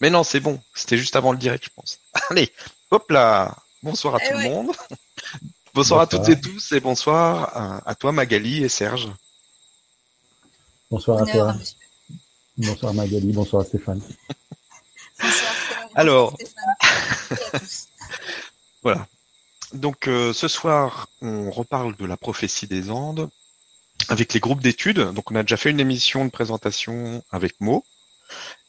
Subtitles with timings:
[0.00, 0.60] Mais non, c'est bon.
[0.74, 1.98] C'était juste avant le direct, je pense.
[2.30, 2.52] Allez,
[2.90, 3.56] hop là.
[3.82, 4.44] Bonsoir à Eh tout ouais.
[4.44, 4.72] le monde.
[5.74, 9.08] Bonsoir à toutes et tous et bonsoir à, à toi Magali et Serge.
[10.88, 11.56] Bonsoir à toi.
[12.56, 13.32] Bonsoir Magali.
[13.32, 14.00] Bonsoir à Stéphane.
[15.20, 15.52] Bonsoir.
[15.96, 16.36] Alors.
[16.38, 17.60] Stéphane.
[18.84, 19.08] Voilà.
[19.72, 23.28] Donc euh, ce soir, on reparle de la prophétie des Andes
[24.08, 25.00] avec les groupes d'études.
[25.12, 27.84] Donc on a déjà fait une émission de présentation avec Mo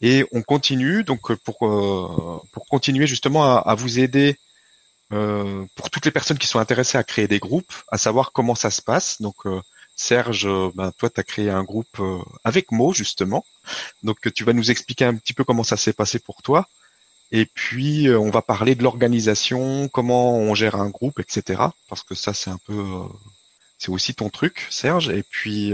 [0.02, 4.38] et on continue donc euh, pour euh, pour continuer justement à, à vous aider
[5.14, 8.56] euh, pour toutes les personnes qui sont intéressées à créer des groupes, à savoir comment
[8.56, 9.22] ça se passe.
[9.22, 9.62] Donc euh,
[9.96, 13.46] Serge, euh, ben, toi tu as créé un groupe euh, avec Mo justement.
[14.04, 16.68] Donc tu vas nous expliquer un petit peu comment ça s'est passé pour toi.
[17.32, 21.64] Et puis, on va parler de l'organisation, comment on gère un groupe, etc.
[21.90, 22.86] Parce que ça, c'est un peu,
[23.80, 25.10] c'est aussi ton truc, Serge.
[25.10, 25.74] Et puis,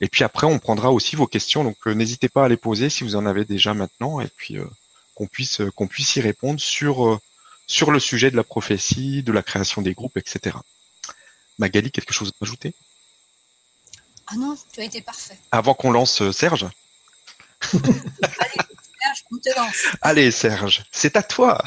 [0.00, 1.64] et puis après, on prendra aussi vos questions.
[1.64, 4.58] Donc, euh, n'hésitez pas à les poser si vous en avez déjà maintenant, et puis
[4.58, 4.64] euh,
[5.14, 7.18] qu'on puisse, euh, qu'on puisse y répondre sur euh,
[7.66, 10.56] sur le sujet de la prophétie, de la création des groupes, etc.
[11.58, 12.74] Magali, quelque chose à ajouter?
[14.28, 15.38] Ah non, tu as été parfait.
[15.50, 16.66] avant qu'on lance Serge?
[17.72, 18.67] Serge,
[19.32, 19.86] on te lance.
[20.02, 21.62] Allez, Serge, c'est à toi.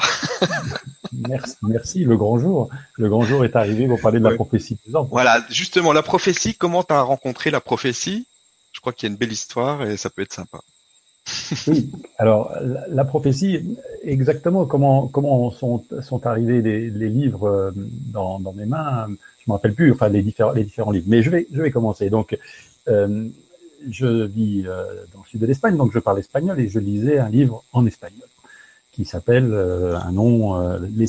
[1.12, 2.04] Merci, merci.
[2.04, 2.70] Le grand jour.
[2.96, 4.36] Le grand jour est arrivé pour parler de la Ouais.
[4.36, 5.08] prophétie des hommes.
[5.10, 8.26] Voilà, justement, la prophétie, comment tu as rencontré la prophétie?
[8.72, 10.60] Je crois qu'il y a une belle histoire et ça peut être sympa.
[11.68, 11.90] Oui.
[12.18, 18.40] Alors, la, la prophétie, exactement comment comment sont sont arrivés les, les livres euh, dans,
[18.40, 19.06] dans mes mains.
[19.38, 19.92] Je me rappelle plus.
[19.92, 21.06] Enfin, les différents les différents livres.
[21.08, 22.10] Mais je vais je vais commencer.
[22.10, 22.36] Donc,
[22.88, 23.28] euh,
[23.90, 27.18] je vis euh, dans le sud de l'Espagne, donc je parle espagnol et je lisais
[27.18, 28.28] un livre en espagnol
[28.92, 31.06] qui s'appelle euh, un nom euh, Les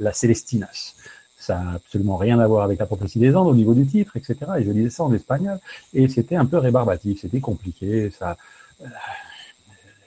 [0.00, 0.94] la, Célestinas.
[1.38, 4.16] Ça n'a absolument rien à voir avec la prophétie des Andes au niveau du titre,
[4.16, 4.36] etc.
[4.58, 5.58] Et je lisais ça en espagnol
[5.94, 8.36] et c'était un peu rébarbatif, c'était compliqué, ça,
[8.82, 8.86] euh,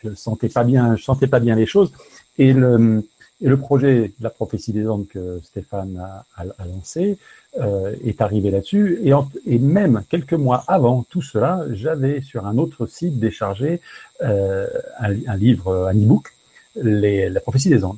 [0.04, 1.92] je sentais pas bien, je sentais pas bien les choses.
[2.38, 3.08] Et le,
[3.40, 7.18] le projet de la prophétie des Andes que Stéphane a, a, a lancé
[7.60, 9.00] euh, est arrivé là-dessus.
[9.04, 9.12] Et,
[9.46, 13.82] et même quelques mois avant tout cela, j'avais sur un autre site déchargé
[14.22, 14.68] euh,
[15.00, 16.30] un, un livre, un e-book,
[16.76, 17.98] la prophétie des Andes.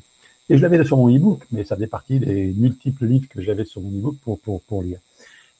[0.49, 3.65] Et je l'avais sur mon e-book, mais ça faisait partie des multiples livres que j'avais
[3.65, 4.99] sur mon e-book pour, pour, pour lire.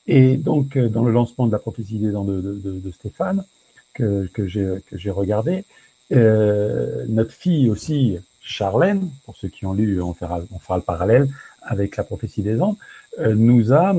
[0.07, 3.45] Et donc, euh, dans le lancement de la prophétie des Andes de, de, de, Stéphane,
[3.93, 5.65] que, que j'ai regardé,
[6.11, 10.83] euh, notre fille aussi, Charlène, pour ceux qui ont lu, on fera, on fera le
[10.83, 11.27] parallèle
[11.61, 13.96] avec la prophétie des Andes, euh, nous a,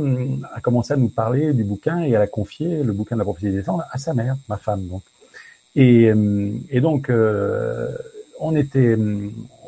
[0.55, 3.25] a commencé à nous parler du bouquin et elle a confié le bouquin de la
[3.25, 5.03] prophétie des Andes à sa mère, ma femme donc.
[5.77, 7.97] Et, hum, et donc, euh,
[8.41, 8.97] on était,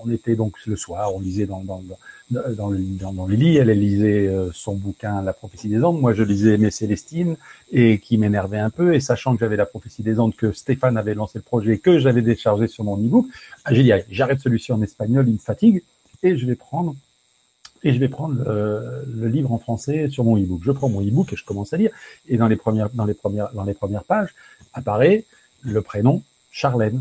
[0.04, 1.82] on était donc le soir, on lisait dans, dans,
[2.30, 6.00] dans, le, dans, dans les lits, elle, lisait euh, son bouquin La prophétie des Andes,
[6.00, 7.36] moi je lisais Mes Célestines,
[7.72, 10.96] et qui m'énervait un peu, et sachant que j'avais la prophétie des Andes, que Stéphane
[10.96, 13.26] avait lancé le projet, que j'avais déchargé sur mon e-book,
[13.64, 15.82] ah, j'ai dit, allez, j'arrête celui-ci en espagnol, il me fatigue,
[16.22, 16.94] et je vais prendre
[17.86, 20.60] et je vais prendre le, le livre en français sur mon e-book.
[20.64, 21.92] Je prends mon e-book et je commence à lire.
[22.26, 22.90] Et dans les premières,
[24.04, 24.34] pages
[24.72, 25.24] apparaît
[25.62, 27.00] le prénom Charlène.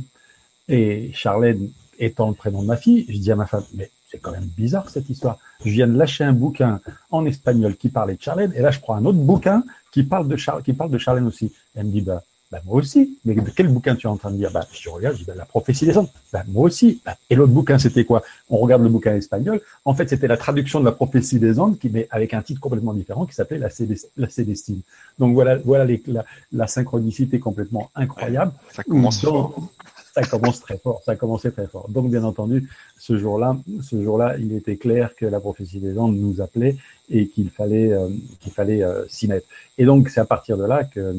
[0.70, 4.20] Et Charlène étant le prénom de ma fille, je dis à ma femme, mais c'est
[4.20, 5.40] quand même bizarre cette histoire.
[5.66, 6.80] Je viens de lâcher un bouquin
[7.10, 10.28] en espagnol qui parlait de Charlène, et là je prends un autre bouquin qui parle
[10.28, 11.52] de qui parle de Charlène aussi.
[11.74, 12.22] Elle me dit, bah,
[12.56, 13.18] bah moi aussi.
[13.26, 14.50] Mais de quel bouquin tu es en train de lire?
[14.52, 16.08] Bah je regarde, je dis, bah, la prophétie des Andes.
[16.32, 17.02] Bah moi aussi.
[17.06, 18.24] Bah, et l'autre bouquin c'était quoi?
[18.50, 19.60] On regarde le bouquin espagnol.
[19.84, 22.62] En fait, c'était la traduction de la prophétie des Andes, qui mais avec un titre
[22.62, 24.82] complètement différent, qui s'appelait la, Célest- la Célestine.
[25.20, 26.24] Donc voilà, voilà les, la,
[26.54, 28.54] la synchronicité complètement incroyable.
[28.72, 29.70] Ça commence Donc, fort.
[30.14, 31.90] Ça commence très fort, ça a commencé très fort.
[31.90, 36.16] Donc, bien entendu, ce jour-là, ce jour-là, il était clair que la prophétie des Andes
[36.16, 36.78] nous appelait
[37.10, 38.08] et qu'il fallait, euh,
[38.40, 39.46] qu'il fallait euh, s'y mettre.
[39.78, 41.14] Et donc, c'est à partir de là que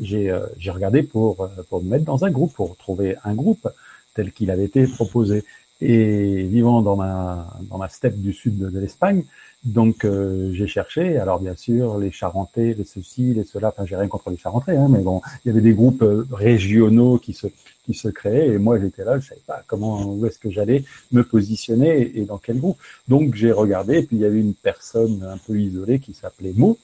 [0.00, 3.34] j'ai, euh, j'ai regardé pour, euh, pour me mettre dans un groupe, pour trouver un
[3.34, 3.68] groupe
[4.14, 5.44] tel qu'il avait été proposé.
[5.80, 9.22] Et vivant dans ma, dans ma steppe du sud de, l'Espagne,
[9.64, 13.94] donc euh, j'ai cherché, alors bien sûr, les Charentais, les ceci, les cela, enfin j'ai
[13.94, 17.32] rien contre les Charentais, hein, mais bon, il y avait des groupes euh, régionaux qui
[17.32, 17.46] se,
[17.84, 20.82] qui se créaient, et moi j'étais là, je savais pas comment, où est-ce que j'allais
[21.12, 22.78] me positionner et dans quel groupe.
[23.06, 26.54] Donc j'ai regardé, et puis il y avait une personne un peu isolée qui s'appelait
[26.56, 26.76] Mo,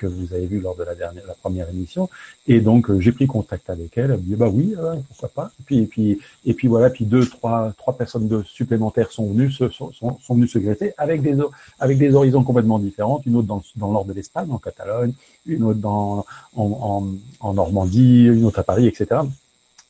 [0.00, 2.08] que vous avez vu lors de la dernière, la première émission,
[2.48, 5.28] et donc euh, j'ai pris contact avec elle, elle me dit bah oui, euh, pourquoi
[5.28, 9.26] pas, et puis et puis et puis voilà, puis deux, trois, trois personnes supplémentaires sont
[9.32, 9.92] venues, se, sont,
[10.30, 11.36] venues se greffer avec des
[11.78, 15.12] avec des horizons complètement différents, une autre dans, dans nord de l'Espagne, en Catalogne,
[15.46, 16.24] une autre dans,
[16.56, 19.20] en, Normandie, une autre à Paris, etc.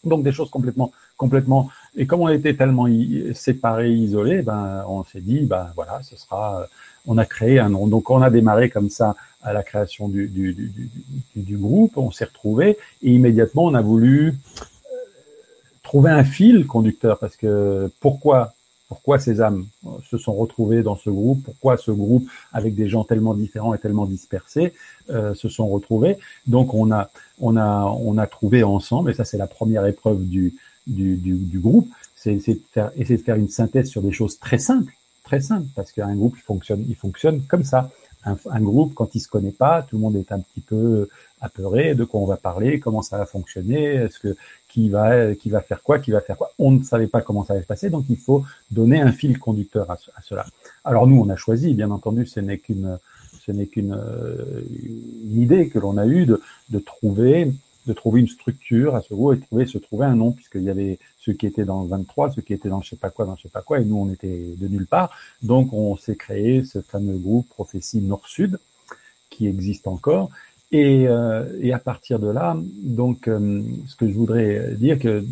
[0.02, 1.68] Donc des choses complètement, complètement.
[1.96, 2.86] Et comme on était tellement
[3.34, 6.66] séparés, isolés, ben on s'est dit, ben voilà, ce sera.
[7.06, 7.86] On a créé un nom.
[7.86, 10.72] Donc on a démarré comme ça à la création du, du,
[11.34, 11.96] du, groupe.
[11.96, 14.64] On s'est retrouvés et immédiatement on a voulu euh,
[15.82, 18.52] trouver un fil conducteur, parce que pourquoi
[18.90, 19.66] pourquoi ces âmes
[20.10, 23.78] se sont retrouvées dans ce groupe, pourquoi ce groupe, avec des gens tellement différents et
[23.78, 24.74] tellement dispersés,
[25.10, 26.18] euh, se sont retrouvés.
[26.48, 27.08] Donc on a,
[27.38, 30.54] on a, on a trouvé ensemble, et ça c'est la première épreuve du,
[30.88, 32.60] du, du, groupe, c'est essayer
[33.16, 34.92] de faire une synthèse sur des choses très simples,
[35.30, 37.88] très simples, parce qu'un groupe il fonctionne, il fonctionne comme ça.
[38.24, 41.08] Un, groupe, quand il se connaît pas, tout le monde est un petit peu
[41.40, 44.36] apeuré de quoi on va parler, comment ça va fonctionner, est-ce que
[44.68, 46.50] qui va qui va faire quoi, qui va faire quoi.
[46.58, 49.38] On ne savait pas comment ça allait se passer, donc il faut donner un fil
[49.38, 50.44] conducteur à, cela.
[50.84, 52.98] Alors nous, on a choisi, bien entendu, ce n'est qu'une
[53.46, 54.62] ce n'est qu'une euh,
[55.44, 57.52] idée que l'on a eue de, de trouver
[57.86, 60.62] de trouver une structure à ce groupe et de trouver se trouver un nom puisqu'il
[60.62, 63.10] y avait ceux qui étaient dans le 23, ceux qui étaient dans je sais pas
[63.10, 65.10] quoi, dans je sais pas quoi, et nous on était de nulle part.
[65.42, 68.58] Donc on s'est créé ce fameux groupe Prophétie Nord-Sud
[69.30, 70.30] qui existe encore
[70.72, 75.24] et, euh, et, à partir de là, donc, euh, ce que je voudrais dire, que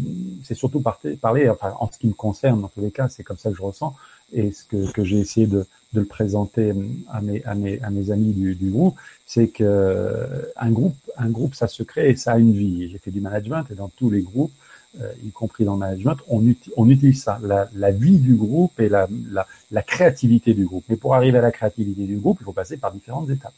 [0.42, 0.82] c'est surtout
[1.20, 3.56] parler, enfin, en ce qui me concerne, dans tous les cas, c'est comme ça que
[3.56, 3.94] je ressens,
[4.32, 6.74] et ce que, j'ai essayé de, le présenter
[7.10, 8.96] à mes, amis du, groupe,
[9.26, 12.90] c'est que un groupe, un groupe, ça se crée et ça a une vie.
[12.90, 14.52] J'ai fait du management et dans tous les groupes,
[15.00, 16.46] euh, y compris dans le management, on,
[16.88, 20.84] utilise ça, la, vie du groupe et la, créativité du groupe.
[20.88, 23.54] Mais pour arriver à la créativité du groupe, il faut passer par différentes étapes.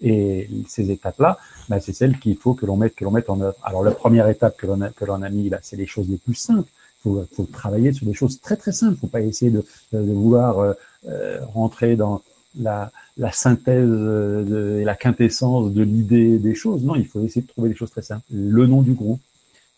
[0.00, 1.38] Et ces étapes-là,
[1.68, 3.56] bah, c'est celles qu'il faut que l'on mette, que l'on mette en œuvre.
[3.62, 6.08] Alors la première étape que l'on a, que l'on a mis, bah, c'est les choses
[6.08, 6.70] les plus simples.
[7.06, 8.98] Faut, faut, travailler sur des choses très très simples.
[9.00, 10.72] Faut pas essayer de, vouloir euh,
[11.06, 12.20] euh rentrer dans
[12.58, 12.90] la,
[13.32, 16.82] synthèse de, et la quintessence de l'idée des choses.
[16.82, 18.24] Non, il faut essayer de trouver des choses très simples.
[18.32, 19.20] Le nom du groupe,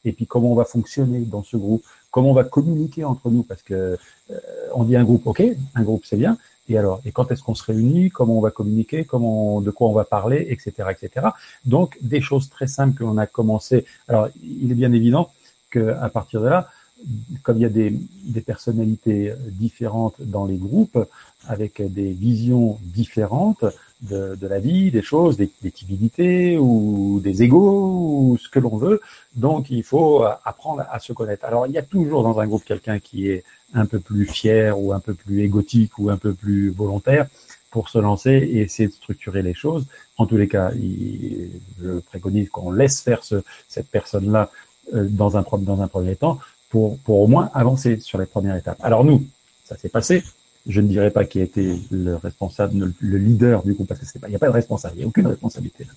[0.05, 3.43] et puis comment on va fonctionner dans ce groupe, comment on va communiquer entre nous,
[3.43, 3.99] parce que
[4.31, 4.39] euh,
[4.75, 5.43] on dit un groupe, ok,
[5.75, 6.39] un groupe c'est bien,
[6.69, 9.89] et alors, et quand est-ce qu'on se réunit Comment on va communiquer Comment, de quoi
[9.89, 11.29] on va parler, etc., etc.
[11.65, 13.87] Donc, des choses très simples que l'on a commencé.
[14.07, 15.31] Alors, il est bien évident
[15.71, 16.69] que à partir de là,
[17.43, 20.99] comme il y a des, des, personnalités différentes dans les groupes,
[21.47, 23.65] avec des visions différentes
[24.03, 28.59] de, de la vie, des choses, des, des timidités ou des égaux, ou ce que
[28.59, 29.01] l'on veut,
[29.37, 31.45] donc il faut apprendre à se connaître.
[31.45, 34.79] Alors il y a toujours dans un groupe quelqu'un qui est un peu plus fier
[34.79, 37.27] ou un peu plus égotique ou un peu plus volontaire
[37.71, 39.87] pour se lancer et essayer de structurer les choses.
[40.17, 41.51] En tous les cas, il,
[41.83, 44.51] je préconise qu'on laisse faire ce, cette personne-là
[44.95, 46.39] euh, dans un, dans un premier temps
[46.69, 48.79] pour, pour au moins avancer sur les premières étapes.
[48.83, 49.25] Alors nous,
[49.65, 50.23] ça s'est passé.
[50.67, 54.07] Je ne dirais pas qui a été le responsable, le leader du groupe, parce que
[54.07, 55.93] c'est pas, il n'y a pas de responsable, il n'y a aucune responsabilité là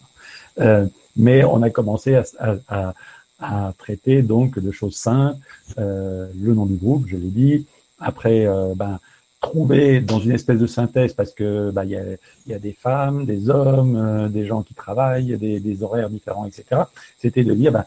[0.60, 0.86] euh,
[1.16, 2.94] mais on a commencé à, à, à,
[3.40, 5.40] à traiter donc de choses simples,
[5.78, 7.66] euh, le nom du groupe, je l'ai dit.
[8.00, 9.00] Après, euh, ben,
[9.40, 12.04] trouver dans une espèce de synthèse, parce que ben, il y, a,
[12.48, 16.46] y a des femmes, des hommes, euh, des gens qui travaillent, des, des horaires différents,
[16.46, 16.84] etc.
[17.18, 17.86] C'était de dire, ben,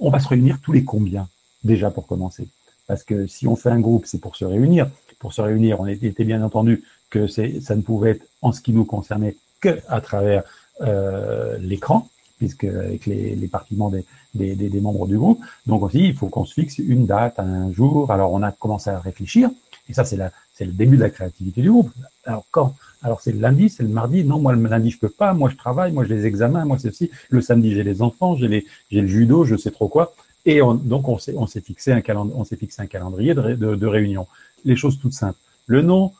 [0.00, 1.28] on va se réunir tous les combien?
[1.64, 2.48] Déjà pour commencer.
[2.86, 4.90] Parce que si on fait un groupe, c'est pour se réunir.
[5.18, 8.72] Pour se réunir, on était bien entendu que ça ne pouvait être en ce qui
[8.72, 10.44] nous concernait que à travers
[10.80, 12.08] euh, l'écran,
[12.38, 14.04] puisque avec les, les partiments des,
[14.34, 15.40] des, des, membres du groupe.
[15.66, 18.10] Donc aussi, il faut qu'on se fixe une date, un jour.
[18.10, 19.50] Alors on a commencé à réfléchir,
[19.88, 21.90] et ça c'est la, c'est le début de la créativité du groupe.
[22.24, 24.24] Alors quand Alors c'est le lundi, c'est le mardi.
[24.24, 25.34] Non, moi le lundi je peux pas.
[25.34, 27.10] Moi je travaille, moi j'ai les examens, moi c'est aussi.
[27.28, 30.14] Le samedi j'ai les enfants, j'ai les, j'ai le judo, je sais trop quoi.
[30.46, 33.34] Et on, donc on s'est, on s'est fixé un calendrier, on s'est fixé un calendrier
[33.34, 34.26] de, réunion.
[34.64, 35.38] Les choses toutes simples.
[35.66, 36.12] Le nom,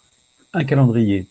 [0.52, 1.26] un calendrier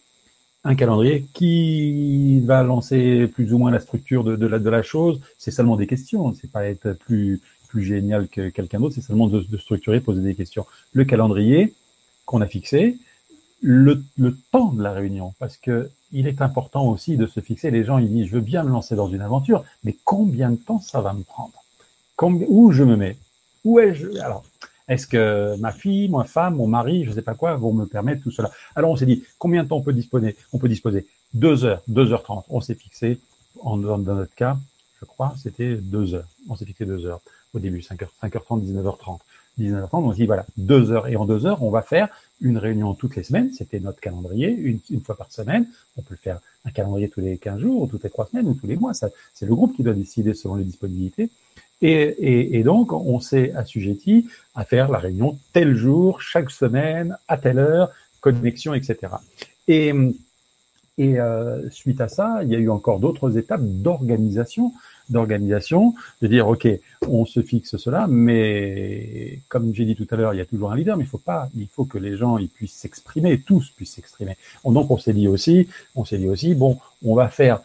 [0.66, 5.22] un calendrier qui va lancer plus ou moins la structure de, la, de la chose.
[5.38, 9.28] C'est seulement des questions, c'est pas être plus plus génial que quelqu'un d'autre, c'est seulement
[9.28, 10.66] de, de, structurer, poser des questions.
[10.92, 11.75] Le calendrier
[12.25, 12.98] qu'on a fixé,
[13.62, 17.70] le, le, temps de la réunion, parce que il est important aussi de se fixer.
[17.72, 20.58] Les gens ils disent je veux bien me lancer dans une aventure, mais combien de
[20.58, 21.63] temps ça va me prendre?
[22.22, 23.18] Où je me mets
[23.64, 24.44] Où est-je Alors
[24.88, 27.86] est-ce que ma fille, ma femme, mon mari, je ne sais pas quoi, vont me
[27.86, 28.50] permettre tout cela?
[28.76, 30.36] Alors on s'est dit, combien de temps on peut disposer?
[30.52, 32.46] On peut disposer deux heures, deux heures trente.
[32.50, 33.20] On s'est fixé,
[33.62, 34.58] en, dans notre cas,
[35.00, 36.28] je crois, c'était deux heures.
[36.50, 37.22] On s'est fixé deux heures
[37.54, 39.20] au début, 5h, 5h30, 19h30.
[39.60, 41.08] 19h30, on s'est dit, voilà, deux heures.
[41.08, 42.08] Et en deux heures, on va faire
[42.42, 43.52] une réunion toutes les semaines.
[43.54, 45.68] C'était notre calendrier, une, fois par semaine.
[45.98, 48.54] On peut faire un calendrier tous les 15 jours, ou toutes les trois semaines, ou
[48.54, 48.94] tous les mois.
[48.94, 51.30] C'est le groupe qui doit décider selon les disponibilités.
[51.82, 57.18] Et, et, et, donc, on s'est assujetti à faire la réunion tel jour, chaque semaine,
[57.28, 59.14] à telle heure, connexion, etc.
[59.68, 59.94] Et,
[60.98, 64.74] et euh, suite à ça, il y a eu encore d'autres étapes d'organisation,
[65.10, 66.68] d'organisation, de dire ok,
[67.08, 70.72] on se fixe cela, mais comme j'ai dit tout à l'heure, il y a toujours
[70.72, 73.72] un leader, mais il faut pas, il faut que les gens ils puissent s'exprimer, tous
[73.72, 74.36] puissent s'exprimer.
[74.66, 77.62] Donc on s'est dit aussi, on s'est dit aussi, bon, on va faire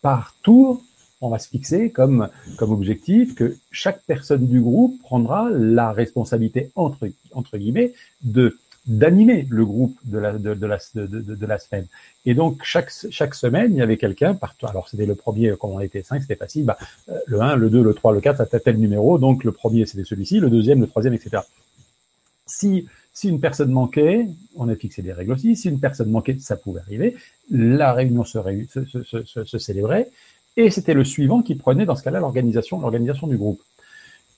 [0.00, 0.82] par tour
[1.20, 6.70] on va se fixer comme, comme objectif que chaque personne du groupe prendra la responsabilité,
[6.74, 11.58] entre, entre guillemets, de d'animer le groupe de la, de, de la, de, de, la
[11.58, 11.86] semaine.
[12.24, 14.66] Et donc, chaque, chaque semaine, il y avait quelqu'un, partout.
[14.66, 16.78] alors c'était le premier, comme on était cinq, c'était facile, bah,
[17.26, 20.04] le 1, le 2, le 3, le 4, ça tel numéro, donc le premier c'était
[20.04, 21.42] celui-ci, le deuxième, le troisième, etc.
[22.46, 26.38] Si, si une personne manquait, on a fixé des règles aussi, si une personne manquait,
[26.40, 27.16] ça pouvait arriver,
[27.50, 30.08] la réunion se, se, se, se célébrait,
[30.56, 33.60] et c'était le suivant qui prenait dans ce cas-là l'organisation, l'organisation du groupe.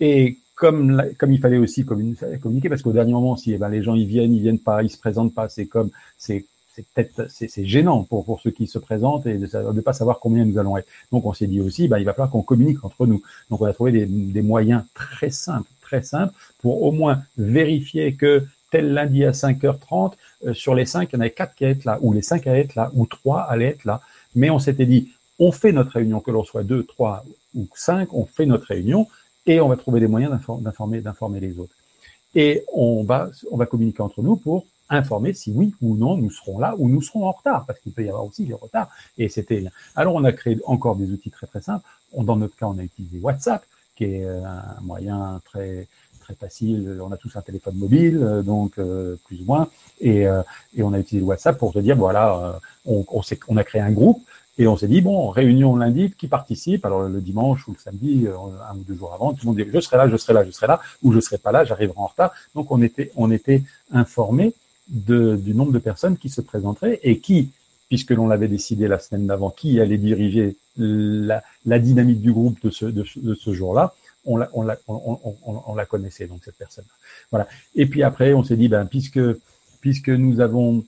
[0.01, 3.83] Et comme, comme il fallait aussi communiquer, parce qu'au dernier moment, si eh ben, les
[3.83, 7.27] gens ils viennent, ils viennent pas, ils se présentent pas, c'est comme c'est c'est peut-être
[7.29, 10.59] c'est gênant pour pour ceux qui se présentent et de ne pas savoir combien nous
[10.59, 10.89] allons être.
[11.11, 13.23] Donc on s'est dit aussi, bah, il va falloir qu'on communique entre nous.
[13.51, 18.15] Donc on a trouvé des, des moyens très simples, très simples pour au moins vérifier
[18.15, 20.15] que tel lundi à 5h30,
[20.47, 22.23] euh, sur les 5, il y en avait 4 qui allaient être là, ou les
[22.23, 24.01] 5 allaient être là, ou 3 allaient être là.
[24.35, 25.13] Mais on s'était dit,
[25.45, 27.25] on fait notre réunion, que l'on soit 2, 3
[27.57, 29.09] ou 5, on fait notre réunion
[29.45, 30.31] et on va trouver des moyens
[30.61, 31.75] d'informer, d'informer les autres.
[32.37, 36.31] Et on va, on va communiquer entre nous pour informer si oui ou non nous
[36.31, 38.89] serons là ou nous serons en retard, parce qu'il peut y avoir aussi des retards.
[39.19, 39.65] Et c'était.
[39.97, 41.85] Alors on a créé encore des outils très très simples.
[42.13, 43.65] On, dans notre cas, on a utilisé WhatsApp,
[43.97, 45.89] qui est euh, un moyen très
[46.21, 47.01] très facile.
[47.03, 49.69] On a tous un téléphone mobile, euh, donc euh, plus ou moins,
[50.01, 50.25] et,
[50.79, 53.05] on a utilisé WhatsApp pour se dire voilà, on,
[53.49, 54.23] on a créé un groupe
[54.59, 56.85] et on s'est dit, bon, réunion lundi, qui participe?
[56.85, 58.37] Alors le dimanche ou le samedi, euh,
[58.71, 60.45] un ou deux jours avant, tout le monde dit, je serai là, je serai là,
[60.45, 62.33] je serai là, ou je serai pas là, j'arriverai en retard.
[62.55, 64.53] Donc on était, on était informé
[64.89, 67.51] du nombre de personnes qui se présenteraient et qui,
[67.89, 71.43] puisque l'on l'avait décidé la semaine d'avant, qui allait diriger la,
[71.79, 73.95] dynamique du groupe de ce, de, ce jour-là,
[74.27, 76.85] on la, on, la, on, la connaissait, donc cette personne.
[76.85, 76.95] -là.
[77.31, 77.49] Voilà.
[77.75, 79.21] Et puis après, on s'est dit, ben, puisque,
[79.81, 80.85] puisque nous avons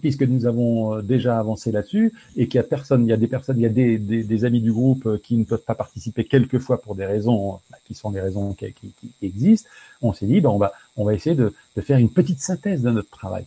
[0.00, 3.16] puisque nous avons euh, déjà avancé là-dessus et qu'il y a personne, il y a
[3.16, 6.24] des personnes, il y a des, amis du groupe euh, qui ne peuvent pas participer
[6.24, 8.74] quelquefois pour des raisons bah, qui sont des raisons qui,
[9.22, 9.68] existent.
[10.02, 12.90] On s'est dit, ben on va on va essayer de, faire une petite synthèse de
[12.90, 13.44] notre travail,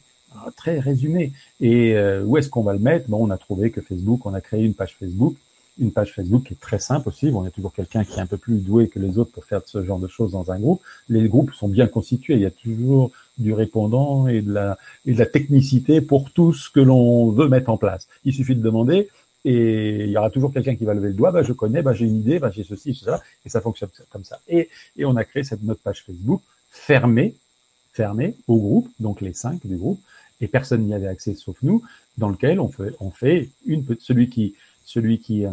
[0.55, 1.33] très résumé.
[1.59, 3.09] Et euh, où est-ce qu'on va le mettre?
[3.09, 5.35] Bon, on a trouvé que Facebook, on a créé une page Facebook
[5.79, 7.31] une page Facebook qui est très simple aussi.
[7.33, 9.61] On est toujours quelqu'un qui est un peu plus doué que les autres pour faire
[9.65, 10.81] ce genre de choses dans un groupe.
[11.09, 12.35] Les groupes sont bien constitués.
[12.35, 16.53] Il y a toujours du répondant et de la, et de la technicité pour tout
[16.53, 18.07] ce que l'on veut mettre en place.
[18.25, 19.09] Il suffit de demander
[19.43, 21.31] et il y aura toujours quelqu'un qui va lever le doigt.
[21.31, 24.23] Bah, je connais, bah, j'ai une idée, bah, j'ai ceci, cela, et ça fonctionne comme
[24.23, 24.39] ça.
[24.47, 27.35] Et, et on a créé cette notre page Facebook fermée,
[27.93, 29.99] fermée au groupe, donc les cinq du groupe,
[30.41, 31.83] et personne n'y avait accès sauf nous,
[32.17, 34.55] dans lequel on fait, on fait une celui qui
[34.93, 35.51] celui qui, euh,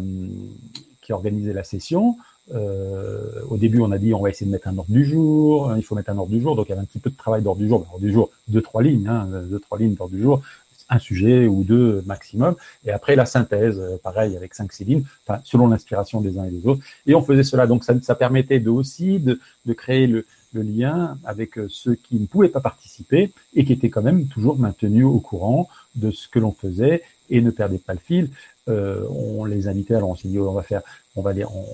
[1.01, 2.17] qui organisait la session.
[2.53, 5.71] Euh, au début, on a dit on va essayer de mettre un ordre du jour.
[5.77, 7.15] Il faut mettre un ordre du jour, donc il y avait un petit peu de
[7.15, 7.85] travail d'ordre du jour.
[7.93, 10.41] Ordre du jour, deux trois lignes, hein, deux trois lignes d'ordre du jour,
[10.89, 12.55] un sujet ou deux maximum.
[12.85, 15.05] Et après la synthèse, euh, pareil avec cinq six lignes,
[15.43, 16.81] selon l'inspiration des uns et des autres.
[17.05, 20.63] Et on faisait cela, donc ça, ça permettait de aussi de, de créer le, le
[20.63, 25.05] lien avec ceux qui ne pouvaient pas participer et qui étaient quand même toujours maintenus
[25.05, 25.69] au courant
[25.99, 28.29] de ce que l'on faisait et ne perdaient pas le fil.
[28.67, 30.81] Euh, on les invitait, alors on s'est dit on va faire,
[31.15, 31.65] on va, on,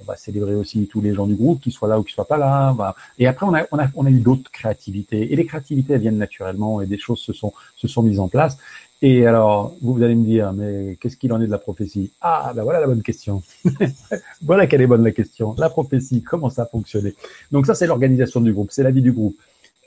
[0.00, 2.26] on, va célébrer aussi tous les gens du groupe, qu'ils soient là ou qu'ils soient
[2.26, 2.74] pas là.
[3.18, 6.00] Et après on a, on a, on a eu d'autres créativités et les créativités elles
[6.00, 8.58] viennent naturellement et des choses se sont, se sont mises en place.
[9.02, 12.12] Et alors, vous, vous allez me dire, mais qu'est-ce qu'il en est de la prophétie?
[12.22, 13.42] Ah, ben voilà la bonne question.
[14.42, 15.54] voilà quelle est bonne la question.
[15.58, 17.14] La prophétie, comment ça a fonctionné?
[17.52, 19.36] Donc ça, c'est l'organisation du groupe, c'est la vie du groupe.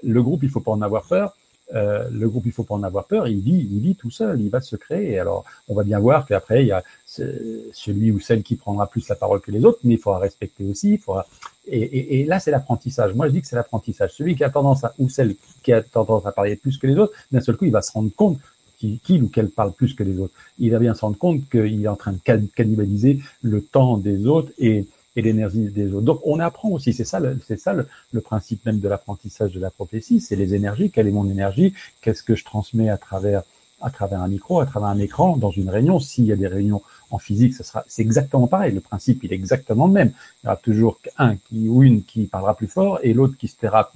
[0.04, 1.36] Le groupe, il faut pas en avoir peur.
[1.76, 4.42] Euh, le groupe, il faut pas en avoir peur, il vit, il vit tout seul,
[4.42, 5.20] il va se créer.
[5.20, 9.08] Alors, on va bien voir qu'après, il y a celui ou celle qui prendra plus
[9.08, 10.94] la parole que les autres, mais il faudra respecter aussi.
[10.94, 11.28] Il faudra...
[11.68, 13.14] et, et, et là, c'est l'apprentissage.
[13.14, 14.14] Moi, je dis que c'est l'apprentissage.
[14.14, 16.98] Celui qui a tendance à, ou celle qui a tendance à parler plus que les
[16.98, 18.40] autres, d'un seul coup, il va se rendre compte
[18.80, 20.34] qu'il ou qu'elle parle plus que les autres.
[20.58, 24.26] Il va bien se rendre compte qu'il est en train de cannibaliser le temps des
[24.26, 26.06] autres et et l'énergie des autres.
[26.06, 29.70] Donc on apprend aussi, c'est ça, c'est ça le, principe même de l'apprentissage de la
[29.70, 30.92] prophétie, c'est les énergies.
[30.92, 31.74] Quelle est mon énergie?
[32.02, 33.44] Qu'est-ce que je transmets à travers
[33.82, 36.02] à travers un micro, à travers un écran, dans une réunion?
[36.02, 38.74] S'il y a des réunions en physique, ce sera, c'est exactement pareil.
[38.74, 40.12] Le principe, il est exactement le même.
[40.44, 43.48] Il y aura toujours un qui ou une qui parlera plus fort et l'autre qui
[43.48, 43.92] se taira,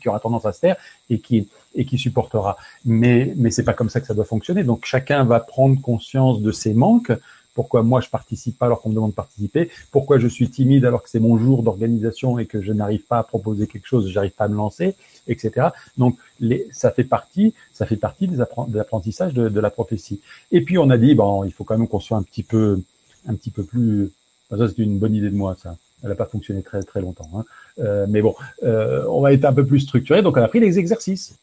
[0.00, 0.76] qui aura tendance à se taire
[1.10, 2.56] et qui et qui supportera.
[2.84, 4.62] Mais mais c'est pas comme ça que ça doit fonctionner.
[4.62, 7.12] Donc chacun va prendre conscience de ses manques
[7.54, 10.84] pourquoi moi je participe pas alors qu'on me demande de participer, pourquoi je suis timide
[10.84, 14.10] alors que c'est mon jour d'organisation et que je n'arrive pas à proposer quelque chose,
[14.10, 14.96] j'arrive pas à me lancer,
[15.28, 15.68] etc.
[15.96, 20.20] Donc les, ça fait partie, ça fait partie des de l'apprentissage de, de, la prophétie.
[20.52, 22.80] Et puis on a dit bon, il faut quand même qu'on soit un petit peu,
[23.26, 24.10] un petit peu plus.
[24.50, 25.76] Ça c'est une bonne idée de moi ça.
[26.02, 27.44] Elle n'a pas fonctionné très très longtemps, hein.
[27.78, 30.20] euh, mais bon, euh, on va être un peu plus structuré.
[30.20, 31.38] Donc on a pris les exercices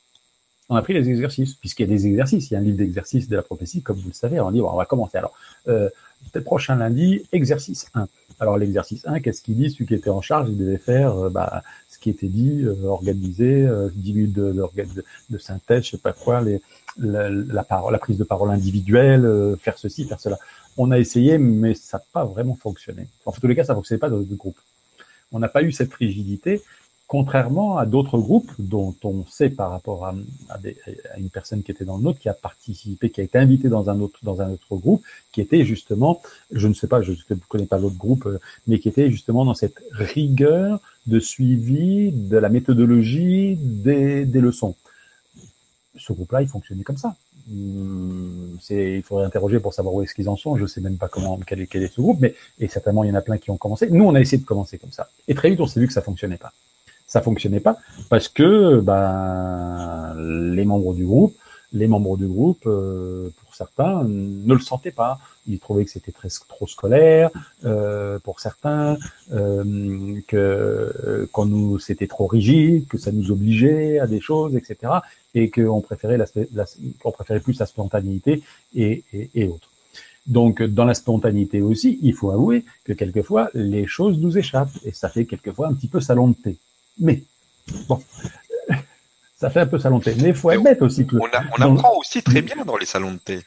[0.71, 2.49] on a pris les exercices, puisqu'il y a des exercices.
[2.49, 4.39] Il y a un livre d'exercices de la prophétie, comme vous le savez.
[4.39, 5.17] On dit, on va commencer.
[5.17, 5.33] Alors,
[5.67, 5.89] euh,
[6.31, 8.07] peut-être prochain lundi, exercice 1.
[8.39, 11.29] Alors, l'exercice 1, qu'est-ce qu'il dit Celui qui était en charge, il devait faire euh,
[11.29, 14.63] bah, ce qui était dit, euh, organiser, euh, 10 minutes de, de,
[14.95, 16.61] de, de, synthèse, je sais pas quoi, les,
[16.97, 20.39] la, la, parole, la prise de parole individuelle, euh, faire ceci, faire cela.
[20.77, 23.07] On a essayé, mais ça n'a pas vraiment fonctionné.
[23.25, 24.57] En tous les cas, ça ne fonctionnait pas dans le groupe.
[25.33, 26.61] On n'a pas eu cette rigidité
[27.11, 30.15] contrairement à d'autres groupes dont on sait par rapport à,
[31.17, 33.89] une personne qui était dans le nôtre, qui a participé, qui a été invitée dans
[33.89, 35.03] un autre dans un autre groupe,
[35.33, 36.21] qui était justement,
[36.53, 39.43] je ne sais pas, je ne connais pas l'autre groupe, euh, mais qui était justement
[39.43, 44.75] dans cette rigueur de suivi de la méthodologie des, leçons.
[45.97, 47.17] Ce groupe-là, il fonctionnait comme ça.
[47.51, 50.55] Hum, il faudrait interroger pour savoir où est-ce qu'ils en sont.
[50.55, 52.35] Je sais même pas comment quel est, ce groupe, mais
[52.69, 53.89] certainement il y en a plein qui ont commencé.
[53.89, 55.93] Nous, on a essayé de commencer comme ça, et très vite on s'est vu que
[55.93, 56.53] ça fonctionnait pas
[57.11, 57.77] ça fonctionnait pas
[58.09, 60.15] parce que ben,
[60.55, 61.35] les membres du groupe,
[61.73, 65.19] les membres du groupe, euh, pour certains, ne le sentaient pas.
[65.45, 67.29] Ils trouvaient que c'était très trop scolaire.
[67.65, 68.97] Euh, pour certains,
[69.33, 74.93] euh, que qu'on nous c'était trop rigide, que ça nous obligeait à des choses, etc.
[75.35, 76.27] Et qu'on préférait la
[77.01, 78.41] qu'on préférait plus la spontanéité
[78.73, 79.69] et, et, et autres.
[80.27, 84.93] Donc, dans la spontanéité aussi, il faut avouer que quelquefois, les choses nous échappent et
[84.93, 86.57] ça fait quelquefois un petit peu salon de thé.
[86.99, 87.23] Mais,
[87.87, 88.01] bon,
[89.37, 90.15] ça fait un peu salon de thé.
[90.21, 91.15] Mais il faut admettre aussi que...
[91.15, 93.39] On, a, on apprend aussi très bien dans les salons de thé.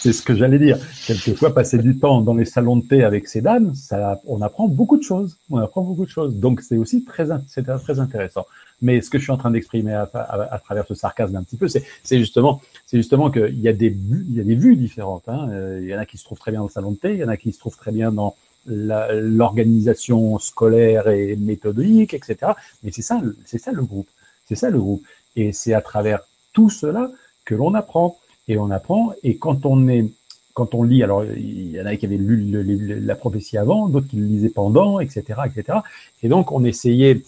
[0.00, 0.78] C'est ce que j'allais dire.
[1.08, 4.68] Quelquefois, passer du temps dans les salons de thé avec ces dames, ça, on apprend
[4.68, 5.38] beaucoup de choses.
[5.50, 6.36] On apprend beaucoup de choses.
[6.36, 8.46] Donc, c'est aussi très, c'est très intéressant.
[8.80, 11.42] Mais ce que je suis en train d'exprimer à, à, à, travers ce sarcasme un
[11.42, 11.82] petit peu, c'est,
[12.12, 15.28] justement, c'est justement qu'il y a des, il y a des vues différentes.
[15.28, 15.48] Hein.
[15.80, 17.18] Il y en a qui se trouvent très bien dans le salon de thé, il
[17.18, 18.36] y en a qui se trouvent très bien dans
[18.68, 22.52] l'organisation scolaire et méthodique, etc.
[22.82, 24.08] Mais c'est ça, c'est ça le groupe.
[24.46, 25.04] C'est ça le groupe.
[25.36, 26.20] Et c'est à travers
[26.52, 27.10] tout cela
[27.44, 28.18] que l'on apprend.
[28.48, 29.12] Et on apprend.
[29.22, 30.06] Et quand on est,
[30.54, 34.08] quand on lit, alors il y en a qui avaient lu la prophétie avant, d'autres
[34.08, 35.78] qui le lisaient pendant, etc., etc.
[36.22, 37.22] Et donc on essayait,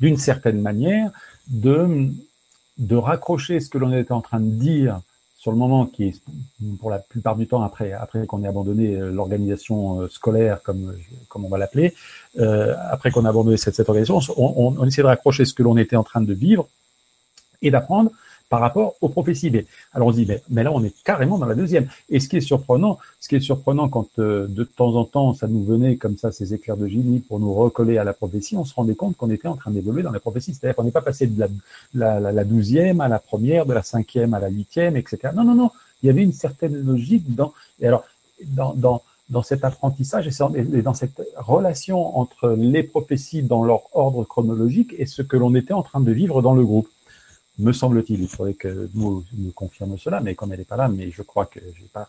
[0.00, 1.10] d'une certaine manière,
[1.48, 2.10] de
[2.78, 5.00] de raccrocher ce que l'on était en train de dire
[5.38, 6.20] sur le moment, qui est
[6.80, 7.94] pour la plupart du temps après,
[8.26, 10.94] qu'on ait abandonné euh, l'organisation euh, scolaire, comme,
[11.28, 11.94] comme on va l'appeler,
[12.40, 15.54] euh, après qu'on a abandonné cette, cette organisation, on, on, on essaie de raccrocher ce
[15.54, 16.66] que l'on était en train de vivre
[17.62, 18.10] et d'apprendre
[18.48, 19.50] par rapport aux prophéties.
[19.50, 21.88] Mais, alors on se dit, mais, mais, là on est carrément dans la deuxième.
[22.08, 25.34] Et ce qui est surprenant, ce qui est surprenant quand euh, de temps en temps
[25.34, 28.56] ça nous venait comme ça ces éclairs de génie pour nous recoller à la prophétie,
[28.56, 30.54] on se rendait compte qu'on était en train d'évoluer dans la prophétie.
[30.54, 31.46] C'est-à-dire qu'on n'est pas passé de
[31.94, 35.18] la, douzième à la première, de la cinquième à la huitième, etc.
[35.34, 35.70] Non, non, non.
[36.02, 37.52] Il y avait une certaine logique dans.
[37.80, 38.04] Et alors
[38.44, 44.24] dans, dans dans cet apprentissage et dans cette relation entre les prophéties dans leur ordre
[44.24, 46.88] chronologique et ce que l'on était en train de vivre dans le groupe
[47.58, 48.20] me semble-t-il.
[48.20, 51.22] Il faudrait que nous nous confirme cela, mais comme elle n'est pas là, mais je
[51.22, 52.08] crois que j'ai pas.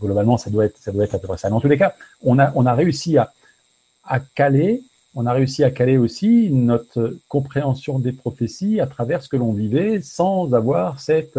[0.00, 1.48] Globalement, ça doit être, ça doit être à peu près ça.
[1.48, 3.32] Mais en tous les cas, on a, on a réussi à,
[4.04, 4.82] à caler,
[5.14, 9.52] on a réussi à caler aussi notre compréhension des prophéties à travers ce que l'on
[9.52, 11.38] vivait, sans avoir cette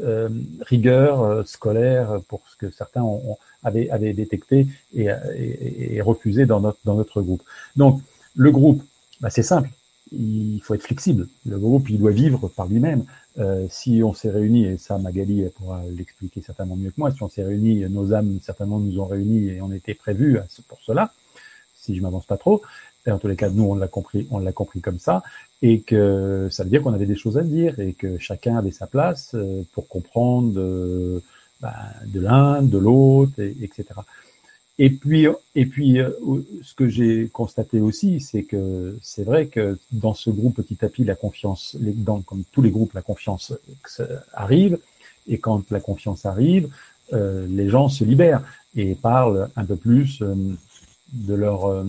[0.00, 0.28] euh,
[0.60, 3.04] rigueur euh, scolaire pour ce que certains
[3.64, 7.42] avaient, avaient détecté et, et, et, refusé dans notre, dans notre groupe.
[7.74, 8.00] Donc,
[8.36, 8.84] le groupe,
[9.20, 9.68] bah, c'est simple
[10.12, 11.28] il faut être flexible.
[11.46, 13.04] Le groupe, il doit vivre par lui-même.
[13.38, 17.22] Euh, si on s'est réunis, et ça Magali pourra l'expliquer certainement mieux que moi, si
[17.22, 21.12] on s'est réunis, nos âmes certainement nous ont réunis et on était prévus pour cela,
[21.74, 22.62] si je m'avance pas trop.
[23.06, 25.22] Et en tous les cas, nous, on l'a compris, on l'a compris comme ça,
[25.62, 28.70] et que ça veut dire qu'on avait des choses à dire et que chacun avait
[28.70, 31.22] sa place euh, pour comprendre euh,
[31.60, 31.74] bah,
[32.06, 33.84] de l'un, de l'autre, etc.
[34.80, 36.10] Et puis, et puis, euh,
[36.62, 40.88] ce que j'ai constaté aussi, c'est que c'est vrai que dans ce groupe petit à
[40.88, 43.52] petit, la confiance, dans, comme tous les groupes, la confiance
[44.32, 44.78] arrive.
[45.26, 46.70] Et quand la confiance arrive,
[47.12, 48.42] euh, les gens se libèrent
[48.76, 50.34] et parlent un peu plus euh,
[51.12, 51.84] de leur euh,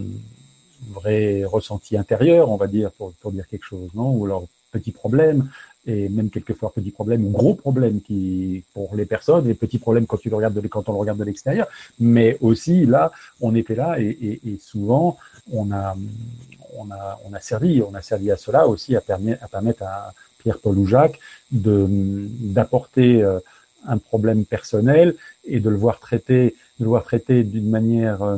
[0.92, 4.92] vrai ressenti intérieur, on va dire, pour, pour dire quelque chose, non, ou leurs petits
[4.92, 5.50] problèmes,
[5.86, 10.06] et même quelquefois petits problèmes ou gros problèmes qui pour les personnes et petits problèmes
[10.06, 11.68] quand tu le regardes de, quand on le regarde de l'extérieur.
[12.00, 13.12] Mais aussi là
[13.42, 15.18] on était là et, et, et, souvent
[15.52, 15.96] on a
[16.78, 19.84] on a on a servi on a servi à cela aussi à permettre à permettre
[19.84, 21.20] à Pierre Paul ou Jacques
[21.52, 23.40] de d'apporter euh,
[23.88, 25.16] un problème personnel
[25.46, 28.38] et de le voir traiter de le voir traiter d'une manière euh,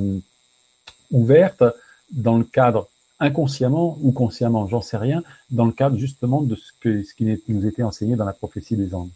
[1.11, 1.63] ouverte
[2.11, 2.87] dans le cadre
[3.21, 7.39] inconsciemment ou consciemment, j'en sais rien, dans le cadre justement de ce, que, ce qui
[7.47, 9.11] nous était enseigné dans la prophétie des anges.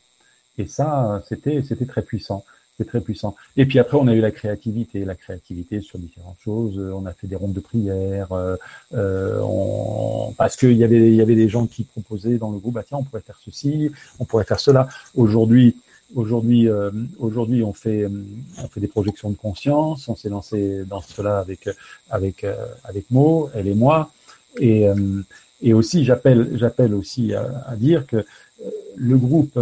[0.57, 2.45] Et ça, c'était, c'était très puissant.
[2.77, 3.35] c'est très puissant.
[3.57, 6.79] Et puis après, on a eu la créativité, la créativité sur différentes choses.
[6.79, 8.55] On a fait des rondes de prière, euh,
[8.93, 10.33] euh on...
[10.37, 12.83] parce qu'il y avait, il y avait des gens qui proposaient dans le groupe, bah
[12.87, 14.87] tiens, on pourrait faire ceci, on pourrait faire cela.
[15.15, 15.75] Aujourd'hui,
[16.15, 18.07] aujourd'hui, euh, aujourd'hui, on fait,
[18.57, 20.07] on fait des projections de conscience.
[20.07, 21.69] On s'est lancé dans cela avec,
[22.09, 24.11] avec, euh, avec Mo, elle et moi.
[24.59, 25.21] Et, euh,
[25.61, 28.25] et aussi, j'appelle, j'appelle aussi à, à, dire que
[28.95, 29.59] le groupe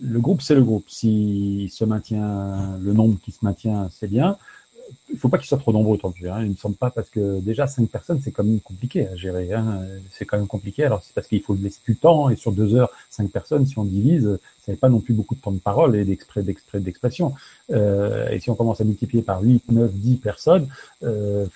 [0.00, 0.84] le groupe, c'est le groupe.
[0.88, 4.36] S'il se maintient, le nombre qui se maintient, c'est bien.
[5.10, 6.40] Il faut pas qu'il soit trop nombreux tant Hein.
[6.40, 9.16] Il ne me semble pas parce que déjà cinq personnes, c'est quand même compliqué à
[9.16, 9.52] gérer.
[9.52, 9.80] Hein.
[10.10, 10.84] C'est quand même compliqué.
[10.84, 13.78] Alors c'est parce qu'il faut laisser du temps et sur deux heures, cinq personnes, si
[13.78, 16.80] on divise, ça n'est pas non plus beaucoup de temps de parole et d'exprès, d'exprès,
[16.80, 17.34] d'expression.
[17.70, 20.68] Euh, et si on commence à multiplier par 8, 9, 10 personnes,
[21.02, 21.46] euh,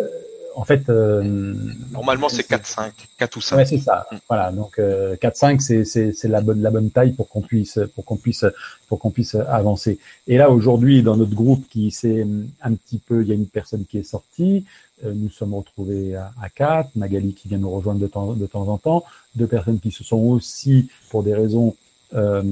[0.00, 0.08] euh,
[0.56, 1.54] en fait, euh,
[1.92, 3.56] normalement c'est 4-5, 4 ou 5.
[3.56, 4.06] Ouais, c'est ça.
[4.10, 4.16] Mm.
[4.28, 8.16] Voilà, donc euh, 4-5 c'est la bonne la bonne taille pour qu'on puisse pour qu'on
[8.16, 8.44] puisse
[8.88, 9.98] pour qu'on puisse avancer.
[10.26, 12.26] Et là aujourd'hui dans notre groupe qui c'est
[12.62, 14.64] un petit peu, il y a une personne qui est sortie,
[15.04, 18.46] euh, nous sommes retrouvés à, à 4, Magali qui vient nous rejoindre de temps de
[18.46, 21.74] temps en temps, deux personnes qui se sont aussi pour des raisons
[22.14, 22.42] euh,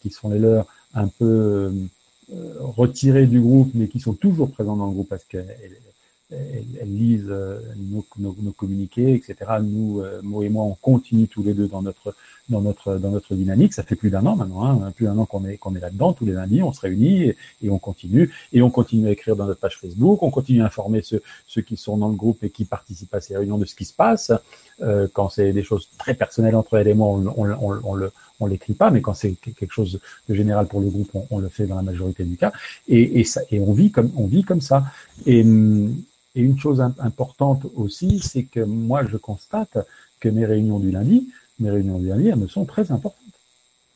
[0.00, 1.72] qui sont les leurs un peu
[2.34, 5.46] euh, retirées du groupe mais qui sont toujours présentes dans le groupe parce qu'elles
[6.30, 9.36] elles, lisent euh, nos, nos, nos, communiqués, etc.
[9.62, 12.16] Nous, euh, Mo et moi, on continue tous les deux dans notre
[12.48, 13.72] dans notre dans notre dynamique.
[13.72, 16.12] Ça fait plus d'un an maintenant, hein, plus d'un an qu'on est qu'on est là-dedans.
[16.14, 19.36] Tous les lundis, on se réunit et, et, on continue et on continue à écrire
[19.36, 20.22] dans notre page Facebook.
[20.22, 23.20] On continue à informer ceux ceux qui sont dans le groupe et qui participent à
[23.20, 24.32] ces réunions de ce qui se passe.
[24.82, 27.94] Euh, quand c'est des choses très personnelles entre elle et moi, on, on, on, on
[27.94, 28.10] le
[28.40, 31.38] on l'écrit pas, mais quand c'est quelque chose de général pour le groupe, on, on,
[31.38, 32.52] le fait dans la majorité du cas.
[32.88, 34.84] Et, et, ça, et on vit comme on vit comme ça.
[35.24, 35.94] Et hum,
[36.36, 39.78] et une chose importante aussi, c'est que moi, je constate
[40.20, 43.24] que mes réunions du lundi, mes réunions du lundi, elles me sont très importantes.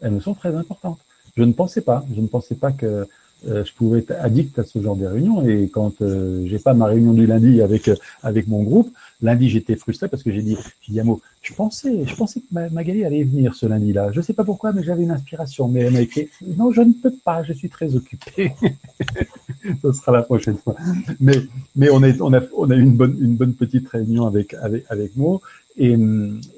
[0.00, 0.98] Elles me sont très importantes.
[1.36, 3.06] Je ne pensais pas, je ne pensais pas que
[3.46, 5.46] je pouvais être addict à ce genre de réunion.
[5.48, 8.90] Et quand euh, j'ai pas ma réunion du lundi avec euh, avec mon groupe,
[9.22, 11.02] lundi j'étais frustré parce que j'ai dit, j'ai.
[11.42, 14.12] Je pensais, je pensais que Magali allait venir ce lundi-là.
[14.12, 15.68] Je sais pas pourquoi, mais j'avais une inspiration.
[15.68, 18.52] Mais elle m'a écrit, non, je ne peux pas, je suis très occupé.
[19.82, 20.76] ce sera la prochaine fois.
[21.18, 21.36] Mais
[21.76, 24.54] mais on est on a on a eu une bonne une bonne petite réunion avec
[24.54, 25.40] avec avec Mo.
[25.76, 25.96] Et,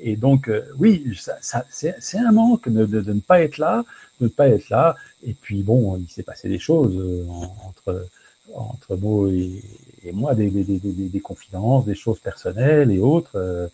[0.01, 3.85] et donc oui, ça, ça c'est un manque de, de, de ne pas être là
[4.23, 4.97] ne pas être là.
[5.25, 7.25] Et puis bon, il s'est passé des choses euh,
[7.67, 8.07] entre
[8.55, 9.63] entre Mo et,
[10.05, 13.37] et moi, des, des, des, des, confidences, des choses personnelles et autres.
[13.37, 13.69] Euh,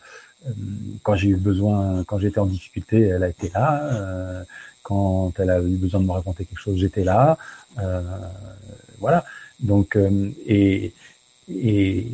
[0.46, 0.51] euh,
[1.03, 4.44] quand j'ai eu besoin, quand j'étais en difficulté, elle a été là.
[4.83, 7.37] Quand elle a eu besoin de me raconter quelque chose, j'étais là.
[8.98, 9.24] voilà.
[9.61, 9.98] Donc
[10.46, 10.92] et
[11.48, 12.07] et,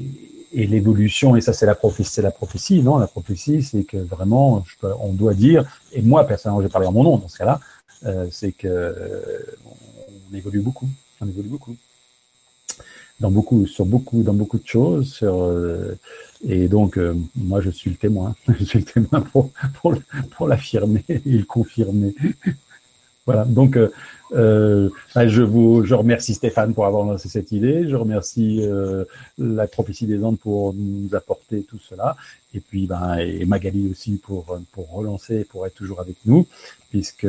[0.54, 5.34] et l'évolution, et ça c'est la prophétie, non La prophétie, c'est que vraiment, on doit
[5.34, 7.60] dire, et moi personnellement, j'ai parlé en mon nom dans ce cas-là,
[8.06, 9.38] euh, c'est que euh,
[10.30, 10.88] on évolue beaucoup,
[11.20, 11.76] on évolue beaucoup.
[13.20, 15.94] Dans beaucoup sur beaucoup dans beaucoup de choses euh,
[16.44, 16.98] et donc
[17.36, 19.94] moi je suis le témoin je suis le témoin pour pour,
[20.32, 22.14] pour l'affirmer et le confirmer.
[23.24, 23.78] Voilà donc
[24.34, 27.88] euh, je vous je remercie Stéphane pour avoir lancé cette idée.
[27.88, 29.04] Je remercie euh,
[29.38, 32.16] la prophétie des Andes pour nous apporter tout cela.
[32.54, 36.46] Et puis ben et Magali aussi pour pour relancer pour être toujours avec nous
[36.90, 37.26] puisque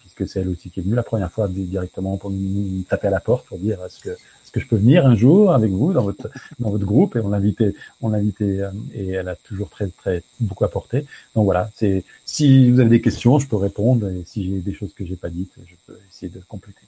[0.00, 3.10] puisque c'est elle aussi qui est venue la première fois directement pour nous taper à
[3.10, 4.16] la porte pour dire est-ce que
[4.52, 7.16] que je peux venir un jour avec vous dans votre dans votre groupe.
[7.16, 11.06] Et on l'invitait on l'invitait euh, et elle a toujours très très beaucoup apporté.
[11.34, 14.08] Donc voilà c'est si vous avez des questions je peux répondre.
[14.08, 16.86] Et si j'ai des choses que j'ai pas dites je peux essayer de compléter.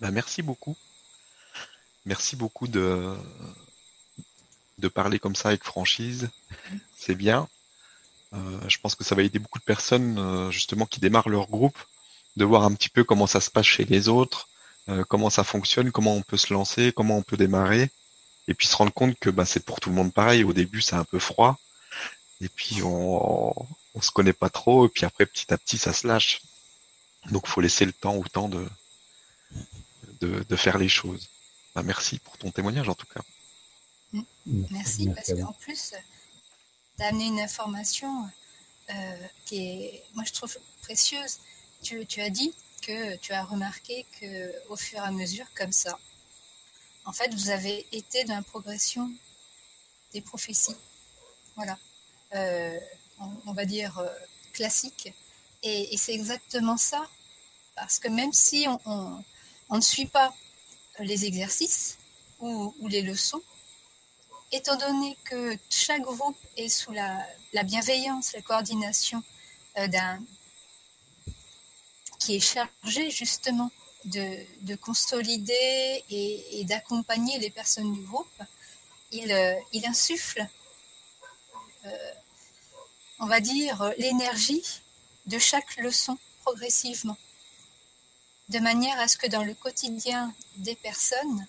[0.00, 0.76] Ben, merci beaucoup.
[2.06, 3.14] Merci beaucoup de
[4.78, 6.30] de parler comme ça avec franchise.
[6.96, 7.48] C'est bien.
[8.34, 11.48] Euh, je pense que ça va aider beaucoup de personnes euh, justement qui démarrent leur
[11.48, 11.78] groupe,
[12.36, 14.48] de voir un petit peu comment ça se passe chez les autres,
[14.88, 17.90] euh, comment ça fonctionne, comment on peut se lancer, comment on peut démarrer,
[18.48, 20.44] et puis se rendre compte que bah, c'est pour tout le monde pareil.
[20.44, 21.58] Au début, c'est un peu froid,
[22.40, 23.54] et puis on,
[23.94, 26.40] on se connaît pas trop, et puis après petit à petit, ça se lâche.
[27.30, 28.66] Donc, faut laisser le temps au temps de,
[30.20, 31.28] de, de faire les choses.
[31.74, 33.22] Bah, merci pour ton témoignage en tout cas.
[34.46, 35.94] Merci, parce qu'en plus,
[36.96, 38.28] tu as amené une information
[38.90, 41.38] euh, qui est, moi je trouve précieuse.
[41.82, 45.72] Tu, tu, as dit que tu as remarqué que au fur et à mesure, comme
[45.72, 45.98] ça,
[47.04, 49.10] en fait, vous avez été dans la progression
[50.12, 50.76] des prophéties.
[51.56, 51.78] Voilà.
[52.34, 52.78] Euh,
[53.46, 54.08] on, va dire euh,
[54.52, 55.12] classique.
[55.62, 57.08] Et, c'est exactement ça.
[57.74, 59.24] Parce que même si on,
[59.68, 60.34] on, ne suit pas
[60.98, 61.98] les exercices
[62.40, 63.42] ou, les leçons,
[64.50, 69.22] étant donné que chaque groupe est sous la, la bienveillance, la coordination
[69.78, 70.20] euh, d'un
[72.22, 73.72] qui est chargé justement
[74.04, 78.42] de, consolider et, d'accompagner les personnes du groupe,
[79.10, 80.46] il, euh, il insuffle,
[81.84, 82.12] euh,
[83.18, 84.62] on va dire, l'énergie
[85.26, 87.18] de chaque leçon progressivement,
[88.50, 91.46] de manière à ce que dans le quotidien des personnes,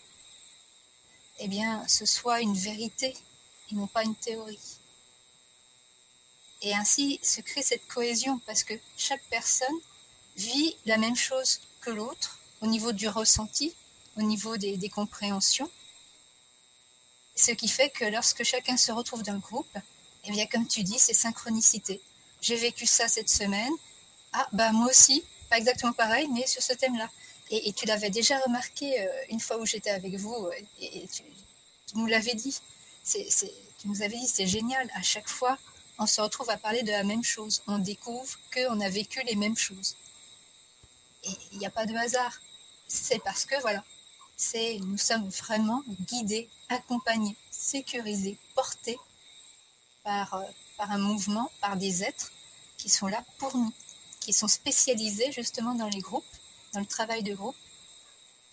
[1.40, 3.16] eh bien, ce soit une vérité
[3.72, 4.80] et non pas une théorie.
[6.64, 9.80] Et ainsi se crée cette cohésion parce que chaque personne
[10.36, 13.74] vit la même chose que l'autre au niveau du ressenti,
[14.18, 15.70] au niveau des, compréhensions.
[17.36, 19.78] Ce qui fait que lorsque chacun se retrouve dans le groupe,
[20.26, 22.00] eh bien, comme tu dis, c'est synchronicité.
[22.42, 23.74] J'ai vécu ça cette semaine.
[24.32, 27.10] Ah, bah, moi aussi, pas exactement pareil, mais sur ce thème-là.
[27.52, 31.24] Et, tu l'avais déjà remarqué euh, une fois où j'étais avec vous, euh, et, tu,
[31.96, 32.58] nous l'avais dit.
[33.06, 34.90] Tu nous avais dit, c'est génial.
[34.96, 35.58] À chaque fois,
[36.00, 37.62] on se retrouve à parler de la même chose.
[37.68, 39.96] On découvre qu'on a vécu les mêmes choses.
[41.52, 42.40] Il n'y a pas de hasard
[42.94, 43.84] c'est parce que voilà,
[44.38, 49.00] c'est nous sommes vraiment guidés, accompagnés, sécurisés, portés
[50.04, 50.44] par, euh,
[50.78, 52.32] par un mouvement, par des êtres
[52.78, 53.74] qui sont là pour nous,
[54.20, 56.24] qui sont spécialisés justement dans les groupes,
[56.74, 57.56] dans le travail de groupe,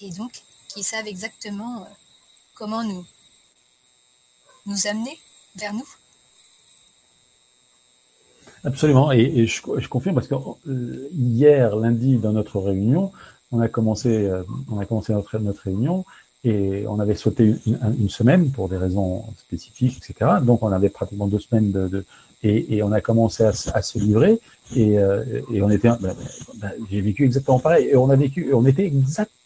[0.00, 1.88] et donc qui savent exactement euh,
[2.54, 3.06] comment nous,
[4.66, 5.20] nous amener
[5.56, 5.88] vers nous.
[8.64, 10.34] Absolument, et, je, je, confirme parce que
[10.68, 13.10] euh, hier, lundi, dans notre réunion,
[13.52, 16.04] on a commencé, euh, on a commencé notre, notre réunion
[16.44, 20.30] et on avait sauté une, une, semaine pour des raisons spécifiques, etc.
[20.42, 22.04] Donc on avait pratiquement deux semaines de, de
[22.42, 24.40] et, et, on a commencé à, à se livrer
[24.74, 26.14] et, euh, et on était, bah,
[26.90, 29.39] j'ai vécu exactement pareil et on a vécu, on était exactement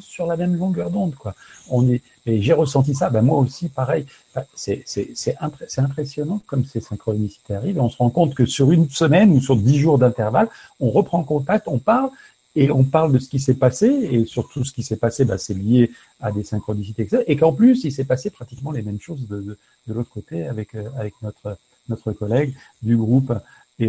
[0.00, 1.34] sur la même longueur d'onde quoi.
[1.70, 4.06] On est, et j'ai ressenti ça, ben moi aussi pareil.
[4.54, 5.36] c'est c'est c'est
[5.78, 9.56] impressionnant comme ces synchronicités arrivent on se rend compte que sur une semaine ou sur
[9.56, 10.48] dix jours d'intervalle,
[10.80, 12.10] on reprend contact, on parle
[12.54, 15.38] et on parle de ce qui s'est passé, et surtout ce qui s'est passé, bah,
[15.38, 17.22] c'est lié à des synchronicités, etc.
[17.26, 20.46] Et qu'en plus, il s'est passé pratiquement les mêmes choses de, de, de l'autre côté
[20.46, 21.56] avec, euh, avec notre,
[21.88, 23.32] notre collègue du groupe.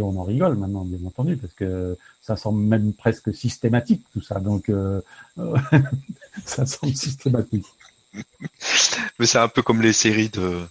[0.02, 4.40] On en rigole maintenant, bien entendu, parce que ça semble même presque systématique, tout ça.
[4.40, 5.02] Donc, euh,
[6.46, 7.66] ça semble systématique.
[9.20, 10.68] Mais c'est un peu comme les séries de,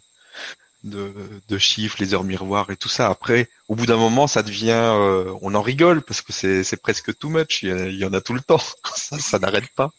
[0.84, 3.08] de, chiffres, les heures miroirs et tout ça.
[3.08, 7.16] Après, au bout d'un moment, ça devient, euh, on en rigole parce que c'est presque
[7.18, 7.62] too much.
[7.62, 8.62] Il y, en a tout le temps.
[8.96, 9.90] Ça, ça n'arrête pas.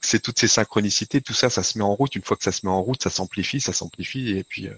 [0.00, 2.14] C'est toutes ces synchronicités, tout ça, ça se met en route.
[2.16, 4.74] Une fois que ça se met en route, ça s'amplifie, ça s'amplifie et puis euh,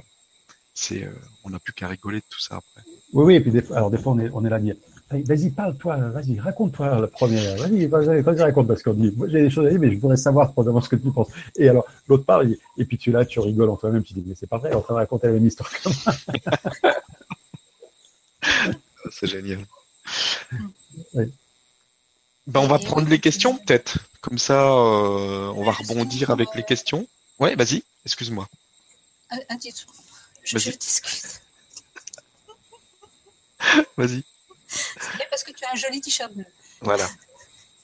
[0.75, 1.13] c'est, euh,
[1.45, 2.83] on n'a plus qu'à rigoler de tout ça après.
[3.13, 3.35] Oui, oui.
[3.35, 4.77] Et puis des, alors des fois, on est, on est là à dire,
[5.21, 7.57] Vas-y, parle-toi, vas-y, raconte-toi la première.
[7.59, 9.99] Vas-y, vas-y, vas raconte, parce qu'on dit, moi j'ai des choses à dire, mais je
[9.99, 11.29] voudrais savoir pendant ce que tu penses.
[11.57, 14.35] Et alors, l'autre parle, et puis tu là, tu rigoles en toi-même, tu dis, mais
[14.35, 16.95] c'est pas vrai, on va raconter la même histoire que moi.
[19.11, 19.67] c'est génial.
[22.47, 23.99] Ben, on va prendre les questions, peut-être.
[24.23, 27.07] Comme ça, euh, on va rebondir avec les questions.
[27.39, 28.49] Ouais, vas-y, excuse-moi.
[29.31, 29.87] Un, un titre.
[30.43, 31.43] Je, je discute.
[33.97, 34.25] vas-y.
[34.69, 36.47] C'est parce que tu as un joli t-shirt bleu.
[36.81, 37.09] Voilà.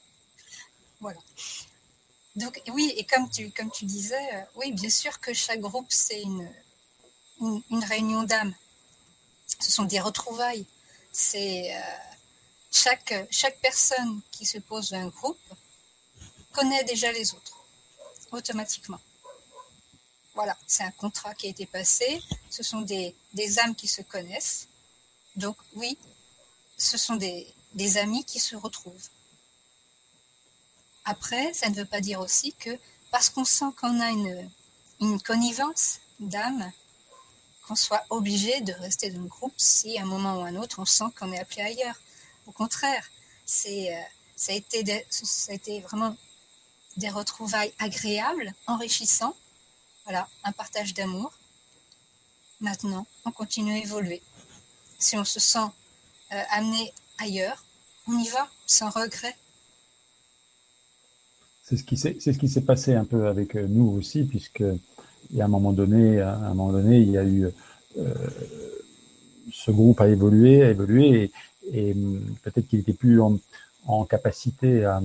[0.99, 1.19] voilà.
[2.35, 5.87] Donc oui, et comme tu, comme tu disais, euh, oui, bien sûr que chaque groupe,
[5.89, 6.49] c'est une,
[7.41, 8.53] une, réunion d'âme.
[9.59, 10.65] Ce sont des retrouvailles.
[11.11, 11.81] C'est euh,
[12.71, 15.39] chaque, chaque personne qui se pose dans un groupe
[16.51, 17.63] connaît déjà les autres,
[18.31, 18.99] automatiquement.
[20.39, 22.23] Voilà, c'est un contrat qui a été passé.
[22.49, 24.69] Ce sont des, des âmes qui se connaissent.
[25.35, 25.97] Donc oui,
[26.77, 27.53] ce sont des,
[27.97, 29.09] amis qui se retrouvent.
[31.03, 32.69] Après, ça ne veut pas dire aussi que
[33.11, 34.49] parce qu'on sent qu'on a une,
[35.01, 36.71] une connivence d'âme,
[37.67, 40.55] qu'on soit obligé de rester dans le groupe si à un moment ou à un
[40.55, 41.99] autre on sent qu'on est appelé ailleurs.
[42.47, 43.05] Au contraire,
[43.45, 44.01] c'est, euh,
[44.37, 46.15] ça, a été ça a été vraiment
[46.95, 49.35] des retrouvailles agréables, enrichissants.
[50.09, 51.31] Voilà, un partage d'amour.
[52.61, 54.23] Maintenant, on continue à évoluer.
[54.97, 55.67] Si on se sent
[56.33, 57.63] euh, amener ailleurs,
[58.07, 59.35] on y va sans regret.
[61.61, 65.73] C'est ce qui s'est, passé un peu avec euh, nous aussi, puisque a un moment
[65.73, 67.47] donné, à un moment donné, il y a eu
[67.99, 68.13] euh,
[69.53, 71.31] ce groupe a évolué, a évolué,
[71.71, 71.93] et,
[72.41, 73.37] peut-être qu'il était plus en,
[73.85, 75.03] en capacité à,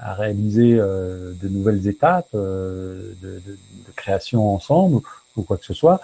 [0.00, 5.00] à réaliser euh, de nouvelles étapes de, de, de, création ensemble
[5.36, 6.00] ou quoi que ce soit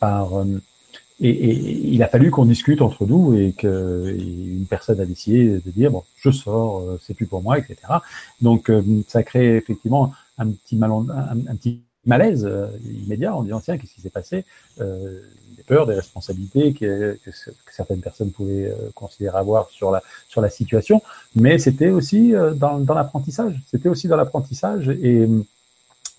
[0.00, 0.32] par
[1.20, 5.70] et, et, il a fallu qu'on discute entre nous et qu'une personne a décidé de
[5.70, 7.76] dire bon, je sors, euh, c'est plus pour moi, etc.
[8.40, 12.48] Donc euh, ça crée effectivement un petit mal, un, petit malaise
[13.04, 14.44] immédiat en disant tiens, qu'est-ce qui s'est passé?
[14.78, 17.18] Des peurs, des responsabilités que,
[17.70, 21.00] certaines personnes pouvaient considérer avoir sur la, sur la situation.
[21.36, 23.54] Mais c'était aussi dans, dans l'apprentissage.
[23.70, 24.88] C'était aussi dans l'apprentissage.
[24.88, 25.28] Et,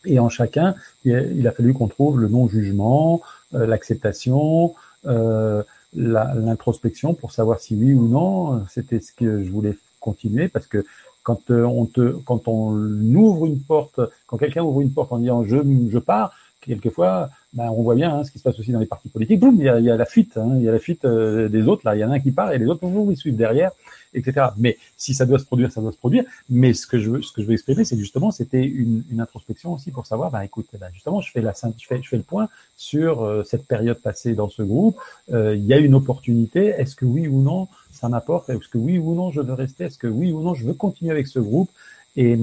[0.06, 3.22] et en chacun, il a fallu qu'on trouve le non-jugement,
[3.52, 4.74] l'acceptation,
[5.08, 5.64] euh,
[5.96, 10.86] l'introspection pour savoir si oui ou non c'était ce que je voulais continuer parce que
[11.30, 12.74] quand euh, on te quand on
[13.14, 15.58] ouvre une porte quand quelqu'un ouvre une porte en disant je
[15.92, 18.88] je pars quelquefois ben, on voit bien hein, ce qui se passe aussi dans les
[18.88, 19.40] partis politiques.
[19.40, 21.84] Boum il y a, la fuite hein, il y a la fuite euh, des autres
[21.86, 21.96] là.
[21.96, 23.72] Il y en a un qui part et les autres vous ils suivent derrière
[24.14, 24.48] etc.
[24.58, 26.24] Mais si ça doit se produire, ça doit se produire.
[26.50, 29.22] Mais ce que je veux, ce que je veux exprimer, c'est justement, c'était une, une,
[29.22, 32.18] introspection aussi pour savoir, bah écoute, bah, justement, je fais la, je fais, je fais
[32.18, 34.98] le point sur euh, cette période passée dans ce groupe.
[35.32, 36.68] Euh, il y a une opportunité.
[36.68, 38.50] Est-ce que oui ou non, ça m'apporte?
[38.50, 39.86] Est-ce que oui ou non, je veux rester?
[39.86, 41.70] Est-ce que oui ou non, je veux continuer avec ce groupe?
[42.16, 42.38] Et,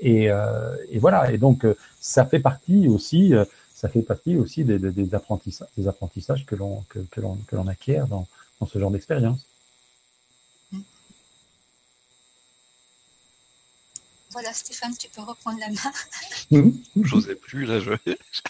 [0.00, 1.32] et, euh, et voilà.
[1.32, 1.66] Et donc,
[2.00, 3.32] ça fait partie aussi,
[3.74, 7.66] ça fait partie aussi des, des, des apprentissages, des apprentissages que l'on que, que l'on
[7.66, 8.26] acquiert dans,
[8.60, 9.49] dans ce genre d'expérience.
[14.32, 16.72] Voilà, Stéphane, tu peux reprendre la main.
[17.02, 17.92] J'osais plus, là, je...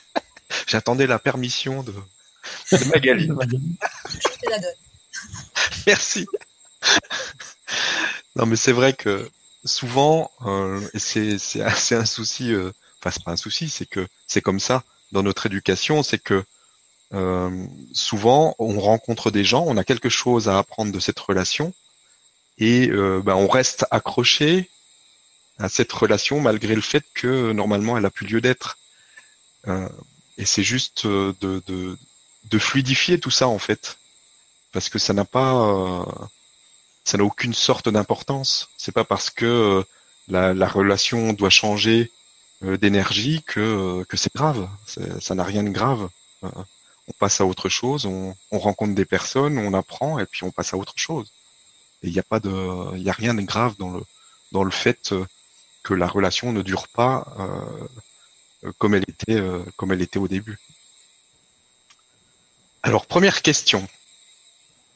[0.67, 1.95] j'attendais la permission de,
[2.93, 3.29] Magali.
[3.29, 4.75] je te la donne.
[5.87, 6.27] Merci.
[8.37, 9.29] Non, mais c'est vrai que
[9.65, 14.41] souvent, euh, c'est, c'est, un souci, euh, enfin, c'est pas un souci, c'est que c'est
[14.41, 16.45] comme ça dans notre éducation, c'est que
[17.13, 21.75] euh, souvent, on rencontre des gens, on a quelque chose à apprendre de cette relation,
[22.59, 24.71] et euh, ben, on reste accroché
[25.61, 28.79] à cette relation malgré le fait que normalement elle a plus lieu d'être.
[29.69, 29.89] Euh,
[30.39, 31.99] et c'est juste euh, de, de,
[32.51, 33.99] de, fluidifier tout ça en fait,
[34.73, 36.05] parce que ça n'a pas, euh,
[37.05, 38.71] ça n'a aucune sorte d'importance.
[38.79, 39.85] C'est pas parce que
[40.29, 42.11] la, la, relation doit changer
[42.63, 44.69] d'énergie que, que c'est grave.
[45.21, 46.09] Ça n'a rien de grave.
[46.43, 50.51] on passe à autre chose, on, on, rencontre des personnes, on apprend et puis on
[50.51, 51.33] passe à autre chose.
[52.03, 54.03] Et il n'y a pas de, il y a rien de grave dans le
[54.53, 55.15] dans le fait
[55.83, 60.29] que la relation ne dure pas euh, comme elle était euh, comme elle était au
[60.29, 60.59] début.
[62.83, 63.87] Alors première question,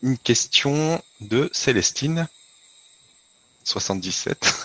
[0.03, 2.29] une question de Célestine,
[3.65, 4.65] 77.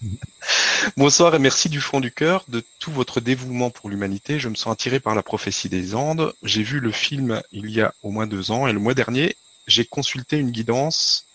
[0.96, 4.38] Bonsoir et merci du fond du cœur de tout votre dévouement pour l'humanité.
[4.38, 6.32] Je me sens attiré par la prophétie des Andes.
[6.42, 9.36] J'ai vu le film il y a au moins deux ans et le mois dernier,
[9.66, 11.26] j'ai consulté une guidance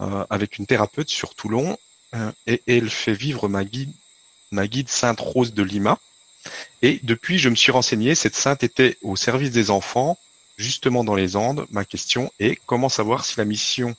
[0.00, 1.76] euh, avec une thérapeute sur Toulon euh,
[2.46, 3.92] et, elle fait vivre ma guide,
[4.50, 5.98] ma guide Sainte Rose de Lima.
[6.82, 10.18] Et depuis, je me suis renseigné, cette sainte était au service des enfants,
[10.56, 11.66] justement dans les Andes.
[11.70, 13.96] Ma question est comment savoir si la mission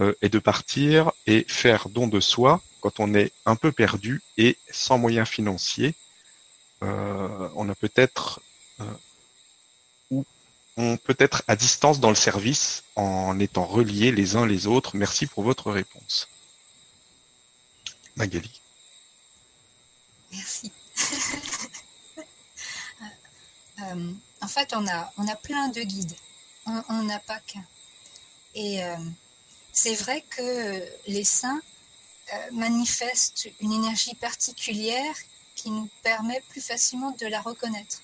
[0.00, 4.22] euh, est de partir et faire don de soi quand on est un peu perdu
[4.38, 5.94] et sans moyens financiers?
[6.82, 8.40] Euh, on a peut-être
[10.10, 10.24] ou
[10.76, 14.96] on peut être à distance dans le service en étant reliés les uns les autres.
[14.96, 16.28] Merci pour votre réponse.
[20.32, 20.72] Merci.
[23.82, 26.14] Euh, en fait, on a, on a plein de guides.
[26.66, 27.64] On n'a pas qu'un.
[28.54, 28.94] Et euh,
[29.72, 31.62] c'est vrai que les saints
[32.34, 35.14] euh, manifestent une énergie particulière
[35.54, 38.02] qui nous permet plus facilement de la reconnaître.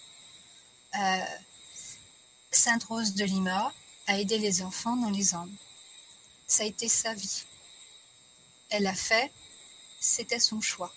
[2.51, 3.71] Sainte Rose de Lima
[4.07, 5.53] a aidé les enfants dans les Andes.
[6.47, 7.45] Ça a été sa vie.
[8.71, 9.31] Elle a fait
[10.01, 10.93] c'était son choix.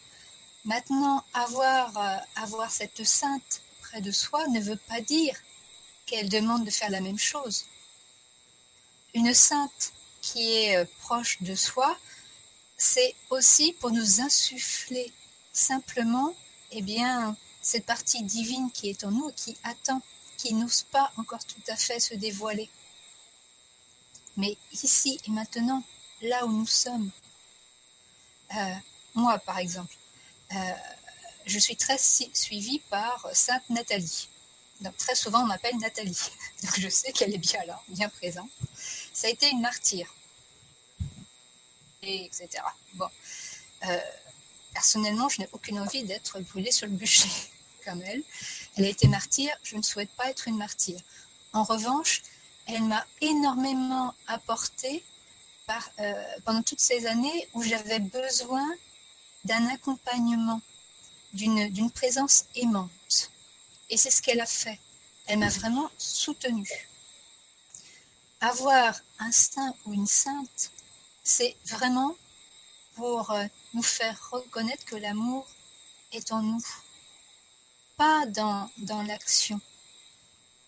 [0.66, 5.36] Maintenant, avoir, euh, avoir cette sainte près de soi ne veut pas dire
[6.06, 7.66] qu'elle demande de faire la même chose.
[9.14, 11.98] Une sainte qui est euh, proche de soi,
[12.78, 15.12] c'est aussi pour nous insuffler
[15.54, 16.34] simplement
[16.72, 20.02] eh bien, cette partie divine qui est en nous, qui attend,
[20.38, 22.70] qui n'ose pas encore tout à fait se dévoiler.
[24.38, 25.84] Mais ici et maintenant,
[26.22, 27.12] là où nous sommes,
[28.56, 28.76] euh,
[29.20, 29.96] moi, par exemple,
[30.54, 30.56] euh,
[31.46, 34.30] je suis très suivie par Sainte Nathalie.
[34.82, 36.32] Donc, très souvent, on m'appelle Nathalie.
[36.78, 38.50] Je sais qu'elle est bien là, bien présente.
[39.14, 40.14] Ça a été une martyre.
[42.02, 42.64] Et etc.
[42.94, 43.10] Bon.
[43.88, 44.00] Euh,
[44.74, 47.30] personnellement, je n'ai aucune envie d'être brûlée sur le bûcher
[47.86, 48.24] comme elle.
[48.78, 49.54] Elle a été martyre.
[49.64, 51.02] Je ne souhaite pas être une martyre.
[51.52, 52.22] En revanche,
[52.68, 55.04] elle m'a énormément apporté
[56.00, 56.14] euh,
[56.46, 58.68] pendant toutes ces années où j'avais besoin
[59.46, 60.62] d'un accompagnement,
[61.34, 63.32] d'une présence aimante.
[63.90, 64.80] Et c'est ce qu'elle a fait.
[65.28, 66.90] Elle m'a vraiment soutenue.
[68.42, 70.72] Avoir un saint ou une sainte,
[71.24, 72.16] c'est vraiment
[72.96, 75.48] pour euh, nous faire reconnaître que l'amour
[76.12, 76.64] est en nous.
[77.98, 79.60] pas dans, dans l'action.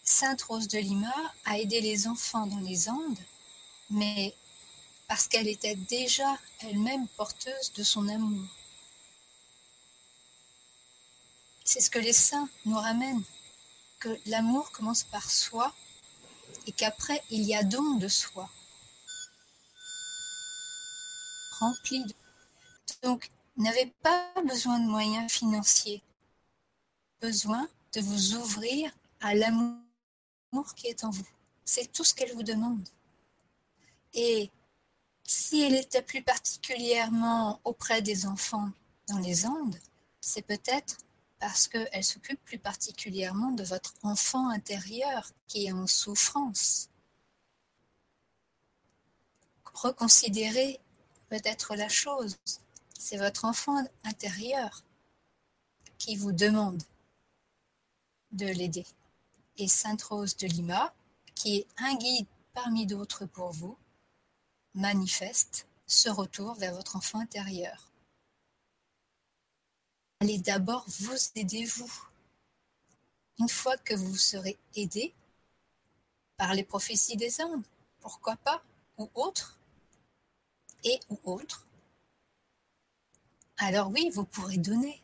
[0.03, 1.13] Sainte Rose de Lima
[1.45, 3.19] a aidé les enfants dans les Andes,
[3.89, 4.35] mais
[5.07, 8.47] parce qu'elle était déjà elle-même porteuse de son amour.
[11.73, 13.23] C'est ce que les saints nous ramènent,
[14.01, 15.73] que l'amour commence par soi
[16.67, 18.49] et qu'après il y a don de soi.
[21.61, 22.13] Rempli de...
[23.03, 26.03] Donc, n'avez pas besoin de moyens financiers,
[27.21, 28.91] besoin de vous ouvrir
[29.21, 29.79] à l'amour
[30.75, 31.27] qui est en vous.
[31.63, 32.85] C'est tout ce qu'elle vous demande.
[34.13, 34.51] Et
[35.23, 38.71] si elle était plus particulièrement auprès des enfants
[39.07, 39.79] dans les Andes,
[40.19, 40.97] c'est peut-être
[41.41, 46.89] parce qu'elle s'occupe plus particulièrement de votre enfant intérieur qui est en souffrance.
[49.73, 50.79] Reconsidérez
[51.29, 52.37] peut-être la chose.
[52.97, 54.83] C'est votre enfant intérieur
[55.97, 56.83] qui vous demande
[58.31, 58.85] de l'aider.
[59.57, 60.93] Et Sainte Rose de Lima,
[61.33, 63.77] qui est un guide parmi d'autres pour vous,
[64.75, 67.90] manifeste ce retour vers votre enfant intérieur.
[70.21, 71.91] Allez d'abord vous aider vous.
[73.39, 75.15] Une fois que vous serez aidé
[76.37, 77.65] par les prophéties des Indes,
[78.01, 78.63] pourquoi pas,
[78.99, 79.57] ou autres,
[80.83, 81.65] et ou autres,
[83.57, 85.01] alors oui, vous pourrez donner,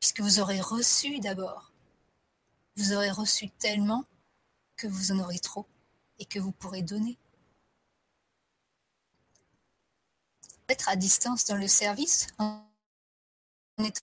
[0.00, 1.70] puisque vous aurez reçu d'abord.
[2.76, 4.04] Vous aurez reçu tellement
[4.76, 5.64] que vous en aurez trop
[6.18, 7.16] et que vous pourrez donner.
[10.68, 12.64] être à distance dans le service en
[13.78, 14.00] étant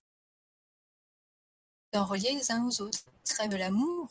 [2.00, 3.00] reliés les uns aux autres.
[3.24, 4.08] Très de l'amour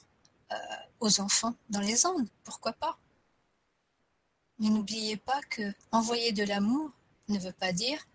[0.51, 0.55] euh,
[0.99, 2.97] aux enfants dans les Andes, pourquoi pas
[4.59, 6.91] Mais n'oubliez pas que envoyer de l'amour
[7.27, 8.07] ne veut pas dire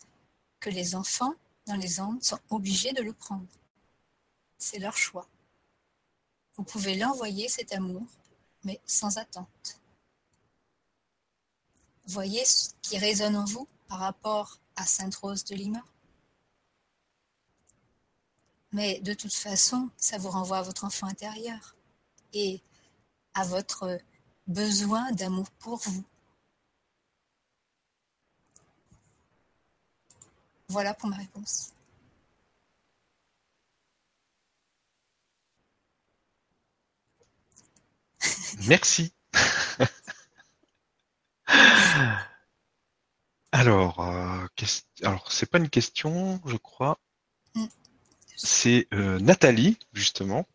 [0.60, 1.34] que les enfants
[1.66, 3.46] dans les Andes sont obligés de le prendre.
[4.58, 5.28] C'est leur choix.
[6.56, 8.06] Vous pouvez l'envoyer cet amour,
[8.64, 9.80] mais sans attente.
[12.06, 15.84] Voyez ce qui résonne en vous par rapport à Sainte-Rose de Lima?
[18.76, 21.74] Mais de toute façon, ça vous renvoie à votre enfant intérieur
[22.34, 22.60] et
[23.32, 23.98] à votre
[24.46, 26.04] besoin d'amour pour vous.
[30.68, 31.72] Voilà pour ma réponse.
[38.68, 39.14] Merci.
[43.52, 44.46] Alors, euh,
[45.02, 46.98] alors c'est pas une question, je crois.
[48.36, 50.46] C'est euh, Nathalie, justement,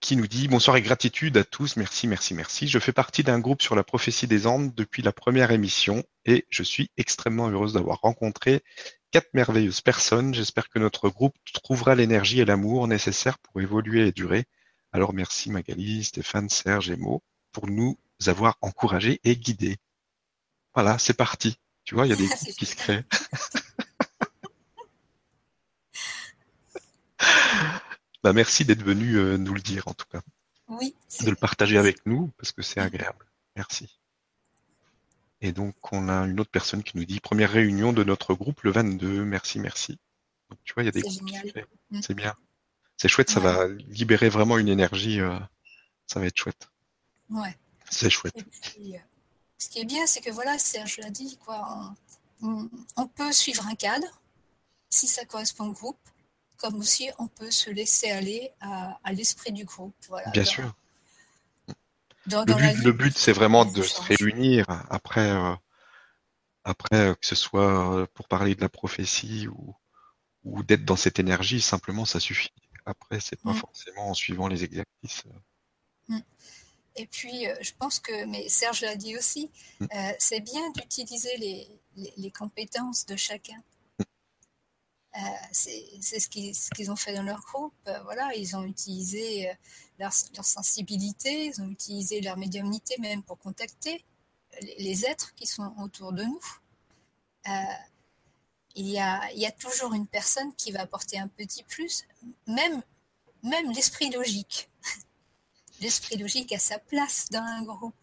[0.00, 2.68] qui nous dit Bonsoir et gratitude à tous, merci, merci, merci.
[2.68, 6.46] Je fais partie d'un groupe sur la prophétie des Andes depuis la première émission et
[6.50, 8.62] je suis extrêmement heureuse d'avoir rencontré
[9.10, 10.34] quatre merveilleuses personnes.
[10.34, 14.44] J'espère que notre groupe trouvera l'énergie et l'amour nécessaires pour évoluer et durer.
[14.92, 19.78] Alors merci Magali, Stéphane, Serge et Mo pour nous avoir encouragés et guidés.
[20.74, 21.58] Voilà, c'est parti.
[21.84, 23.04] Tu vois, il y a des groupes qui se créent.
[28.22, 30.20] bah, merci d'être venu euh, nous le dire en tout cas.
[30.68, 30.94] Oui.
[31.22, 33.26] De le partager avec nous parce que c'est agréable.
[33.56, 33.98] Merci.
[35.40, 38.62] Et donc, on a une autre personne qui nous dit première réunion de notre groupe
[38.62, 39.24] le 22.
[39.24, 39.98] Merci, merci.
[40.50, 41.22] Donc, tu vois, il y a des groupes.
[41.90, 42.00] Mm.
[42.02, 42.34] C'est bien.
[42.96, 45.20] C'est chouette, ça va libérer vraiment une énergie.
[45.20, 45.38] Euh,
[46.06, 46.68] ça va être chouette.
[47.30, 47.56] Ouais.
[47.90, 48.34] C'est chouette.
[48.36, 48.98] Euh,
[49.58, 51.94] ce qui est bien, c'est que voilà, Serge l'a dit, quoi,
[52.42, 54.20] on, peut suivre un cadre
[54.90, 55.98] si ça correspond au groupe,
[56.58, 59.94] comme aussi on peut se laisser aller à, l'esprit du groupe.
[60.08, 60.74] Voilà, bien sûr.
[62.26, 65.54] le, but, c'est vraiment de se réunir après, euh,
[66.64, 69.74] après euh, que ce soit pour parler de la prophétie ou,
[70.44, 72.52] ou d'être dans cette énergie, simplement ça suffit.
[72.86, 73.56] Après, c'est pas mm.
[73.56, 75.24] forcément en suivant les exercices.
[76.08, 76.18] Mm.
[76.96, 79.50] Et puis, euh, je pense que, mais Serge l'a dit aussi,
[79.80, 79.86] mm.
[79.94, 83.60] euh, c'est bien d'utiliser les, compétences de chacun.
[85.16, 85.20] Euh,
[85.52, 87.74] c'est ce qu'ils ont fait dans leur groupe.
[88.04, 89.50] voilà, ils ont utilisé
[89.98, 94.04] leur, sensibilité, ils ont utilisé leur médiumnité même pour contacter
[94.78, 96.40] les, êtres qui sont autour de nous.
[98.74, 102.04] il, y a, il y a toujours une personne qui va apporter un petit plus,
[102.46, 102.82] même,
[103.42, 104.70] même l'esprit logique
[105.80, 107.94] l'esprit logique a sa place dans un groupe.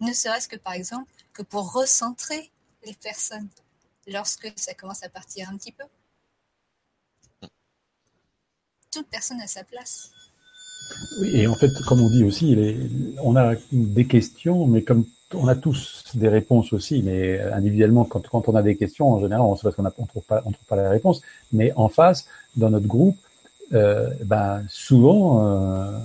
[0.00, 2.50] Ne serait-ce que par exemple que pour recentrer
[2.84, 3.48] les personnes
[4.06, 5.84] lorsque ça commence à partir un petit peu.
[8.94, 10.12] Toute personne a sa place.
[11.20, 12.56] Oui, et en fait, comme on dit aussi,
[13.20, 18.48] on a des questions, mais comme on a tous des réponses aussi, mais individuellement, quand,
[18.48, 21.22] on a des questions, en général, on sait parce qu'on ne trouve, pas, la réponse,
[21.52, 23.16] mais en face, dans notre groupe,
[23.72, 25.98] euh, ben, souvent, euh,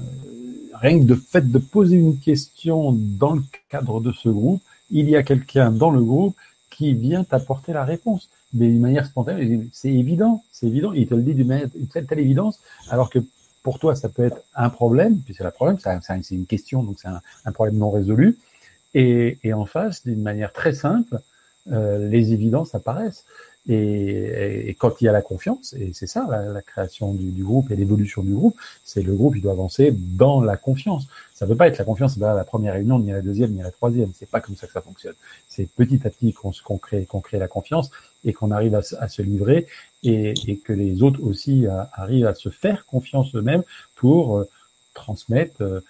[0.74, 5.08] rien que de fait de poser une question dans le cadre de ce groupe, il
[5.08, 6.36] y a quelqu'un dans le groupe
[6.72, 8.30] qui vient t'apporter la réponse.
[8.54, 12.20] Mais d'une manière spontanée, c'est évident, c'est évident, il te le dit d'une telle, telle
[12.20, 13.20] évidence, alors que
[13.62, 16.98] pour toi, ça peut être un problème, puis c'est le problème, c'est une question, donc
[17.00, 18.38] c'est un, un, problème non résolu.
[18.96, 21.20] Et, et en face, d'une manière très simple,
[21.72, 23.26] euh, les évidences apparaissent.
[23.72, 27.76] Et, quand il y a la confiance, et c'est ça la, création du, groupe et
[27.76, 31.08] l'évolution du groupe, c'est le groupe il doit avancer dans la confiance.
[31.36, 33.62] Ça ne peut pas être la confiance à la première réunion, ni la deuxième, ni
[33.62, 34.12] la troisième.
[34.18, 35.14] C'est pas comme ça que ça fonctionne.
[35.48, 37.92] C'est petit à petit qu'on qu crée, la confiance
[38.26, 39.68] et qu'on arrive à, se livrer
[40.02, 40.34] et,
[40.66, 43.64] que les autres aussi euh, arrivent à se faire confiance eux-mêmes
[43.96, 44.50] pour euh,
[44.96, 45.62] transmettre.
[45.62, 45.82] Euh,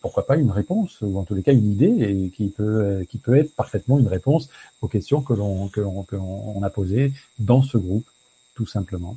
[0.00, 3.18] pourquoi pas une réponse ou en tous les cas une idée et qui peut qui
[3.18, 4.48] peut être parfaitement une réponse
[4.80, 8.06] aux questions que l'on que l'on que l'on a posées dans ce groupe
[8.54, 9.16] tout simplement.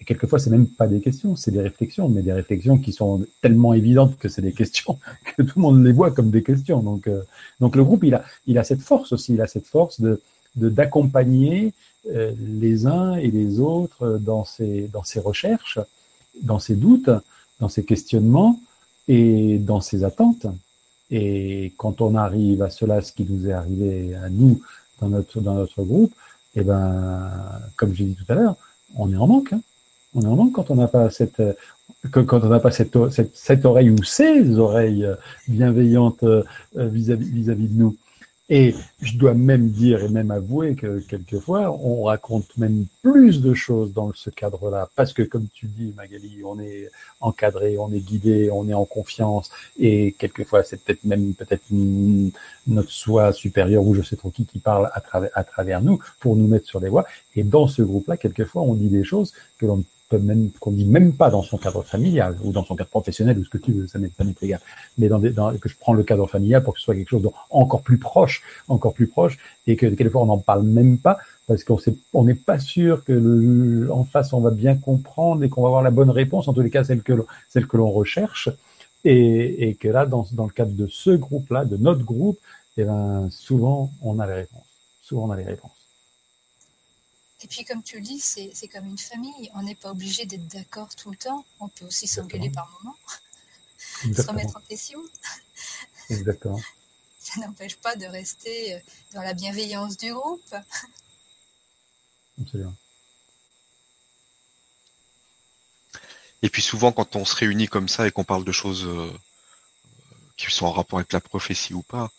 [0.00, 3.24] Et quelquefois c'est même pas des questions, c'est des réflexions, mais des réflexions qui sont
[3.42, 4.98] tellement évidentes que c'est des questions
[5.36, 6.80] que tout le monde les voit comme des questions.
[6.80, 7.22] Donc euh,
[7.60, 10.20] donc le groupe il a il a cette force aussi, il a cette force de
[10.56, 11.74] d'accompagner
[12.14, 15.78] euh, les uns et les autres dans ces dans ces recherches,
[16.42, 17.10] dans ces doutes,
[17.60, 18.58] dans ces questionnements
[19.08, 20.46] et dans ses attentes.
[21.10, 24.60] Et quand on arrive à cela, ce qui nous est arrivé à nous
[25.00, 26.12] dans notre dans notre groupe,
[26.56, 27.30] et eh ben,
[27.76, 28.56] comme j'ai dit tout à l'heure,
[28.96, 29.52] on est en manque.
[29.52, 29.60] Hein.
[30.14, 31.42] On est en manque quand on n'a pas cette
[32.12, 35.06] quand on n'a pas cette, cette, cette oreille ou ces oreilles
[35.48, 36.24] bienveillantes
[36.74, 37.96] vis-à-vis vis-à-vis de nous.
[38.50, 43.54] Et je dois même dire et même avouer que quelquefois, on raconte même plus de
[43.54, 44.90] choses dans ce cadre-là.
[44.96, 46.90] Parce que, comme tu dis, Magali, on est
[47.20, 49.50] encadré, on est guidé, on est en confiance.
[49.78, 51.62] Et quelquefois, c'est peut-être même peut-être
[52.66, 55.98] notre soi supérieur ou je sais trop qui qui parle à travers, à travers nous
[56.20, 57.06] pour nous mettre sur les voies.
[57.36, 59.82] Et dans ce groupe-là, quelquefois, on dit des choses que l'on
[60.12, 63.44] même qu'on dit même pas dans son cadre familial ou dans son cadre professionnel ou
[63.44, 64.60] ce que tu veux, ça m'est ça m'est égal.
[64.98, 67.22] Mais dans, dans, que je prends le cadre familial pour que ce soit quelque chose
[67.22, 71.64] d'encore plus proche, encore plus proche, et que quelquefois on n'en parle même pas parce
[71.64, 71.78] qu'on
[72.12, 75.68] on n'est pas sûr que le, en face on va bien comprendre et qu'on va
[75.68, 77.12] avoir la bonne réponse, en tous les cas celle que
[77.48, 78.48] celle que l'on recherche,
[79.04, 82.38] et, et que là dans, dans le cadre de ce groupe-là, de notre groupe,
[82.76, 84.66] eh ben souvent on a les réponses,
[85.02, 85.83] souvent on a les réponses.
[87.44, 89.50] Et puis, comme tu le dis, c'est comme une famille.
[89.54, 91.44] On n'est pas obligé d'être d'accord tout le temps.
[91.60, 92.96] On peut aussi s'engueuler par moments,
[94.16, 94.98] se remettre en question.
[96.08, 96.58] Exactement.
[97.18, 98.78] Ça n'empêche pas de rester euh,
[99.12, 100.54] dans la bienveillance du groupe.
[102.40, 102.74] Absolument.
[106.40, 109.12] Et puis souvent, quand on se réunit comme ça et qu'on parle de choses euh,
[110.38, 112.10] qui sont en rapport avec la prophétie ou pas,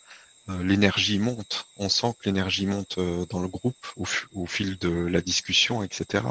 [0.48, 1.66] l'énergie monte.
[1.76, 6.24] On sent que l'énergie monte euh, dans le groupe au, fil de la discussion, etc.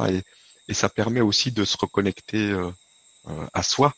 [0.67, 2.71] Et, ça permet aussi de se reconnecter euh,
[3.53, 3.93] à soi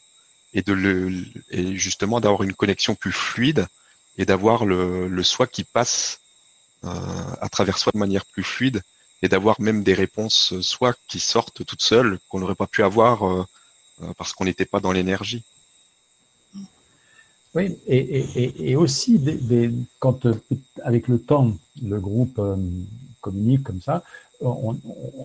[0.54, 3.68] et de le et justement d'avoir une connexion plus fluide
[4.18, 6.20] et d'avoir le, soi qui passe
[6.84, 8.82] à travers soi de manière plus fluide
[9.22, 13.48] et d'avoir même des réponses soit qui sortent toutes seules qu'on n'aurait pas pu avoir
[14.18, 15.44] parce qu'on n'était pas dans l'énergie.
[17.56, 19.20] Oui, et, et, et aussi,
[20.00, 20.34] quand euh,
[20.84, 21.52] avec le temps,
[21.84, 22.56] le groupe euh,
[23.22, 24.04] communique comme ça,
[24.42, 24.76] on,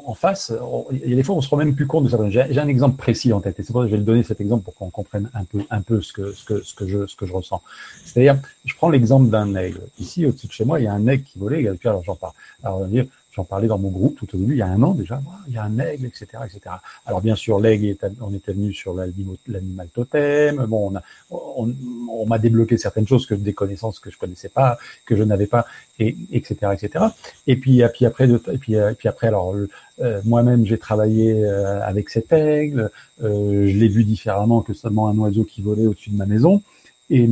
[0.07, 0.53] en face,
[0.91, 2.19] il y a des fois, on se rend même plus compte de ça.
[2.31, 4.23] J'ai un exemple précis en tête, et c'est pour ça que je vais le donner
[4.23, 6.87] cet exemple pour qu'on comprenne un peu, un peu ce que, ce que, ce que
[6.87, 7.61] je, ce que je ressens.
[8.05, 9.83] C'est-à-dire, je prends l'exemple d'un aigle.
[9.99, 11.69] Ici, au-dessus de chez moi, il y a un aigle qui volait.
[11.85, 12.33] Alors, j'en parle.
[12.63, 14.67] Alors, on va dire, J'en parlais dans mon groupe tout au début, il y a
[14.67, 15.23] un an déjà.
[15.49, 16.61] Il y a un aigle, etc., etc.
[17.07, 20.67] Alors bien sûr, l'aigle, on était venu sur l'animal totem.
[20.67, 20.93] Bon,
[21.31, 21.75] on,
[22.11, 24.77] on, m'a débloqué certaines choses que des connaissances que je connaissais pas,
[25.07, 25.65] que je n'avais pas,
[25.99, 27.07] et etc., etc.
[27.47, 32.35] Et puis, puis après, et puis, après, alors euh, moi-même, j'ai travaillé euh, avec cet
[32.35, 32.91] aigle.
[33.23, 36.63] Euh, je l'ai vu différemment que seulement un oiseau qui volait au-dessus de ma maison.
[37.09, 37.27] Et,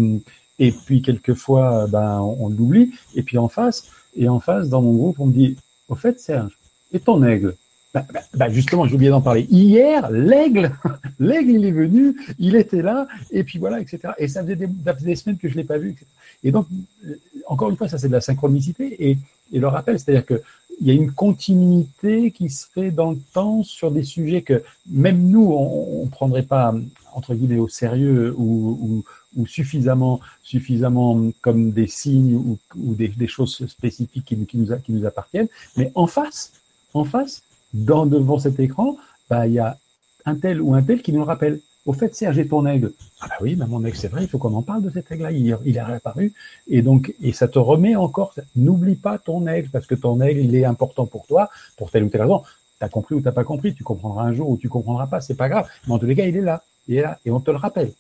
[0.59, 2.91] et puis quelquefois, ben, on, on l'oublie.
[3.15, 3.85] Et puis en face,
[4.17, 5.57] et en face, dans mon groupe, on me dit
[5.91, 6.57] au fait, Serge,
[6.93, 7.55] et ton aigle?
[7.93, 9.47] Bah, bah, bah justement, j'ai oublié d'en parler.
[9.51, 10.73] Hier, l'aigle,
[11.19, 14.15] l'aigle, il est venu, il était là, et puis voilà, etc.
[14.17, 16.07] Et ça faisait des, des semaines que je l'ai pas vu, etc.
[16.45, 16.67] Et donc,
[17.07, 17.15] euh,
[17.47, 19.19] encore une fois, ça c'est de la synchronicité et,
[19.53, 20.41] le rappel, c'est-à-dire que
[20.81, 24.63] il y a une continuité qui se fait dans le temps sur des sujets que
[24.89, 26.73] même nous, on, ne prendrait pas
[27.13, 29.05] entre guillemets au sérieux ou,
[29.37, 34.93] ou suffisamment, suffisamment comme des signes ou, ou des, des, choses spécifiques qui, nous, qui
[34.93, 35.49] nous appartiennent.
[35.77, 36.53] Mais en face,
[36.95, 38.97] en face, dans, devant cet écran,
[39.29, 39.79] bah, il y a
[40.25, 41.61] un tel ou un tel qui nous le rappelle.
[41.87, 42.93] Au fait, Serge, j'ai ton aigle.
[43.21, 45.11] Ah bah oui, bah mon aigle, c'est vrai, il faut qu'on en parle de cet
[45.11, 45.33] aigle-là.
[45.33, 46.35] Il, il est réapparu.
[46.69, 50.41] Et donc, et ça te remet encore, n'oublie pas ton aigle, parce que ton aigle,
[50.41, 52.43] il est important pour toi, pour telle ou telle raison.
[52.81, 53.75] as compris ou t'as pas compris.
[53.75, 55.21] Tu comprendras un jour ou tu comprendras pas.
[55.21, 55.69] C'est pas grave.
[55.87, 56.63] Mais en tous les cas, il est là.
[56.87, 57.19] Il est là.
[57.25, 57.93] Et on te le rappelle.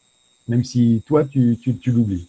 [0.50, 2.26] Même si toi, tu, tu, tu l'oublies.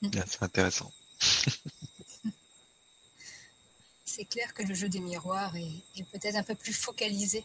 [0.00, 0.92] C'est intéressant.
[4.04, 7.44] c'est clair que le jeu des miroirs est, peut-être un peu plus focalisé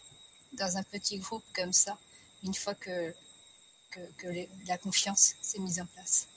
[0.52, 1.98] dans un petit groupe comme ça,
[2.44, 3.12] une fois que,
[3.90, 4.28] que,
[4.68, 6.28] la confiance s'est mise en place.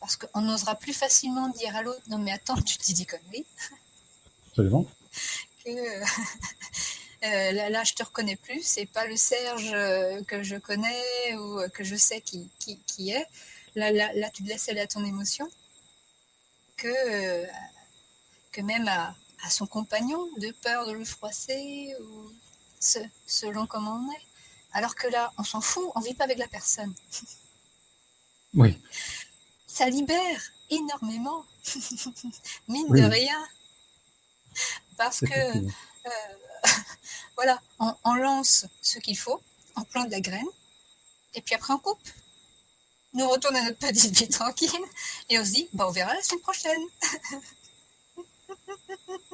[0.00, 3.44] Parce qu'on n'osera plus facilement dire à l'autre Non, mais attends, tu te dis conneries.
[4.46, 4.86] Absolument.
[5.66, 6.04] que euh,
[7.22, 11.60] là, là, je te reconnais plus, c'est pas le Serge euh, que je connais ou
[11.70, 13.26] que je sais qui, qui, est.
[13.74, 15.48] Là, là, là, tu te laisses aller à ton émotion.
[16.76, 17.46] Que, euh,
[18.52, 22.32] que même à, à son compagnon de peur de le froisser ou
[23.26, 24.26] selon comment on est.
[24.72, 26.94] Alors que là, on s'en fout, on vit pas avec la personne.
[28.54, 28.80] Oui.
[29.66, 30.40] Ça libère
[30.70, 31.44] énormément,
[32.68, 33.46] mine de rien,
[34.96, 35.70] parce que euh,
[37.36, 39.40] voilà, on, lance ce qu'il faut,
[39.76, 40.46] on plante la graine,
[41.34, 42.00] et puis après on coupe.
[43.14, 44.70] Nous on retourne à notre petite vie tranquille,
[45.28, 46.82] et on se dit, bah, on verra la semaine prochaine.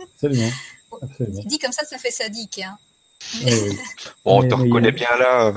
[0.02, 0.50] Absolument.
[1.44, 2.60] Dit comme ça, ça fait sadique.
[2.60, 2.78] Hein.
[4.24, 5.52] Bon, on te reconnaît bien là,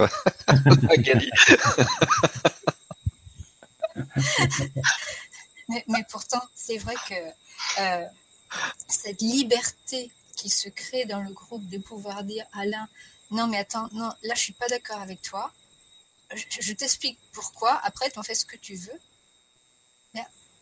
[5.88, 7.16] mais, pourtant, c'est vrai que
[7.82, 8.06] euh,
[8.88, 12.88] cette liberté qui se crée dans le groupe de pouvoir dire Alain,
[13.32, 15.52] non mais attends, non, là je suis pas d'accord avec toi.
[16.34, 17.74] Je, t'explique pourquoi.
[17.86, 19.00] Après, tu en fais ce que tu veux.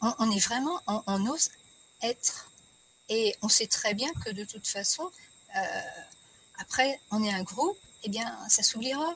[0.02, 1.50] On, est vraiment, on ose
[2.04, 2.52] être
[3.10, 5.12] et on sait très bien que de toute façon,
[5.56, 5.82] euh,
[6.58, 9.16] après, on est un groupe, eh bien, ça s'oubliera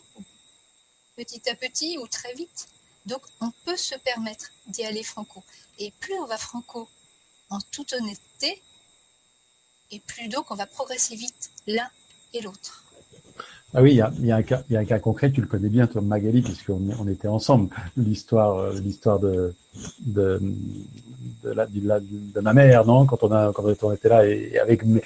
[1.16, 2.68] petit à petit ou très vite.
[3.06, 5.44] Donc, on peut se permettre d'y aller franco.
[5.78, 6.90] Et plus on va franco
[7.50, 8.62] en toute honnêteté,
[9.92, 11.88] et plus donc on va progresser vite l'un
[12.34, 12.84] et l'autre.
[13.74, 15.70] Ah oui, il y a, y, a y a, un cas concret, tu le connais
[15.70, 17.70] bien, toi, Magali, puisqu'on on était ensemble.
[17.96, 19.54] L'histoire, euh, l'histoire de,
[20.00, 20.42] de,
[21.44, 24.84] de, la, de, ma mère, non Quand on a, quand on était là et, avec
[24.86, 25.04] mes,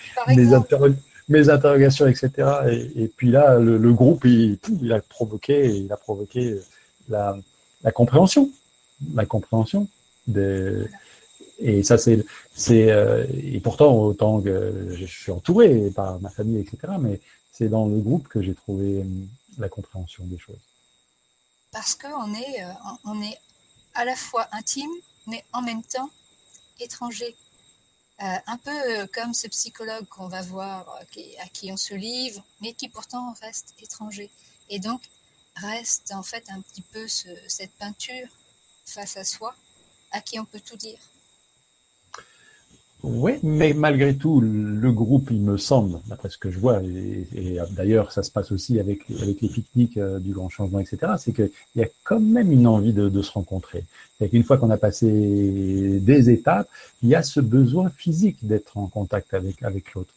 [1.28, 2.32] mes, interrogations, etc.
[2.72, 6.58] Et, et puis là, le, groupe, il, il, a provoqué, il a provoqué
[7.10, 7.36] la,
[7.84, 8.50] la compréhension,
[9.14, 9.90] la compréhension
[10.26, 10.86] des,
[11.60, 12.26] et ça c'est
[12.72, 17.20] euh, et pourtant autant que je suis entouré par ma famille etc mais
[17.52, 19.06] c'est dans le groupe que j'ai trouvé euh,
[19.60, 20.58] la compréhension des choses.
[21.72, 22.72] Parce qu'on est, euh,
[23.06, 23.40] on est
[23.94, 24.90] à la fois intime,
[25.28, 26.10] mais en même temps
[26.80, 27.36] étranger.
[28.20, 30.98] Un peu comme ce psychologue qu'on va voir,
[31.42, 34.30] à qui on se livre, mais qui pourtant reste étranger.
[34.70, 35.02] Et donc
[35.56, 38.28] reste en fait un petit peu cette peinture
[38.86, 39.54] face à soi,
[40.12, 41.00] à qui on peut tout dire.
[43.04, 47.58] Oui, mais malgré tout, le groupe, il me semble, d'après ce que je vois, et,
[47.72, 51.52] d'ailleurs ça se passe aussi avec, les pique-niques euh, du grand changement, etc., c'est qu'il
[51.76, 53.84] y a quand même une envie de, se rencontrer.
[54.18, 56.70] C'est qu'une fois qu'on a passé des étapes,
[57.02, 59.60] il y a ce besoin physique d'être en contact avec,
[59.94, 60.14] l'autre.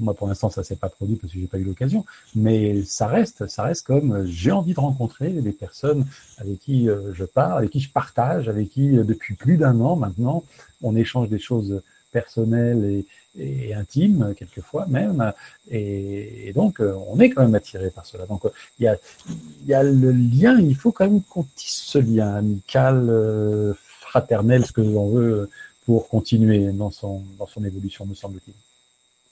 [0.00, 3.08] Moi, pour l'instant, ça s'est pas produit parce que j'ai pas eu l'occasion, mais ça
[3.08, 6.06] reste, ça reste comme j'ai envie de rencontrer des personnes
[6.38, 9.78] avec qui euh, je parle, avec qui je partage, avec qui euh, depuis plus d'un
[9.80, 10.44] an maintenant,
[10.80, 13.06] on échange des choses personnel et,
[13.38, 15.32] et intime quelquefois même.
[15.70, 18.26] Et, donc on est quand même attiré par cela.
[18.26, 18.42] Donc
[18.78, 18.96] il y a
[19.28, 23.74] il y a le lien il faut quand même qu'on tisse ce lien amical euh,
[24.00, 25.50] fraternel ce que l'on veut
[25.86, 28.54] pour continuer dans son dans son évolution me semble-t-il.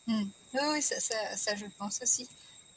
[0.06, 0.28] Hmm.
[0.54, 2.28] oui ça, ça, ça, je pense aussi.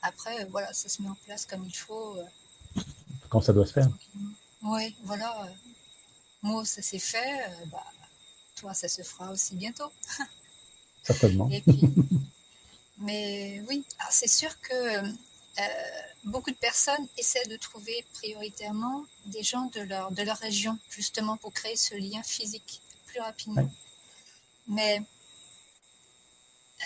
[0.02, 2.82] Après voilà ça se met en place comme il faut euh.
[3.30, 3.90] quand ça doit se faire.
[4.64, 5.48] Oui voilà
[6.42, 7.66] moi ça s'est fait euh,
[8.74, 9.92] ça se fera aussi bientôt.
[11.04, 11.50] Certainement.
[12.98, 15.14] mais oui, c'est sûr que
[15.60, 15.64] euh,
[16.24, 21.38] beaucoup de personnes essaient de trouver prioritairement des gens de leur, de leur région, justement
[21.38, 23.70] pour créer ce lien physique plus rapidement.
[24.68, 25.00] Mais
[26.82, 26.86] euh,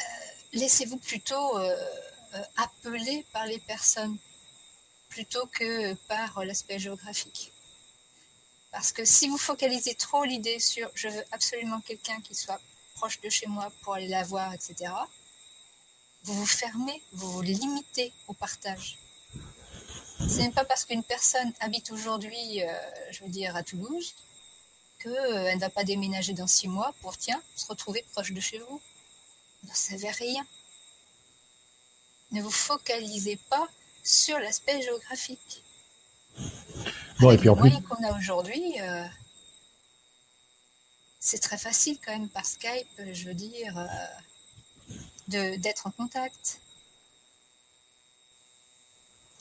[0.53, 1.75] laissez-vous plutôt euh,
[2.57, 4.17] appeler par les personnes
[5.09, 7.53] plutôt que par l'aspect géographique.
[8.71, 12.61] Parce que si vous focalisez trop l'idée sur je veux absolument quelqu'un qui soit
[12.95, 14.91] proche de chez moi pour aller la voir, etc.,
[16.23, 18.97] vous vous fermez, vous vous limitez au partage.
[20.19, 22.73] Ce n'est pas parce qu'une personne habite aujourd'hui, euh,
[23.11, 24.13] je veux dire, à Toulouse,
[24.99, 28.41] qu'elle euh, ne va pas déménager dans six mois pour, tiens, se retrouver proche de
[28.41, 28.81] chez vous.
[29.61, 30.45] Vous n'en savez rien.
[32.31, 33.67] Ne vous focalisez pas
[34.03, 35.63] sur l'aspect géographique.
[37.19, 37.71] Bon, et puis en plus.
[37.81, 39.03] qu'on a aujourd'hui, euh,
[41.19, 43.77] c'est très facile quand même par Skype, je veux dire.
[43.77, 43.87] Euh,
[45.27, 46.61] d'être en contact.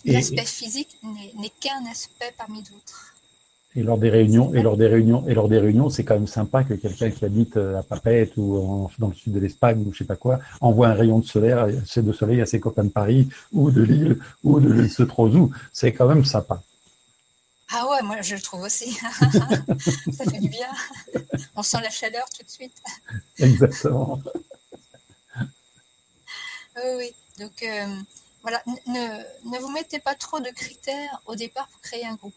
[0.04, 3.14] L'aspect physique n'est qu'un aspect parmi d'autres.
[3.76, 6.26] Et lors des réunions, et lors des réunions, et lors des réunions, c'est quand même
[6.26, 9.92] sympa que quelqu'un qui habite euh, à Papette ou dans le sud de l'Espagne ou
[9.92, 11.54] je sais pas quoi envoie un rayon de soleil,
[11.96, 15.50] de soleil à ses copains de Paris ou de Lille ou de l'île Setrozou.
[15.72, 16.62] C'est quand même sympa.
[17.70, 18.92] Ah ouais, moi je le trouve aussi.
[20.12, 20.70] Ça fait du bien.
[21.56, 22.80] On sent la chaleur tout de suite.
[23.38, 24.22] Exactement.
[26.76, 27.14] oui, oui.
[27.38, 27.96] Donc euh,
[28.42, 32.34] voilà, ne, ne vous mettez pas trop de critères au départ pour créer un groupe.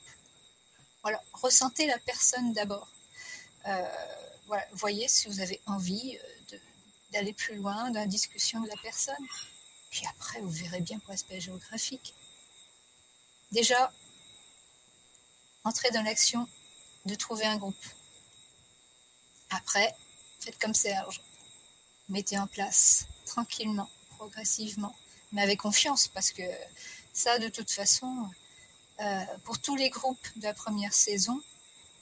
[1.04, 2.90] Voilà, ressentez la personne d'abord.
[3.68, 3.86] Euh,
[4.48, 6.58] voilà, voyez si vous avez envie euh,
[7.12, 9.16] d'aller plus loin dans la discussion de la personne.
[9.92, 12.14] Puis après, vous verrez bien pour l'aspect géographique.
[13.52, 13.92] Déjà,
[15.64, 16.48] entrez dans l'action
[17.06, 17.86] de trouver un groupe.
[19.50, 19.96] Après,
[20.40, 21.22] faites comme Serge.
[22.08, 24.96] Mettez en place tranquillement, progressivement,
[25.32, 26.44] mais avec confiance, parce que
[27.14, 28.30] ça, de toute façon,
[29.02, 31.42] euh, pour tous les groupes de la première saison,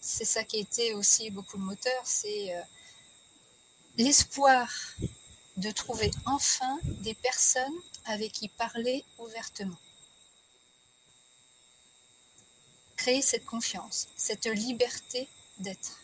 [0.01, 2.61] c'est ça qui a été aussi beaucoup le moteur, c'est euh,
[3.97, 4.69] l'espoir
[5.57, 9.77] de trouver enfin des personnes avec qui parler ouvertement.
[12.97, 15.27] Créer cette confiance, cette liberté
[15.59, 15.99] d'être.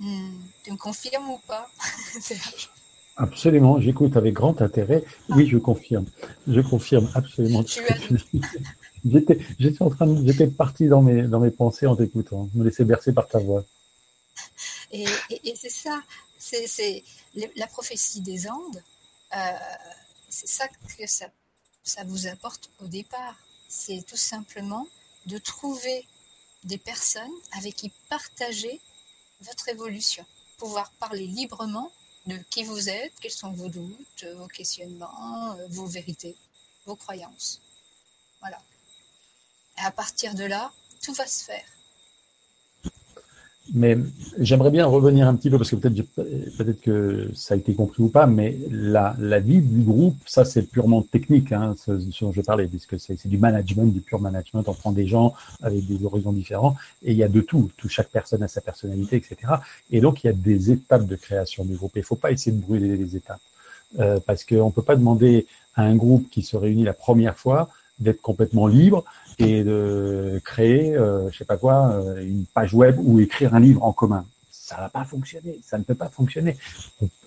[0.00, 1.70] Hmm, tu me confirmes ou pas
[3.16, 5.04] Absolument, j'écoute avec grand intérêt.
[5.28, 6.06] Oui, je confirme.
[6.46, 7.62] Je confirme absolument.
[9.04, 12.64] j'étais, j'étais en train de, j'étais parti dans mes, dans mes pensées en t'écoutant, me
[12.64, 13.64] laisser bercer par ta voix.
[14.90, 15.06] Et,
[15.54, 16.00] c'est ça,
[16.38, 17.04] c'est,
[17.56, 18.82] la prophétie des Andes,
[19.36, 19.38] euh,
[20.28, 21.26] c'est ça que ça,
[21.84, 23.36] ça vous apporte au départ.
[23.68, 24.86] C'est tout simplement
[25.26, 26.06] de trouver
[26.64, 28.80] des personnes avec qui partager
[29.40, 30.24] votre évolution,
[30.58, 31.90] pouvoir parler librement
[32.26, 36.36] de qui vous êtes, quels sont vos doutes, vos questionnements, euh, vos vérités,
[36.84, 37.60] vos croyances.
[38.40, 38.60] Voilà.
[39.78, 40.72] Et à partir de là,
[41.02, 41.64] tout va se faire.
[43.72, 43.96] Mais
[44.38, 48.08] j'aimerais bien revenir un petit peu, parce que peut-être que ça a été compris ou
[48.08, 52.66] pas, mais la, vie du groupe, ça c'est purement technique, hein, ce, dont je parlais,
[52.66, 54.64] puisque c'est du management, du pur management.
[54.66, 57.70] On prend des gens avec des horizons différents, et il y a de tout.
[57.88, 59.36] chaque personne a sa personnalité, etc.
[59.90, 61.92] Et donc il y a des étapes de création du groupe.
[61.96, 63.40] Il faut pas essayer de brûler les étapes,
[64.00, 65.46] euh, parce qu'on peut pas demander
[65.76, 67.68] à un groupe qui se réunit la première fois
[68.00, 69.04] d'être complètement libre
[69.40, 73.60] et de créer, euh, je sais pas quoi, euh, une page web ou écrire un
[73.60, 74.24] livre en commun.
[74.50, 76.56] Ça va pas fonctionner, ça ne peut pas fonctionner.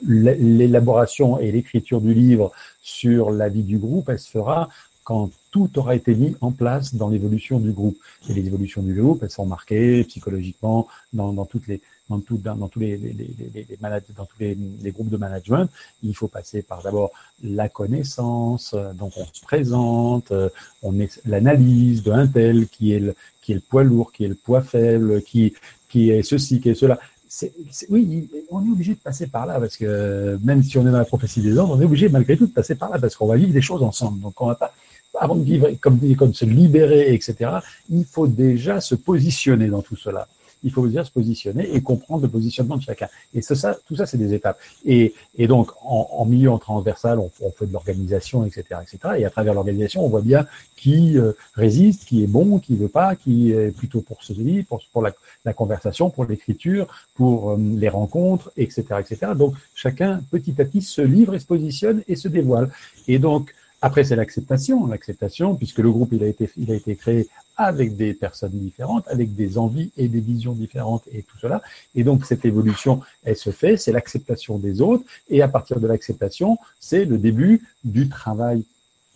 [0.06, 2.52] L'élaboration et l'écriture du livre
[2.82, 4.70] sur la vie du groupe, elle se fera
[5.04, 7.98] quand tout aura été mis en place dans l'évolution du groupe.
[8.30, 12.68] Et les évolutions du groupe, elles sont marquées psychologiquement dans toutes les dans, tout, dans,
[12.68, 15.70] tous les, les, les, les dans tous les, groupes de management,
[16.04, 17.12] il faut passer par d'abord
[17.44, 20.34] la connaissance, donc on se présente,
[20.82, 24.24] on est l'analyse de un tel qui est le qui est le poids lourd, qui
[24.26, 25.54] est le poids faible, qui
[25.90, 27.00] qui est ceci, qui est cela.
[27.28, 27.54] c'est
[27.90, 30.98] oui, on est obligé de passer par là parce que même si on est dans
[30.98, 33.28] la prophétie des hommes, on est obligé malgré tout de passer par là parce qu'on
[33.28, 34.20] va vivre des choses ensemble.
[34.22, 34.74] Donc on va pas
[35.20, 37.60] avant de vivre comme comme se libérer, etc.
[37.90, 40.28] Il faut déjà se positionner dans tout cela
[40.64, 43.08] il faut dire se positionner et comprendre le positionnement de chacun.
[43.34, 44.58] Et ça, tout ça, c'est des étapes.
[44.86, 49.16] Et, et donc, en, en, milieu en transversal, on, on fait de l'organisation, etc., etc.
[49.18, 50.46] Et à travers l'organisation, on voit bien
[50.76, 54.34] qui euh, résiste, qui est bon, qui veut pas, qui est plutôt pour ce
[54.68, 55.14] pour, pour la,
[55.46, 59.32] la conversation, pour l'écriture, pour euh, les rencontres, etc., etc.
[59.36, 62.70] Donc, chacun, petit à petit, se livre et se positionne et se dévoile.
[63.08, 66.96] Et donc, après, c'est l'acceptation, l'acceptation, puisque le groupe il a été il a été
[66.96, 71.62] créé avec des personnes différentes, avec des envies et des visions différentes et tout cela.
[71.96, 75.88] Et donc cette évolution, elle se fait, c'est l'acceptation des autres, et à partir de
[75.88, 78.64] l'acceptation, c'est le début du travail,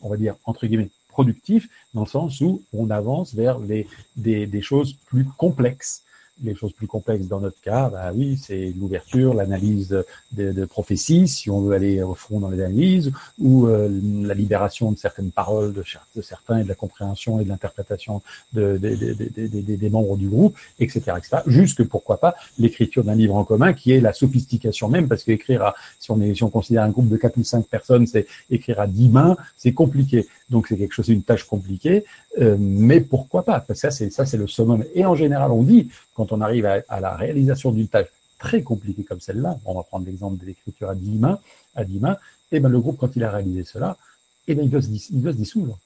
[0.02, 4.46] on va dire entre guillemets productif, dans le sens où on avance vers les, des,
[4.46, 6.04] des choses plus complexes
[6.44, 9.90] les choses plus complexes dans notre cas, bah oui, c'est l'ouverture, l'analyse
[10.32, 13.90] de, de, prophéties, si on veut aller au fond dans les analyses, ou euh,
[14.24, 15.84] la libération de certaines paroles de,
[16.22, 18.22] certains et de la compréhension et de l'interprétation
[18.54, 21.38] de, des membres du groupe, etc., etc.
[21.48, 25.64] Jusque pourquoi pas l'écriture d'un livre en commun qui est la sophistication même, parce qu'écrire
[25.64, 28.28] à, si on est, si on considère un groupe de quatre ou cinq personnes, c'est
[28.50, 30.28] écrire à dix mains, c'est compliqué.
[30.50, 32.06] Donc c'est quelque chose, une tâche compliquée,
[32.40, 33.60] euh, mais pourquoi pas?
[33.60, 34.84] Parce que ça, c'est le summum.
[34.94, 38.08] Et en général, on dit quand on arrive à, la réalisation d'une tâche
[38.38, 41.40] très compliquée comme celle-là, on va prendre l'exemple de l'écriture à dix mains,
[41.76, 42.18] à dix mains,
[42.52, 43.98] et eh ben le groupe quand il a réalisé cela,
[44.48, 44.88] et eh ben il doit se,
[45.34, 45.78] dissoudre.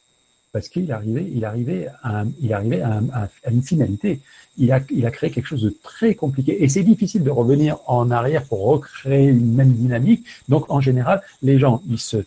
[0.52, 4.20] parce qu'il arrivait, il arrivait, à, il arrivait à, une finalité.
[4.58, 6.62] Il a, il a créé quelque chose de très compliqué.
[6.62, 10.26] Et c'est difficile de revenir en arrière pour recréer une même dynamique.
[10.50, 12.18] Donc, en général, les gens, ils se,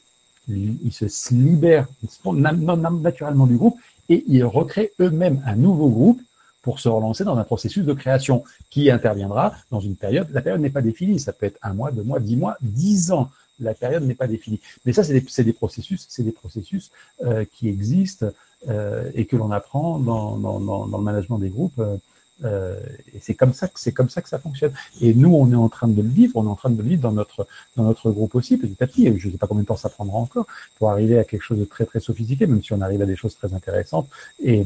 [0.49, 1.87] ils se libèrent
[2.25, 3.79] naturellement du groupe
[4.09, 6.21] et ils recréent eux-mêmes un nouveau groupe
[6.63, 10.29] pour se relancer dans un processus de création qui interviendra dans une période.
[10.33, 11.21] La période n'est pas définie.
[11.21, 13.31] Ça peut être un mois, deux mois, dix mois, dix ans
[13.61, 14.61] la période n'est pas définie.
[14.85, 16.91] Mais ça, c'est des, processus, c'est des processus
[17.23, 18.27] euh, qui existent
[18.69, 21.79] euh, et que l'on apprend dans, le management des groupes.
[21.79, 21.97] Euh,
[22.43, 24.73] et c'est comme ça que c'est comme ça que ça fonctionne.
[25.01, 26.89] Et nous, on est en train de le vivre, on est en train de le
[26.89, 29.07] vivre dans notre dans notre groupe aussi, petit à petit.
[29.19, 31.59] Je ne sais pas combien de temps ça prendra encore pour arriver à quelque chose
[31.59, 34.09] de très très sophistiqué, même si on arrive à des choses très intéressantes
[34.43, 34.65] et,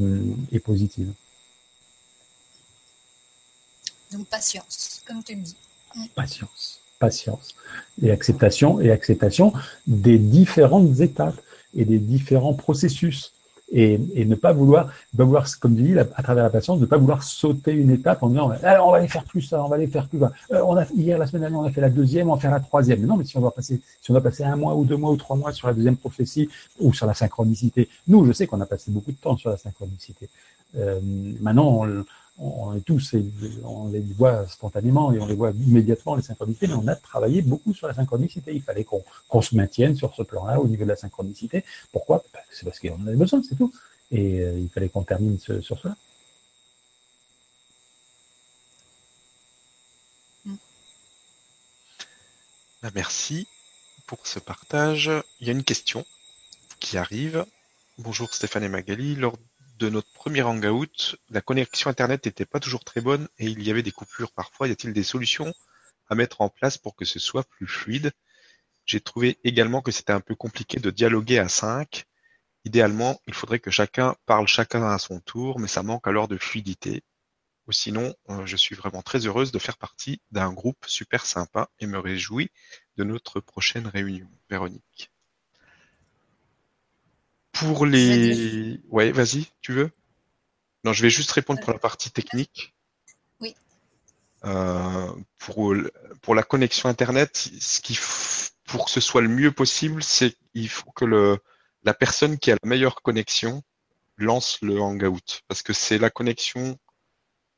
[0.53, 1.13] et positives.
[4.13, 5.57] Donc patience, comme tu le dis.
[6.15, 7.55] Patience patience
[8.03, 9.53] et acceptation et acceptation
[9.87, 11.41] des différentes étapes
[11.75, 13.33] et des différents processus
[13.71, 16.87] et, et ne pas vouloir, pas vouloir, comme tu dis, à travers la patience, ne
[16.87, 19.69] pas vouloir sauter une étape en disant alors on va aller faire plus ça, on
[19.69, 20.19] va aller faire plus.
[20.23, 22.51] Euh, on a hier la semaine dernière on a fait la deuxième, on va faire
[22.51, 23.05] la troisième.
[23.05, 25.11] Non, mais si on doit passer, si on doit passer un mois ou deux mois
[25.11, 26.49] ou trois mois sur la deuxième prophétie
[26.81, 29.57] ou sur la synchronicité, nous je sais qu'on a passé beaucoup de temps sur la
[29.57, 30.29] synchronicité.
[30.77, 31.01] Euh,
[31.41, 32.05] maintenant on,
[32.39, 33.15] on est tous,
[33.65, 37.43] on les voit spontanément et on les voit immédiatement, les synchronicités, mais on a travaillé
[37.43, 38.55] beaucoup sur la synchronicité.
[38.55, 41.65] Il fallait qu'on se maintienne sur ce plan-là au niveau de la synchronicité.
[41.93, 42.25] Pourquoi?
[42.51, 43.73] C'est parce qu'on en avait besoin, c'est tout.
[44.11, 45.97] Et euh, il fallait qu'on termine sur cela.
[52.83, 53.49] Ben, merci
[54.07, 55.11] pour ce partage.
[55.41, 56.07] Il y a une question
[56.79, 57.45] qui arrive.
[57.99, 59.17] Bonjour Stéphane et Magali.
[59.79, 63.71] De notre premier hangout, la connexion internet n'était pas toujours très bonne et il y
[63.71, 64.67] avait des coupures parfois.
[64.67, 65.55] Y a-t-il des solutions
[66.09, 68.11] à mettre en place pour que ce soit plus fluide?
[68.85, 72.07] J'ai trouvé également que c'était un peu compliqué de dialoguer à 5.
[72.65, 76.39] Idéalement, il faudrait que chacun parle chacun à son tour, mais ça manque alors de
[76.39, 77.05] fluidité.
[77.69, 81.71] Ou sinon, euh, je suis vraiment très heureuse de faire partie d'un groupe super sympa
[81.79, 82.51] et me réjouis
[82.97, 84.29] de notre prochaine réunion.
[84.51, 85.13] Véronique.
[87.59, 88.81] Pour les...
[88.89, 89.91] Ouais, vas-y, tu veux?
[90.85, 92.75] Non, je vais juste répondre pour la partie technique.
[93.41, 93.55] Oui.
[94.45, 95.75] Euh, pour,
[96.23, 97.99] pour la connexion Internet, ce qui
[98.65, 101.39] pour que ce soit le mieux possible, c'est qu'il faut que le,
[101.83, 103.63] la personne qui a la meilleure connexion
[104.17, 105.43] lance le Hangout.
[105.49, 106.79] Parce que c'est la connexion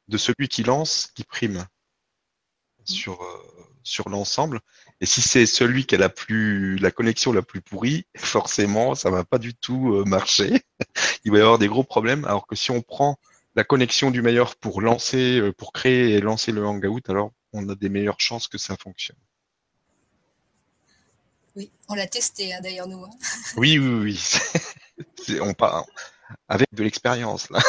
[0.09, 2.87] de celui qui lance qui prime mmh.
[2.87, 4.61] sur, euh, sur l'ensemble.
[5.01, 9.11] Et si c'est celui qui a la plus la connexion la plus pourrie, forcément, ça
[9.11, 10.63] va pas du tout euh, marcher.
[11.25, 12.25] Il va y avoir des gros problèmes.
[12.25, 13.19] Alors que si on prend
[13.57, 17.69] la connexion du meilleur pour lancer, euh, pour créer et lancer le Hangout, alors on
[17.69, 19.19] a des meilleures chances que ça fonctionne.
[21.57, 23.05] Oui, on l'a testé hein, d'ailleurs nous.
[23.05, 23.11] Hein.
[23.57, 24.17] Oui, oui,
[25.29, 25.39] oui.
[25.41, 25.85] on part
[26.49, 27.61] avec de l'expérience là.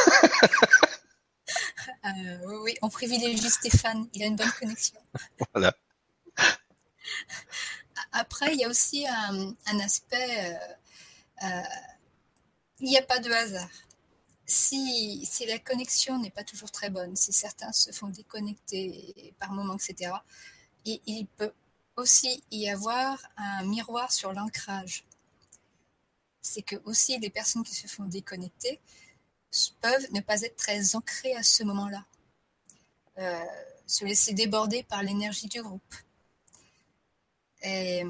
[2.06, 4.08] Euh, oui, oui, on privilégie Stéphane.
[4.14, 5.00] Il a une bonne connexion.
[5.54, 5.74] Voilà.
[8.12, 11.62] Après, il y a aussi un, aspect, euh, euh,
[12.80, 13.70] il n'y a pas de hasard.
[14.46, 19.54] Si, si la connexion n'est pas toujours très bonne, si certains se font déconnecter par
[19.54, 20.12] moments, etc.,
[20.86, 21.54] et, il peut
[21.96, 25.06] aussi y avoir un miroir sur l'ancrage.
[26.42, 28.82] C'est que aussi les personnes qui se font déconnecter
[29.82, 32.06] peuvent ne pas être très ancrées à ce moment-là,
[33.20, 33.46] euh,
[33.86, 35.96] se laisser déborder par l'énergie du groupe.
[37.62, 38.04] Et,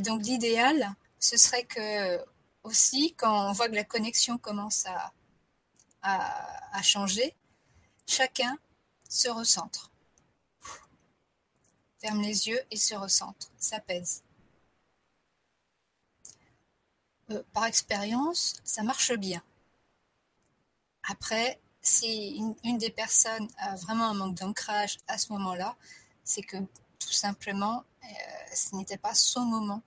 [0.00, 2.24] donc l'idéal, ce serait que
[2.62, 4.86] aussi, quand on voit que la connexion commence
[6.02, 7.34] à, changer,
[8.06, 8.56] chacun
[9.08, 9.90] se recentre.
[12.00, 14.22] Ferme les yeux et se recentre, s'apaise.
[17.30, 19.42] Euh, par expérience, ça marche bien.
[21.08, 25.76] Après, si une, des personnes a vraiment un manque d'ancrage à ce moment-là,
[26.24, 26.56] c'est que
[27.16, 28.06] simplement, euh,
[28.54, 29.82] ce n'était pas son moment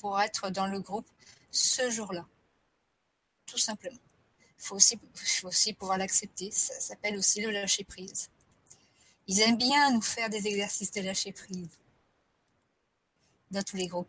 [0.00, 1.08] pour être dans le groupe
[1.50, 2.26] ce jour-là.
[3.46, 3.98] Tout simplement.
[4.58, 6.50] Il faut aussi, faut aussi pouvoir l'accepter.
[6.50, 8.28] Ça s'appelle aussi le lâcher prise.
[9.26, 11.68] Ils aiment bien nous faire des exercices de lâcher prise
[13.50, 14.08] dans tous les groupes.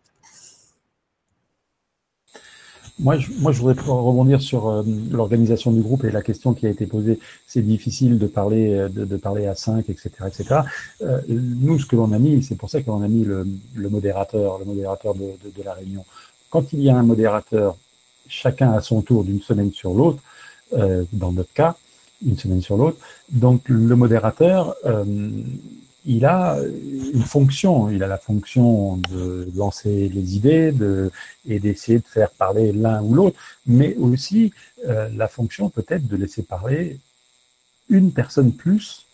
[2.99, 6.65] Moi je, moi, je voudrais rebondir sur euh, l'organisation du groupe et la question qui
[6.65, 7.19] a été posée.
[7.45, 10.61] C'est difficile de parler, euh, de, de, parler à cinq, etc., etc.
[11.01, 13.45] Euh, nous, ce que l'on a mis, c'est pour ça que l'on a mis le,
[13.75, 16.05] le, modérateur, le modérateur de, de, de, la réunion.
[16.49, 17.77] Quand il y a un modérateur,
[18.27, 20.23] chacun à son tour d'une semaine sur l'autre,
[20.73, 21.75] euh, dans notre cas,
[22.25, 22.97] une semaine sur l'autre.
[23.31, 24.75] Donc le modérateur,
[26.07, 26.57] il a
[27.13, 27.89] une fonction.
[27.89, 30.73] Il a la fonction de lancer les idées
[31.45, 33.37] et d'essayer de faire parler l'un ou l'autre,
[33.67, 34.51] mais aussi
[34.87, 36.99] euh, la fonction peut-être de laisser parler
[37.89, 39.05] une personne plus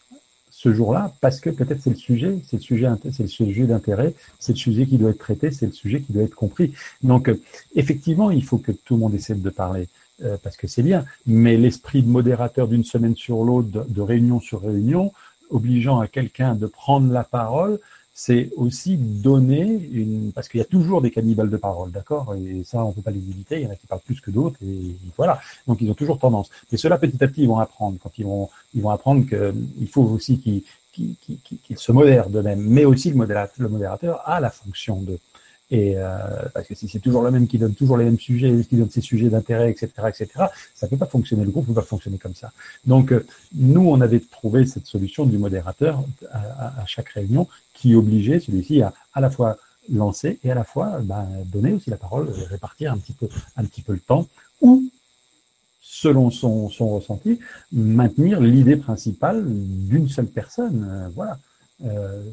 [0.51, 4.13] ce jour-là, parce que peut-être c'est le sujet, c'est le sujet, c'est le sujet d'intérêt,
[4.39, 6.73] c'est le sujet qui doit être traité, c'est le sujet qui doit être compris.
[7.01, 7.41] Donc, euh,
[7.75, 9.89] effectivement, il faut que tout le monde essaie de parler.
[10.23, 14.39] Euh, parce que c'est bien, mais l'esprit de modérateur d'une semaine sur l'autre, de, réunion
[14.39, 15.11] sur réunion,
[15.49, 17.79] obligeant à quelqu'un de prendre la parole,
[18.15, 22.63] c'est aussi donner une, parce qu'il y a toujours des cannibales de parole, d'accord, et
[22.63, 24.57] ça on peut pas les éviter, il y en a qui parlent plus que d'autres,
[24.63, 26.49] et voilà, donc ils ont toujours tendance.
[26.71, 29.87] Mais cela petit à petit ils vont apprendre, quand ils vont, ils vont apprendre qu'il
[29.87, 33.15] faut aussi qu'ils se modèrent d'eux-mêmes, mais aussi le
[33.69, 35.17] modérateur a la fonction de
[35.71, 36.17] et euh,
[36.53, 38.89] parce que si c'est toujours le même qui donne toujours les mêmes sujets, qui donne
[38.89, 40.27] ses sujets d'intérêt, etc., etc.,
[40.75, 41.45] ça peut pas fonctionner.
[41.45, 42.51] Le groupe peut pas fonctionner comme ça.
[42.85, 48.39] Donc euh, nous, on avait trouvé cette solution du modérateur à, chaque réunion qui obligeait
[48.39, 49.57] celui-ci à à la fois
[49.91, 53.65] lancer et à la fois ben, donner aussi la parole, répartir un petit peu un
[53.65, 54.27] petit peu le temps
[54.61, 54.83] ou
[55.81, 57.39] selon son, son ressenti,
[57.71, 60.87] maintenir l'idée principale d'une seule personne.
[60.89, 61.37] Euh, voilà.
[61.85, 62.23] Euh,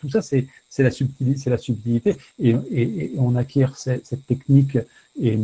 [0.00, 0.46] tout ça, c'est
[0.78, 4.78] la subtilité, et, on acquiert cette, technique
[5.20, 5.38] et,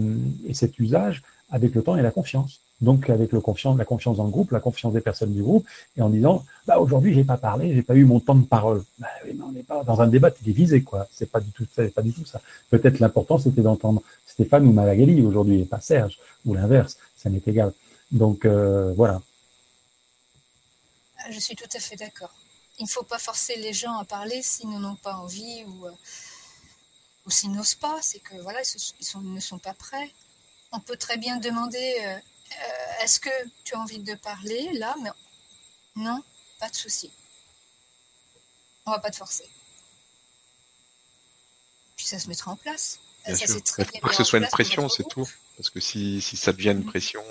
[0.47, 2.61] et, cet usage avec le temps et la confiance.
[2.81, 5.65] Donc avec la confiance dans le groupe, la confiance des personnes du groupe,
[5.97, 8.83] et en disant, bah aujourd'hui j'ai pas parlé, j'ai pas eu mon temps de parole.
[8.99, 11.07] Bah, mais on n'est pas dans un débat télévisé, quoi.
[11.13, 12.41] C'est pas du tout, c'est pas du tout ça.
[12.71, 16.99] Peut-être l'important c'était d'entendre Stéphane ou Malagali aujourd'hui, et pas Serge, ou l'inverse.
[17.17, 17.73] Ça m'est égal.
[18.11, 19.23] Donc euh, voilà.
[21.31, 22.35] Je suis tout à fait d'accord
[22.79, 25.87] il ne faut pas forcer les gens à parler s'ils n'en ont pas envie ou,
[25.87, 25.93] euh,
[27.27, 28.01] ou s'ils n'osent pas.
[28.03, 30.13] C'est que voilà, ils, ne sont pas prêts.
[30.73, 33.31] On peut très bien demander euh, euh, est-ce que
[33.65, 34.95] tu as envie de parler là?
[35.03, 35.11] Mais
[35.97, 36.23] non,
[36.59, 37.11] pas de souci.
[38.87, 39.49] On va pas te forcer.
[41.97, 42.99] Puis ça se mettra en place.
[43.27, 43.57] Bien ça, sûr.
[43.79, 45.29] Il faut pas que ce soit une pression, c'est tout.
[45.57, 46.87] Parce que si, si ça devient une mm.
[46.87, 47.23] pression,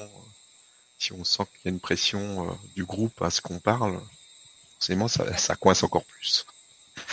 [0.97, 4.01] si on sent qu'il y a une pression du groupe à ce qu'on parle,
[4.81, 6.45] forcément, ça, coince encore plus.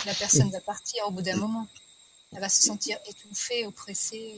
[0.06, 1.66] La personne va partir au bout d'un moment.
[2.32, 4.36] Elle va se sentir étouffée, oppressée.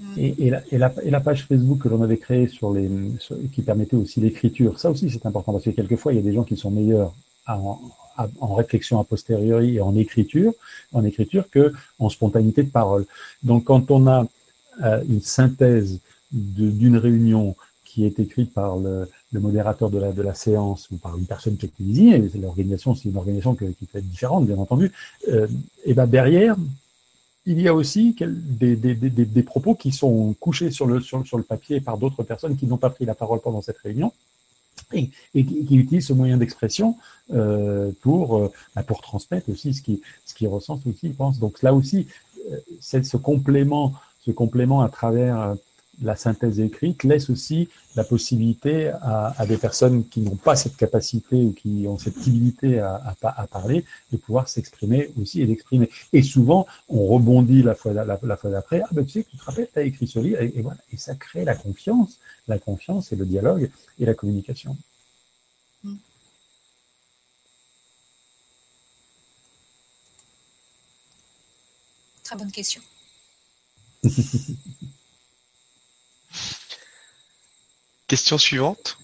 [0.00, 0.14] Mm.
[0.18, 2.90] Et, la, page Facebook que l'on avait créée sur les,
[3.52, 6.34] qui permettait aussi l'écriture, ça aussi c'est important parce que quelquefois il y a des
[6.34, 7.14] gens qui sont meilleurs
[7.46, 10.52] en, réflexion a posteriori et en écriture,
[10.92, 13.06] en écriture que en spontanéité de parole.
[13.42, 14.26] Donc quand on a
[14.84, 16.00] euh, une synthèse
[16.32, 20.96] d'une réunion qui est écrite par le, le modérateur de la, de la séance ou
[20.96, 24.56] par une personne qui est désignée, l'organisation, c'est une organisation qui peut être différente, bien
[24.56, 24.90] entendu,
[25.28, 25.46] euh,
[25.84, 26.56] et ben derrière,
[27.44, 31.24] il y a aussi des, des, des, des, propos qui sont couchés sur le, sur,
[31.26, 34.10] sur le papier par d'autres personnes qui n'ont pas pris la parole pendant cette réunion
[34.92, 36.96] et, et qui, utilisent ce moyen d'expression
[37.32, 41.38] euh, pour, euh, bah, pour transmettre aussi ce qui, ce qui ressent aussi, ils pensent.
[41.38, 42.08] Donc là aussi,
[42.80, 43.92] c'est ce complément,
[44.24, 45.56] ce complément à travers
[46.02, 50.76] la synthèse écrite laisse aussi la possibilité à, à des personnes qui n'ont pas cette
[50.76, 55.46] capacité ou qui ont cette timidité à, à, à parler de pouvoir s'exprimer aussi et
[55.46, 55.90] d'exprimer.
[56.12, 59.36] Et souvent, on rebondit la fois, la, la fois d'après, ah ben tu sais, tu
[59.36, 62.18] te rappelles, tu as écrit ce livre, et, voilà, et ça crée la confiance,
[62.48, 64.76] la confiance et le dialogue et la communication.
[72.22, 72.82] Très bonne question.
[78.08, 78.98] Question suivante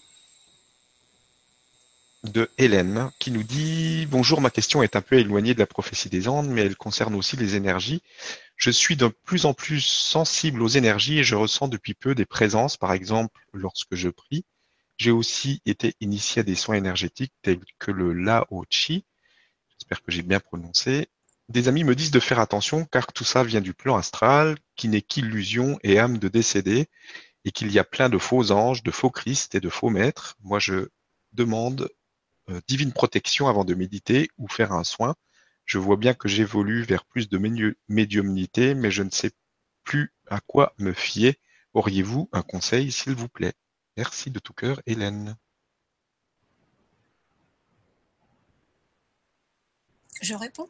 [2.22, 6.08] de Hélène qui nous dit Bonjour, ma question est un peu éloignée de la prophétie
[6.08, 8.00] des Andes, mais elle concerne aussi les énergies.
[8.54, 12.26] Je suis de plus en plus sensible aux énergies et je ressens depuis peu des
[12.26, 14.44] présences, par exemple lorsque je prie.
[14.98, 19.04] J'ai aussi été initié à des soins énergétiques tels que le Lao Chi.
[19.72, 21.08] J'espère que j'ai bien prononcé.
[21.48, 24.86] Des amis me disent de faire attention car tout ça vient du plan astral qui
[24.86, 26.86] n'est qu'illusion et âme de décédé
[27.44, 30.36] et qu'il y a plein de faux anges, de faux Christ et de faux maîtres,
[30.40, 30.88] moi je
[31.32, 31.90] demande
[32.50, 35.14] euh, divine protection avant de méditer ou faire un soin.
[35.64, 37.38] Je vois bien que j'évolue vers plus de
[37.88, 39.30] médiumnité, mais je ne sais
[39.84, 41.34] plus à quoi me fier.
[41.72, 43.54] Auriez-vous un conseil, s'il vous plaît?
[43.96, 45.36] Merci de tout cœur, Hélène.
[50.20, 50.68] Je réponds.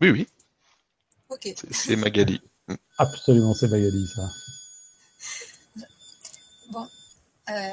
[0.00, 0.28] Oui, oui.
[1.28, 1.48] Ok.
[1.70, 2.40] C'est Magali.
[2.98, 4.30] Absolument, c'est Magali, ça.
[6.70, 6.88] Bon.
[7.48, 7.70] Euh,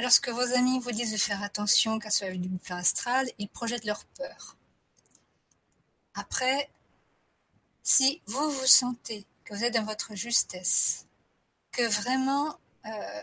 [0.00, 3.84] lorsque vos amis vous disent de faire attention car cela du plan astral, ils projettent
[3.84, 4.56] leur peur.
[6.14, 6.70] Après,
[7.82, 11.06] si vous vous sentez que vous êtes dans votre justesse,
[11.72, 13.22] que vraiment euh,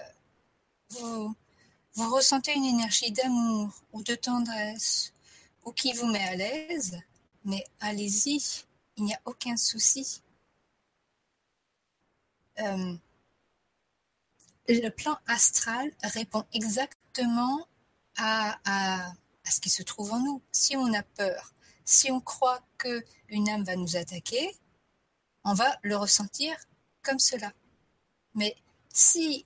[0.91, 1.35] vous,
[1.93, 5.13] vous ressentez une énergie d'amour ou de tendresse
[5.65, 6.97] ou qui vous met à l'aise,
[7.45, 8.65] mais allez-y,
[8.99, 10.21] il n'y a aucun souci.
[12.59, 12.95] Euh,
[14.67, 17.67] le plan astral répond exactement
[18.17, 19.13] à, à,
[19.49, 20.41] ce qui se trouve en nous.
[20.51, 21.53] Si on a peur,
[21.85, 24.55] si on croit qu'une âme va nous attaquer,
[25.45, 26.55] on va le ressentir
[27.01, 27.53] comme cela.
[28.35, 28.55] Mais
[28.93, 29.45] si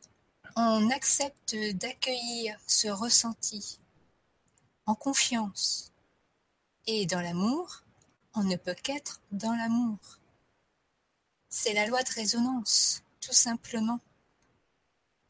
[0.55, 3.79] on accepte d'accueillir ce ressenti
[4.87, 5.91] en confiance
[6.87, 7.82] et dans l'amour,
[8.33, 9.97] on ne peut qu'être dans l'amour.
[11.49, 13.99] C'est la loi de résonance, tout simplement.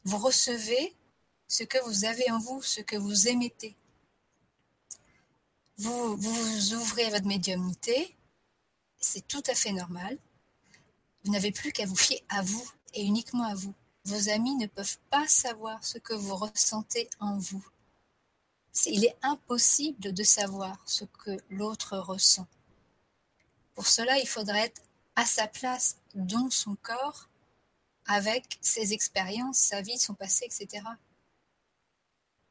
[0.04, 0.94] Vous recevez
[1.48, 3.76] ce que vous avez en vous, ce que vous émettez.
[5.76, 8.16] Vous, vous ouvrez votre médiumnité,
[8.98, 10.18] c'est tout à fait normal.
[11.24, 13.74] Vous n'avez plus qu'à vous fier à vous et uniquement à vous.
[14.04, 17.66] Vos amis ne peuvent pas savoir ce que vous ressentez en vous.
[18.86, 22.46] Il est impossible de savoir ce que l'autre ressent.
[23.74, 24.82] Pour cela, il faudrait être
[25.16, 27.28] à sa place dans son corps,
[28.06, 30.84] avec ses expériences, sa vie, son passé, etc.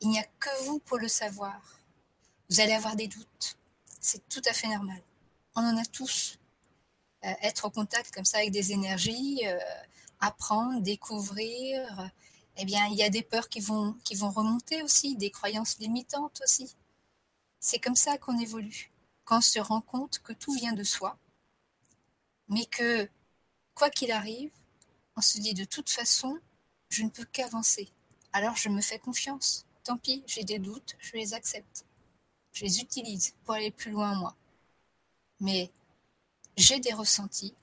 [0.02, 1.80] Il n'y a que vous pour le savoir.
[2.50, 3.58] Vous allez avoir des doutes.
[4.00, 5.02] C'est tout à fait normal.
[5.56, 6.40] On en a tous.
[7.24, 9.58] Euh, être en contact comme ça avec des énergies, euh,
[10.20, 12.12] apprendre, découvrir,
[12.58, 15.80] eh bien, il y a des peurs qui vont, qui vont remonter aussi, des croyances
[15.80, 16.76] limitantes aussi.
[17.60, 18.92] C'est comme ça qu'on évolue,
[19.26, 21.18] quand on se rend compte que tout vient de soi,
[22.50, 23.10] mais que,
[23.74, 24.52] quoi qu'il arrive,
[25.16, 26.40] on se dit de toute façon,
[26.90, 27.92] je ne peux qu'avancer.
[28.32, 29.66] Alors je me fais confiance.
[29.84, 31.86] Tant pis, j'ai des doutes, je les accepte.
[32.52, 34.36] Je les utilise pour aller plus loin moi.
[35.40, 35.72] Mais
[36.58, 37.56] j'ai des ressentis,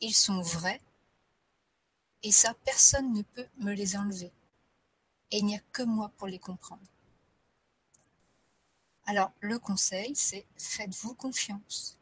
[0.00, 0.80] ils sont vrais,
[2.22, 4.32] et ça, personne ne peut me les enlever.
[5.30, 6.82] Et il n'y a que moi pour les comprendre.
[9.06, 11.98] Alors, le conseil, c'est faites-vous confiance.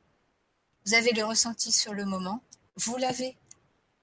[0.86, 2.42] Vous avez le ressenti sur le moment,
[2.76, 3.36] vous l'avez.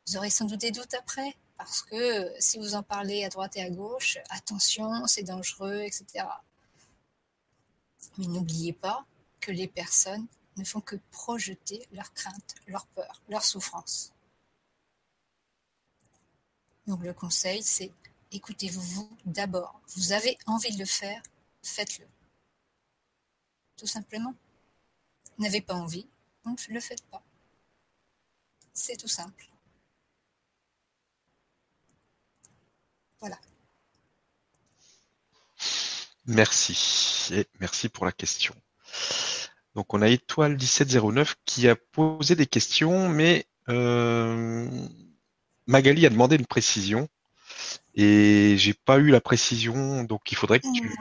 [0.07, 3.57] Vous aurez sans doute des doutes après, parce que si vous en parlez à droite
[3.57, 6.25] et à gauche, attention, c'est dangereux, etc.
[8.17, 9.05] Mais n'oubliez pas
[9.39, 14.11] que les personnes ne font que projeter leurs craintes, leurs peurs, leurs souffrances.
[16.87, 17.91] Donc le conseil, c'est
[18.31, 19.79] écoutez-vous vous d'abord.
[19.95, 21.21] Vous avez envie de le faire,
[21.61, 22.07] faites-le.
[23.77, 24.33] Tout simplement.
[25.37, 26.07] Vous n'avez pas envie,
[26.43, 27.23] donc ne le faites pas.
[28.73, 29.47] C'est tout simple.
[33.19, 33.37] Voilà.
[36.25, 37.29] Merci.
[37.31, 38.53] Et merci pour la question.
[39.75, 44.67] Donc on a Étoile 1709 qui a posé des questions, mais euh,
[45.67, 47.07] Magali a demandé une précision
[47.95, 50.95] et j'ai pas eu la précision, donc il faudrait que tu.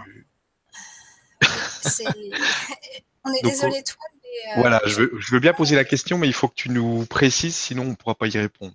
[3.24, 3.97] On est désolé, toi.
[4.14, 7.05] Mais euh, Voilà, je veux, bien poser la question, mais il faut que tu nous
[7.07, 8.74] précises, sinon on ne pourra pas y répondre.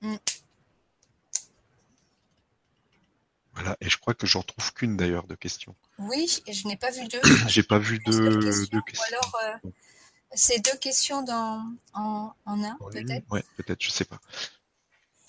[0.00, 0.16] Mm.
[3.54, 5.74] Voilà, et je crois que j'en trouve qu'une d'ailleurs de questions.
[5.98, 7.20] Oui, et je n'ai pas vu deux.
[7.48, 8.38] j'ai pas vu deux,
[8.82, 9.04] questions.
[9.08, 9.70] alors, euh,
[10.34, 13.24] c'est deux questions dans, en, un, peut-être?
[13.30, 14.20] Oui, peut-être, je sais pas.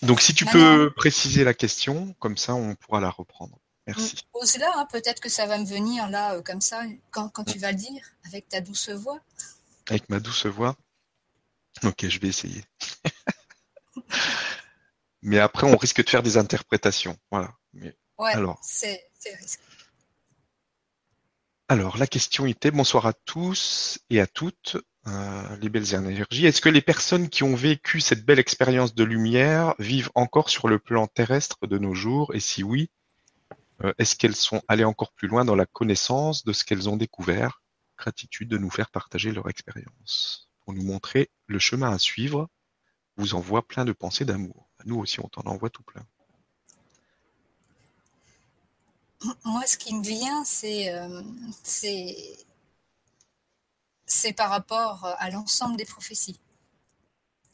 [0.01, 3.57] Donc si tu peux préciser la question, comme ça on pourra la reprendre.
[3.88, 4.17] Merci.
[4.33, 7.71] Pose-la, hein, peut-être que ça va me venir là, euh, comme ça, quand, tu vas
[7.71, 9.19] le dire, avec ta douce voix.
[9.89, 10.75] Avec ma douce voix
[11.83, 12.63] Ok, je vais essayer.
[15.21, 17.17] Mais après, on risque de faire des interprétations.
[17.31, 17.53] Voilà.
[17.73, 18.59] Mais, ouais, alors.
[18.61, 19.09] c'est.
[21.69, 24.77] Alors, la question était bonsoir à tous et à toutes.
[25.07, 26.45] Euh, les belles énergies.
[26.45, 30.67] Est-ce que les personnes qui ont vécu cette belle expérience de lumière vivent encore sur
[30.67, 32.35] le plan terrestre de nos jours?
[32.35, 32.89] Et si oui,
[33.97, 37.61] est-ce qu'elles sont allées encore plus loin dans la connaissance de ce qu'elles ont découvert?
[37.97, 40.49] Gratitude de nous faire partager leur expérience.
[40.61, 42.49] Pour nous montrer le chemin à suivre,
[43.17, 44.69] vous envoie plein de pensées d'amour.
[44.86, 46.06] Nous aussi, on t'en envoie tout plein.
[49.43, 51.23] Moi, ce qui me vient, c'est euh,
[54.35, 56.39] par rapport euh, à l'ensemble des prophéties.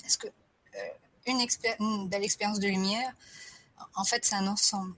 [0.05, 0.79] Est-ce que euh,
[1.27, 3.13] une, belle expérience de lumière,
[3.95, 4.93] en fait, c'est un ensemble.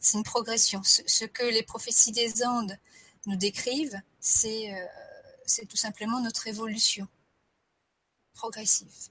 [0.00, 0.82] C'est une progression.
[0.82, 2.76] Ce, que les prophéties des Andes
[3.26, 7.06] nous décrivent, c'est euh, tout simplement notre évolution
[8.34, 9.10] progressive.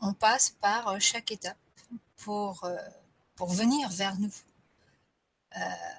[0.00, 1.58] On passe par chaque étape
[2.16, 2.68] pour,
[3.34, 4.32] pour venir vers nous.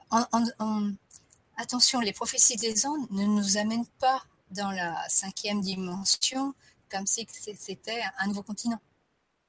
[0.09, 0.93] en,
[1.55, 6.53] Attention, les prophéties des Andes ne nous amènent pas dans la cinquième dimension
[6.89, 7.27] comme si
[7.57, 8.79] c'était un nouveau continent.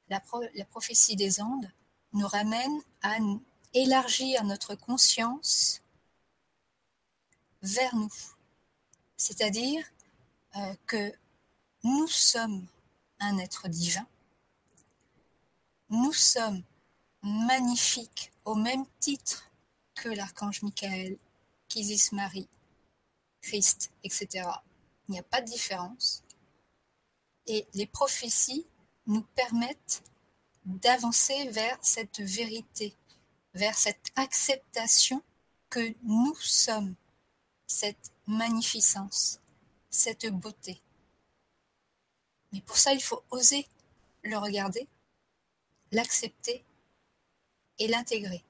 [0.08, 0.20] La,
[0.66, 1.70] prophétie des Andes
[2.12, 3.16] nous ramène à
[3.74, 5.82] élargir notre conscience
[7.62, 8.12] vers nous.
[9.16, 9.84] C'est-à-dire
[10.56, 11.12] euh, que
[11.82, 12.66] nous sommes
[13.20, 14.06] un être divin,
[15.90, 16.62] nous sommes
[17.22, 19.50] magnifiques au même titre
[19.94, 21.16] que l'archange Michael,
[21.68, 22.48] qu'Isis Marie,
[23.40, 24.48] Christ, etc.
[25.08, 26.22] Il n'y a pas de différence.
[27.46, 28.66] Et les prophéties
[29.06, 30.02] nous permettent
[30.64, 32.96] d'avancer vers cette vérité,
[33.54, 35.22] vers cette acceptation
[35.70, 36.94] que nous sommes
[37.66, 39.40] cette magnificence,
[39.90, 40.80] cette beauté.
[42.52, 43.66] Mais pour ça, il faut oser
[44.22, 44.88] le regarder,
[45.92, 46.64] l'accepter
[47.78, 48.44] et l'intégrer.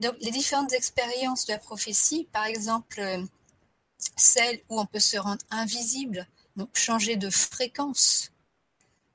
[0.00, 3.24] Donc les différentes expériences de la prophétie, par exemple euh,
[4.16, 6.26] celle où on peut se rendre invisible,
[6.56, 8.30] donc changer de fréquence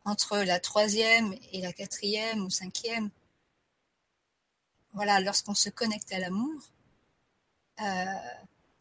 [0.05, 3.09] entre la troisième et la quatrième ou cinquième.
[4.93, 6.61] Voilà, lorsqu'on se connecte à l'amour,
[7.81, 8.05] euh,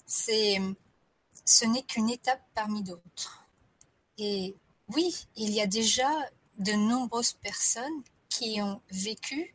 [0.07, 3.47] ce n'est qu'une étape parmi d'autres.
[4.19, 4.57] Et
[4.89, 6.11] oui, il y a déjà
[6.59, 9.55] de nombreuses personnes qui ont vécu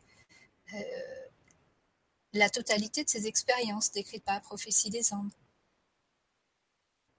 [0.74, 0.78] euh,
[2.32, 5.32] la totalité de ces expériences décrites par la prophétie des Andes.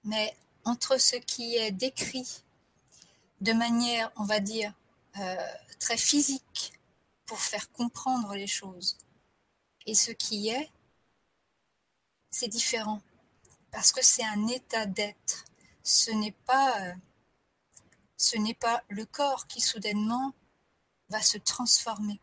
[0.04, 2.42] Mais entre ce qui est décrit
[3.40, 4.72] de manière, on va dire,
[5.18, 5.36] euh,
[5.78, 6.72] très physique
[7.26, 8.96] pour faire comprendre les choses,
[9.88, 10.70] et ce qui est,
[12.30, 13.00] c'est différent,
[13.70, 15.46] parce que c'est un état d'être.
[15.82, 16.94] Ce n'est pas, euh,
[18.18, 20.34] ce n'est pas le corps qui soudainement
[21.08, 22.20] va se transformer.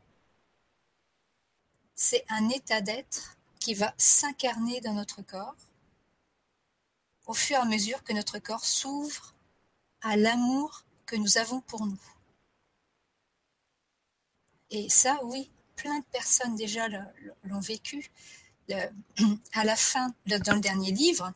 [1.96, 5.56] C'est un état d'être qui va s'incarner dans notre corps
[7.26, 9.34] au fur et à mesure que notre corps s'ouvre
[10.02, 12.06] à l'amour que nous avons pour nous.
[14.70, 16.88] Et ça, oui, plein de personnes déjà
[17.43, 18.11] l'ont vécu.
[19.53, 21.31] à la fin, dans le dernier livre,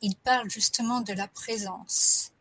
[0.00, 2.32] il parle justement de la présence.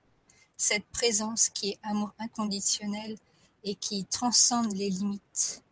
[0.56, 3.18] Cette présence qui est amour inconditionnel
[3.64, 5.64] et qui transcende les limites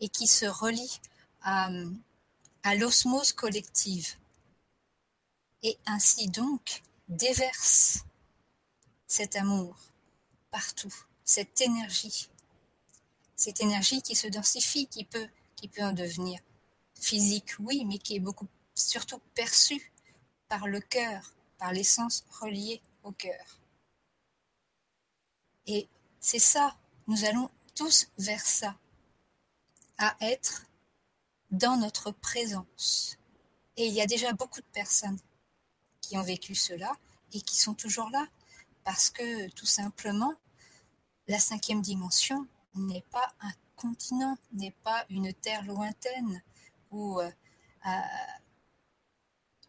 [0.00, 1.00] et qui se relie
[1.42, 1.70] à,
[2.62, 4.16] à l'osmose collective
[5.62, 8.04] et ainsi donc déverse
[9.06, 9.76] cet amour
[10.50, 10.94] partout,
[11.24, 12.28] cette énergie,
[13.38, 16.40] cette énergie qui se densifie, qui peut, qui peut en devenir
[17.00, 19.92] physique, oui, mais qui est beaucoup surtout perçue
[20.48, 23.60] par le cœur, par l'essence reliée au cœur.
[25.66, 25.88] Et
[26.20, 28.76] c'est ça, nous allons tous vers ça,
[29.98, 30.66] à être
[31.50, 33.18] dans notre présence.
[33.76, 35.18] Et il y a déjà beaucoup de personnes
[36.00, 36.92] qui ont vécu cela
[37.32, 38.26] et qui sont toujours là,
[38.82, 40.34] parce que tout simplement,
[41.28, 42.48] la cinquième dimension
[42.78, 46.42] n'est pas un continent, n'est pas une terre lointaine
[46.90, 47.30] où, euh,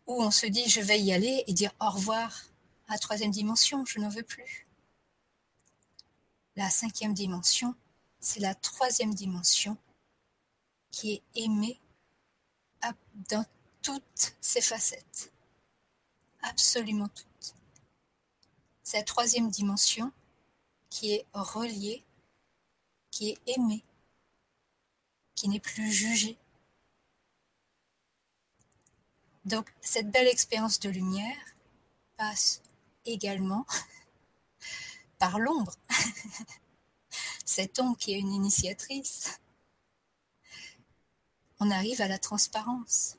[0.07, 2.44] où on se dit je vais y aller et dire au revoir
[2.88, 4.68] à la troisième dimension, je n'en veux plus.
[6.56, 7.76] La cinquième dimension,
[8.19, 9.77] c'est la troisième dimension
[10.91, 11.80] qui est aimée
[13.30, 13.45] dans
[13.81, 15.31] toutes ses facettes.
[16.41, 17.56] Absolument toutes.
[18.84, 20.11] C'est la troisième dimension
[20.90, 22.03] qui est reliée,
[23.20, 23.84] qui est aimée,
[25.36, 26.38] qui n'est plus jugée.
[29.44, 31.36] Donc cette belle expérience de lumière
[32.16, 32.62] passe
[33.04, 33.66] également
[35.20, 35.76] par l'ombre.
[37.46, 39.41] Cette ombre qui est une initiatrice.
[41.60, 43.18] On arrive à la transparence.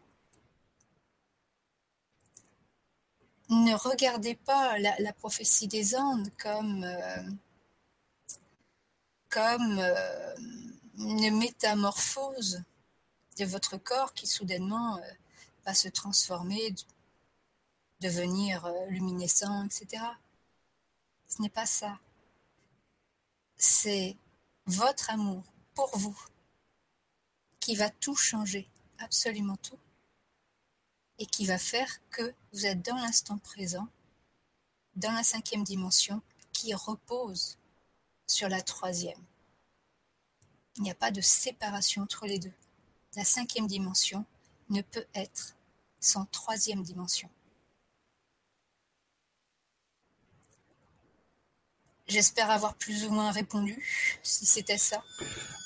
[3.51, 7.22] Ne regardez pas la, prophétie des Andes comme, euh,
[9.31, 10.35] comme euh,
[10.98, 12.62] une métamorphose
[13.39, 15.11] de votre corps qui soudainement euh,
[15.65, 16.74] va se transformer,
[18.01, 20.05] devenir luminescent, etc.
[21.28, 21.98] Ce n'est pas ça.
[23.57, 24.16] C'est
[24.66, 25.44] votre amour
[25.74, 26.19] pour vous
[27.61, 29.78] qui va tout changer, absolument tout,
[31.19, 33.86] et qui va faire que vous êtes dans l'instant présent,
[34.97, 37.59] dans la cinquième dimension, qui repose
[38.31, 39.19] sur la troisième.
[40.77, 42.52] Il n'y a pas de séparation entre les deux.
[43.16, 44.24] La cinquième dimension
[44.70, 45.57] ne peut être
[45.98, 47.28] sans troisième dimension.
[52.07, 55.02] J'espère avoir plus ou moins répondu, si c'était ça.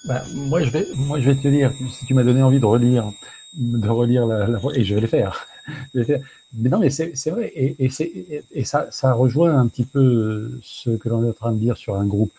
[0.07, 2.67] Bah, moi, je vais, moi, je vais te dire, si tu m'as donné envie de
[2.67, 3.11] relire,
[3.55, 5.47] de relire la, et je vais le faire.
[6.57, 10.91] Mais non, mais c'est vrai, et, et, et ça, ça rejoint un petit peu ce
[10.91, 12.33] que l'on est en train de dire sur un groupe.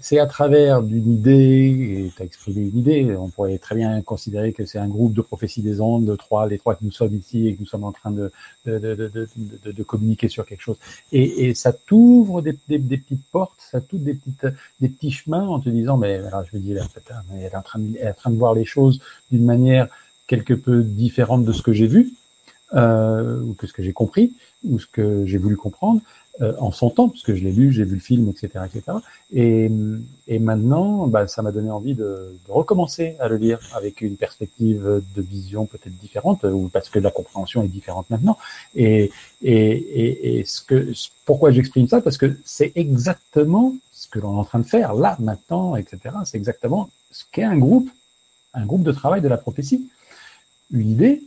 [0.00, 4.02] c'est à travers d'une idée, et tu as exprimé une idée, on pourrait très bien
[4.02, 6.90] considérer que c'est un groupe de prophéties des ondes, de trois, les trois que nous
[6.90, 8.32] sommes ici et que nous sommes en train de,
[8.66, 8.94] de, de,
[9.64, 10.76] de, de communiquer sur quelque chose.
[11.12, 14.46] Et, et ça t'ouvre des, des, petites portes, ça t'ouvre des, petites,
[14.80, 17.78] des petits chemins en te disant, mais alors, je me dis, elle est en train
[17.78, 19.00] de, elle est en train de voir les choses
[19.30, 19.88] d'une manière
[20.26, 22.14] quelque peu différente de ce que j'ai vu,
[22.74, 24.32] euh, ou que ce que j'ai compris,
[24.68, 26.00] ou ce que j'ai voulu comprendre.
[26.42, 28.98] Euh, en son temps, puisque je l'ai lu, j'ai vu le film, etc., etc.
[29.32, 29.70] Et,
[30.26, 34.16] et maintenant, bah, ça m'a donné envie de, de, recommencer à le lire avec une
[34.16, 34.82] perspective
[35.14, 38.36] de vision peut-être différente, ou parce que la compréhension est différente maintenant.
[38.74, 40.92] Et, et, et, et ce que,
[41.24, 42.00] pourquoi j'exprime ça?
[42.00, 46.16] Parce que c'est exactement ce que l'on est en train de faire là, maintenant, etc.
[46.24, 47.88] C'est exactement ce qu'est un groupe,
[48.54, 49.88] un groupe de travail de la prophétie.
[50.72, 51.22] Une idée,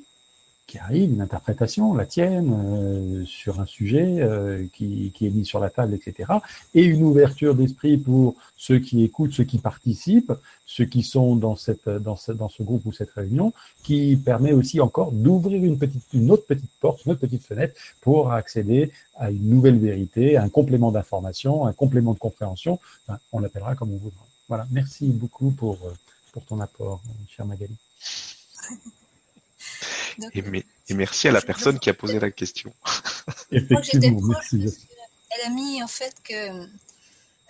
[0.67, 5.45] qui arrive, une interprétation, la tienne, euh, sur un sujet euh, qui, qui, est mis
[5.45, 6.33] sur la table, etc.
[6.75, 10.33] Et une ouverture d'esprit pour ceux qui écoutent, ceux qui participent,
[10.65, 14.51] ceux qui sont dans, cette, dans, ce, dans ce groupe ou cette réunion, qui permet
[14.51, 18.91] aussi encore d'ouvrir une, petite, une autre petite porte, une autre petite fenêtre pour accéder
[19.15, 22.77] à une nouvelle vérité, un complément d'information, un complément de compréhension.
[23.31, 24.25] On l'appellera comme on voudra.
[24.49, 24.67] Voilà.
[24.71, 25.77] Merci beaucoup pour,
[26.33, 27.75] pour ton apport, cher Magali.
[30.33, 32.73] et, merci à la personne qui a posé la question.
[33.51, 34.77] Effectivement, merci.
[35.29, 36.67] Elle a mis en fait que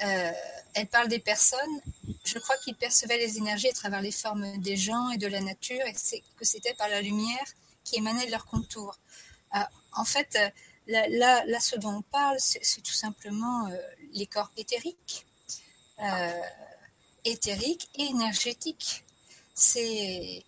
[0.04, 0.32] euh,
[0.74, 1.82] elle parle des personnes.
[2.26, 5.42] Je crois qu'il percevait les énergies à travers les formes des gens et de la
[5.42, 7.46] nature, et que c'était par la lumière
[7.84, 9.00] qui émanait de leur contour.
[9.56, 9.60] Euh,
[9.94, 10.50] en fait, euh,
[10.88, 13.70] là, là, ce dont on parle, c'est tout simplement
[14.14, 15.26] les corps éthériques,
[17.24, 19.04] éthériques et énergétiques.
[19.54, 20.44] C'est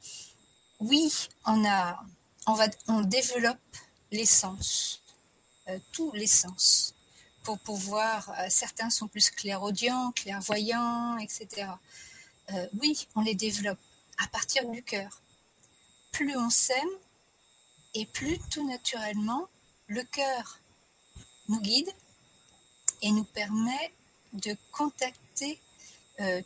[0.80, 1.11] oui,
[1.45, 1.99] on a,
[2.47, 3.57] on va, on développe
[4.11, 5.03] les sens,
[5.68, 6.95] euh, tous les sens,
[7.43, 8.30] pour pouvoir.
[8.39, 11.68] Euh, certains sont plus clairaudients, clairvoyants, etc.
[12.53, 13.80] Euh, oui, on les développe
[14.18, 15.22] à partir du cœur.
[16.11, 16.89] Plus on s'aime,
[17.93, 19.47] et plus tout naturellement,
[19.88, 20.60] le cœur
[21.47, 21.89] nous guide
[23.01, 23.93] et nous permet
[24.34, 25.60] de contacter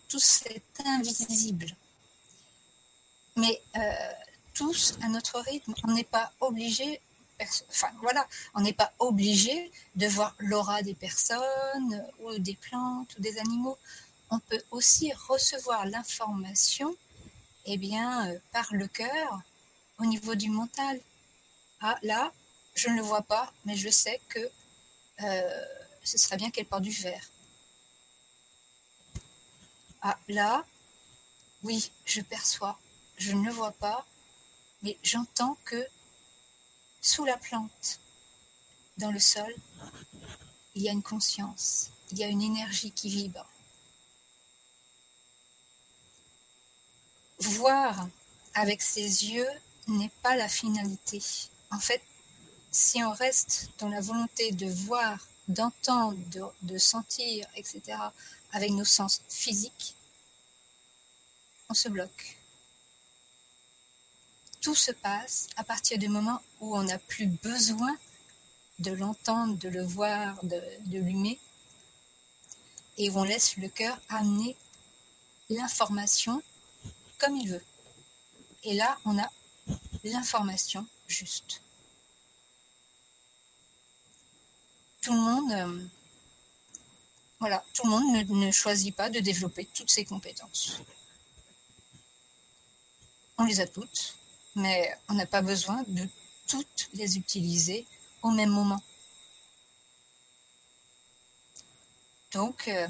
[0.07, 1.75] tout cet invisible
[3.35, 4.11] mais euh,
[4.53, 5.73] tous à notre rythme.
[5.83, 7.01] On n'est pas obligé,
[7.69, 13.21] enfin voilà, on n'est pas obligé de voir l'aura des personnes ou des plantes ou
[13.21, 13.77] des animaux.
[14.29, 16.95] On peut aussi recevoir l'information,
[17.65, 19.41] eh bien, euh, par le cœur,
[19.99, 20.99] au niveau du mental.
[21.81, 22.31] Ah là,
[22.75, 24.39] je ne le vois pas, mais je sais que
[25.21, 25.65] euh,
[26.03, 27.29] ce serait bien qu'elle porte du vert.
[30.01, 30.65] Ah là,
[31.63, 32.77] oui, je perçois
[33.17, 34.05] je ne le vois pas,
[34.81, 35.87] mais j'entends que
[37.01, 37.99] sous la plante,
[38.97, 39.53] dans le sol,
[40.75, 43.45] il y a une conscience, il y a une énergie qui vibre.
[47.39, 48.07] Voir
[48.53, 49.49] avec ses yeux
[49.87, 51.21] n'est pas la finalité.
[51.71, 52.01] En fait,
[52.71, 57.97] si on reste dans la volonté de voir, d'entendre, de, de, sentir, etc.,
[58.53, 59.95] avec nos sens physiques,
[61.69, 62.37] on se bloque
[64.63, 67.95] tout se passe à partir du moment où on n'a plus besoin
[68.79, 71.39] de l'entendre, de le voir, de, l'humer,
[72.97, 74.55] et on laisse le cœur amener
[75.49, 76.41] l'information
[77.19, 77.63] comme il veut.
[78.63, 79.29] Et là, on a
[80.05, 81.61] l'information juste.
[85.01, 85.85] Tout le monde, euh,
[87.39, 90.79] voilà, tout le monde ne choisit pas de développer toutes ses compétences.
[93.37, 94.15] On les a toutes,
[94.55, 96.07] mais on n'a pas besoin de
[96.47, 97.85] toutes les utiliser
[98.21, 98.81] au même moment.
[102.31, 102.87] Donc, euh,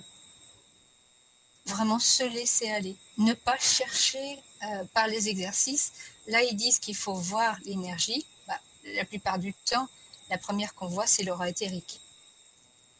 [1.65, 5.91] vraiment se laisser aller, ne pas chercher euh, par les exercices.
[6.27, 8.25] Là, ils disent qu'il faut voir l'énergie.
[8.47, 9.87] Bah, la plupart du temps,
[10.29, 11.99] la première qu'on voit, c'est l'aura éthérique.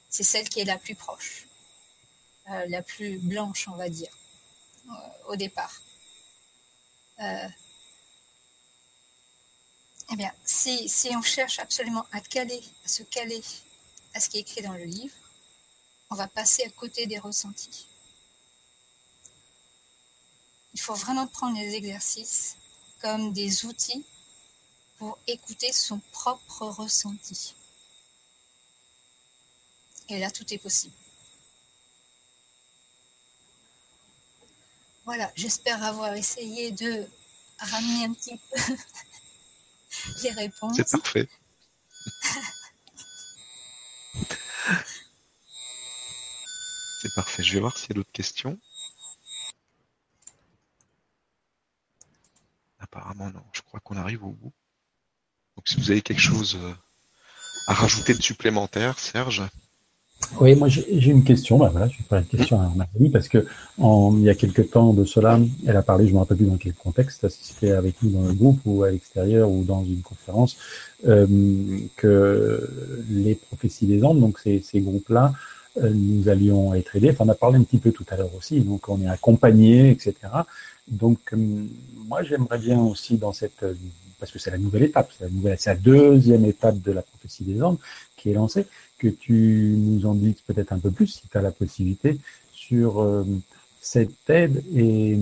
[0.10, 1.48] C'est celle qui est la plus proche,
[2.50, 4.12] euh, la plus blanche, on va dire,
[5.28, 5.82] au départ.
[10.12, 13.42] Eh bien, si, on cherche absolument à se caler
[14.14, 15.16] à ce qui est écrit dans le livre,
[16.10, 17.88] on va passer à côté des ressentis.
[20.74, 22.58] Il faut vraiment prendre les exercices
[23.02, 24.06] comme des outils
[24.98, 27.56] pour écouter son propre ressenti.
[30.10, 30.96] Et là, tout est possible.
[35.06, 37.08] Voilà, j'espère avoir essayé de
[37.58, 38.76] ramener un petit peu
[40.24, 40.76] les réponses.
[40.76, 41.28] C'est parfait.
[47.02, 47.44] C'est parfait.
[47.44, 48.58] Je vais voir s'il y a d'autres questions.
[52.80, 53.44] Apparemment non.
[53.52, 54.54] Je crois qu'on arrive au bout.
[55.56, 56.74] Donc si vous avez quelque chose euh,
[57.68, 59.44] à rajouter de supplémentaire, Serge.
[60.40, 61.58] Oui, moi j'ai une question.
[61.58, 63.46] Bah voilà, je vais faire une question à Marie parce que
[63.80, 66.46] il y a quelques temps de cela, elle a parlé, je ne me rappelle plus
[66.46, 69.84] dans quel contexte, si c'était avec nous dans le groupe ou à l'extérieur ou dans
[69.84, 70.58] une conférence,
[71.08, 71.28] euh,
[71.96, 72.70] que
[73.10, 75.34] les prophéties des anges, donc ces, ces groupes-là,
[75.82, 77.12] euh, nous allions être aidés.
[77.12, 79.92] Enfin, on a parlé un petit peu tout à l'heure aussi, donc on est accompagné,
[79.92, 80.16] etc.
[80.88, 81.38] Donc euh,
[82.08, 83.64] moi j'aimerais bien aussi dans cette
[84.20, 87.02] parce que c'est la nouvelle étape, c'est la nouvelle, c'est la deuxième étape de la
[87.02, 87.78] prophétie des anges
[88.16, 88.66] qui est lancée
[88.98, 92.20] que tu nous en dises peut-être un peu plus, si tu as la possibilité,
[92.54, 93.24] sur euh,
[93.82, 94.64] cette aide.
[94.76, 95.18] Et,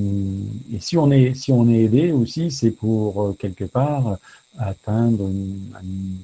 [0.79, 4.17] si, on est, si on est aidé aussi, c'est pour euh, quelque part
[4.57, 6.19] atteindre une,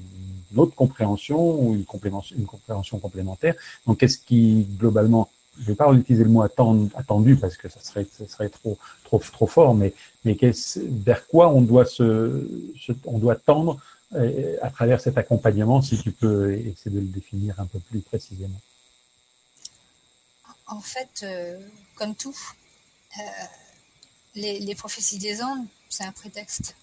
[0.56, 3.56] autre compréhension ou une compréhension, une compréhension complémentaire.
[3.86, 7.80] Donc, qu'est-ce qui, globalement, je ne vais pas utiliser le mot attendu parce que ça
[7.82, 9.94] serait, ça serait trop, trop, trop fort, mais,
[10.24, 10.38] mais
[10.78, 12.48] vers quoi on doit se,
[13.06, 13.78] on doit tendre euh,
[14.14, 18.60] à travers cet accompagnement, si tu peux essayer de le définir un peu plus précisément.
[20.68, 21.60] En fait, euh,
[21.96, 22.38] comme tout,
[23.18, 23.22] euh,
[24.36, 26.76] les, prophéties des anges, c'est un prétexte.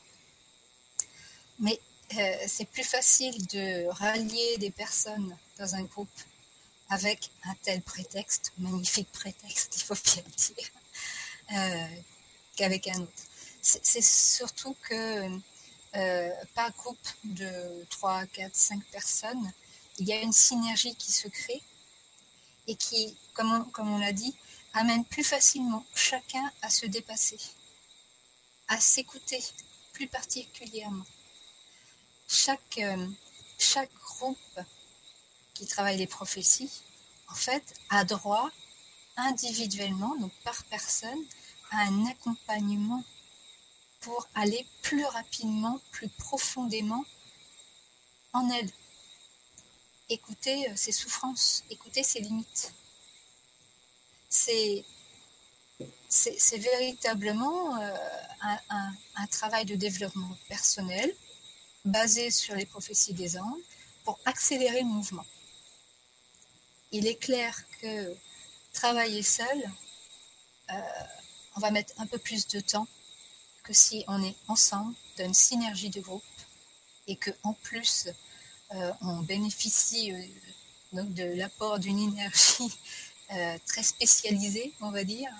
[1.60, 1.78] Mais
[2.46, 6.08] c'est plus facile de rallier des personnes dans un groupe
[6.90, 11.88] avec un tel prétexte, magnifique prétexte, il faut bien le dire,
[12.56, 13.22] qu'avec un autre.
[13.62, 15.28] C'est surtout que
[15.96, 19.52] euh, par groupe de 3, 4, 5 personnes,
[19.98, 21.62] il y a une synergie qui se crée
[22.66, 24.34] et qui, comme on, l'a dit,
[24.72, 27.38] amène plus facilement chacun à se dépasser,
[28.68, 29.42] à s'écouter
[29.92, 31.04] plus particulièrement.
[32.26, 33.06] Chaque, euh,
[33.58, 34.60] chaque groupe
[35.52, 36.70] qui travaille les prophéties,
[37.28, 38.50] en fait, a droit
[39.16, 41.24] individuellement, donc par personne,
[41.70, 43.04] à un accompagnement
[44.04, 47.04] pour aller plus rapidement, plus profondément
[48.34, 48.70] en elle.
[50.10, 52.74] Écouter euh, ses souffrances, écouter ses limites.
[54.28, 54.84] C'est
[56.08, 57.96] c'est véritablement euh,
[58.70, 61.12] un, travail de développement personnel
[61.84, 63.62] basé sur les prophéties des anges
[64.04, 65.26] pour accélérer le mouvement.
[66.92, 68.14] Il est clair que
[68.72, 69.58] travailler seul,
[70.70, 70.80] euh,
[71.56, 72.86] on va mettre un peu plus de temps
[73.64, 76.22] que si on est ensemble d'une synergie de groupe
[77.08, 78.08] et que en plus
[78.72, 80.22] euh, on bénéficie euh,
[80.92, 82.70] donc de l'apport d'une énergie
[83.32, 85.30] euh, très spécialisée, on va dire,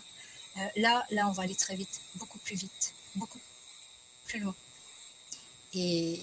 [0.76, 3.40] là, là, on va aller très vite, beaucoup plus vite, beaucoup
[4.26, 4.55] plus loin.
[5.74, 6.22] Et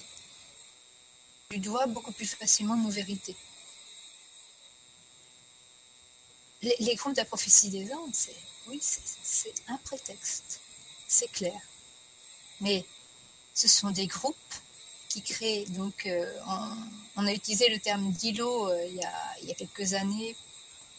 [1.50, 3.36] tu dois beaucoup plus facilement nos vérités.
[6.62, 8.36] Les, groupes de la prophétie des Andes, c'est
[8.68, 10.62] oui, c'est un prétexte,
[11.08, 11.60] c'est clair
[12.62, 12.86] mais
[13.54, 14.36] ce sont des groupes
[15.10, 15.66] qui créent.
[15.70, 16.26] Donc, euh,
[17.18, 18.88] on, a utilisé le terme d'îlot euh,
[19.42, 20.36] il, y a quelques années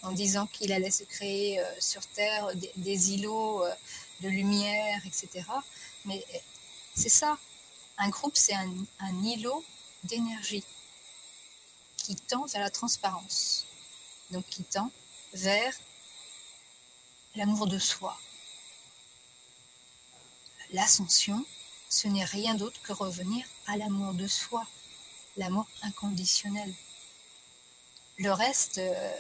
[0.03, 3.65] en disant qu'il allait se créer euh, sur Terre des, îlots
[4.21, 5.47] de lumière, etc.
[6.05, 6.25] Mais
[6.95, 7.39] c'est ça.
[7.99, 8.71] Un groupe, c'est un,
[9.01, 9.65] un îlot
[10.05, 10.65] d'énergie
[11.97, 13.67] qui tend vers la transparence,
[14.31, 14.91] donc qui tend
[15.35, 15.73] vers
[17.37, 18.19] l'amour de soi,
[20.73, 21.45] l'ascension,
[21.89, 24.67] ce n'est rien d'autre que revenir à l'amour de soi,
[25.37, 26.73] l'amour inconditionnel.
[28.17, 29.13] Le reste, euh,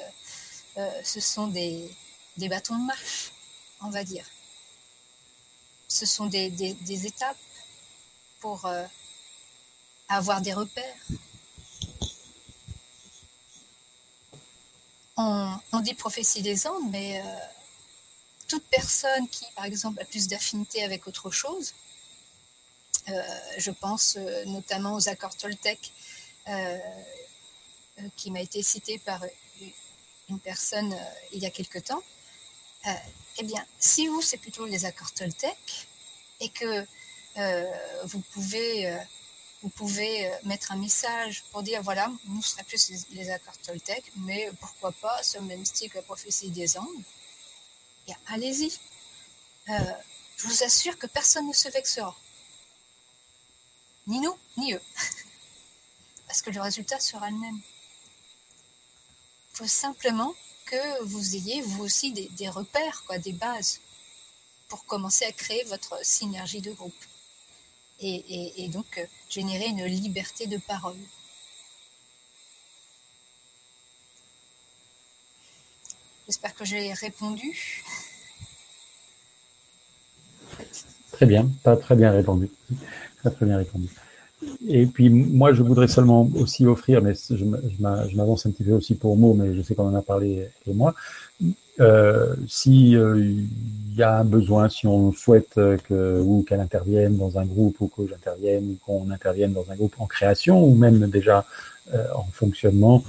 [0.78, 1.90] euh, ce sont des,
[2.38, 3.32] bâtons de marche,
[3.80, 4.24] on va dire.
[5.88, 7.36] Ce sont des, étapes
[8.40, 8.84] pour euh,
[10.08, 10.96] avoir des repères.
[15.16, 17.22] On, dit prophétie des Andes, mais
[18.52, 21.72] toute personne qui, par exemple, a plus d'affinité avec autre chose,
[23.08, 23.22] euh,
[23.56, 25.90] je pense euh, notamment aux accords Toltec,
[26.48, 26.78] euh,
[28.14, 29.24] qui m'a été cité par
[30.28, 30.94] une personne
[31.32, 32.02] il y a quelque temps.
[33.38, 35.88] eh bien, si vous, c'est plutôt les accords Toltec,
[36.40, 36.86] et que
[38.04, 38.74] vous pouvez
[39.62, 44.50] vous pouvez mettre un message pour dire voilà, nous serons plus les, accords Toltec, mais
[44.60, 46.76] pourquoi pas ce même style que la prophétie des
[48.26, 48.72] Allez-y.
[49.68, 49.78] Euh,
[50.36, 52.16] je vous assure que personne ne se vexera.
[54.06, 54.82] Ni nous, ni eux.
[56.26, 57.60] Parce que le résultat sera le même.
[59.52, 60.34] Il faut simplement
[60.64, 63.80] que vous ayez, vous aussi, des, repères, quoi, des bases,
[64.68, 66.94] pour commencer à créer votre synergie de groupe.
[68.00, 70.96] Et, et donc euh, générer une liberté de parole.
[70.96, 71.02] Je
[75.94, 76.00] ne
[76.32, 77.84] J'espère que j'ai répondu.
[81.10, 82.48] Très bien, pas très bien répondu.
[83.22, 83.90] Très bien répondu.
[84.66, 88.94] Et puis moi, je voudrais seulement aussi offrir, mais je m'avance un petit peu aussi
[88.94, 90.94] pour mots, mais je sais qu'on en a parlé et moi.
[91.80, 92.34] Euh,
[92.66, 93.44] euh,
[93.94, 97.88] y a un besoin, si on souhaite que ou qu'elle intervienne dans un groupe ou
[97.88, 101.44] que j'intervienne ou qu'on intervienne dans un groupe en création ou même déjà
[101.92, 103.04] euh, en fonctionnement,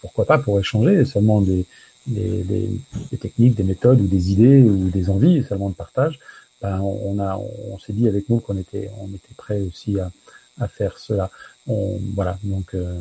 [0.00, 1.66] pourquoi pas pour échanger seulement des,
[2.06, 2.70] des, des,
[3.10, 6.18] des, techniques, des méthodes ou des idées ou des envies seulement de partage.
[6.62, 7.36] Ben, on a,
[7.70, 10.10] on s'est dit avec nous qu'on était, on était prêt aussi à,
[10.60, 11.30] à faire cela.
[11.66, 13.00] On, voilà, donc euh,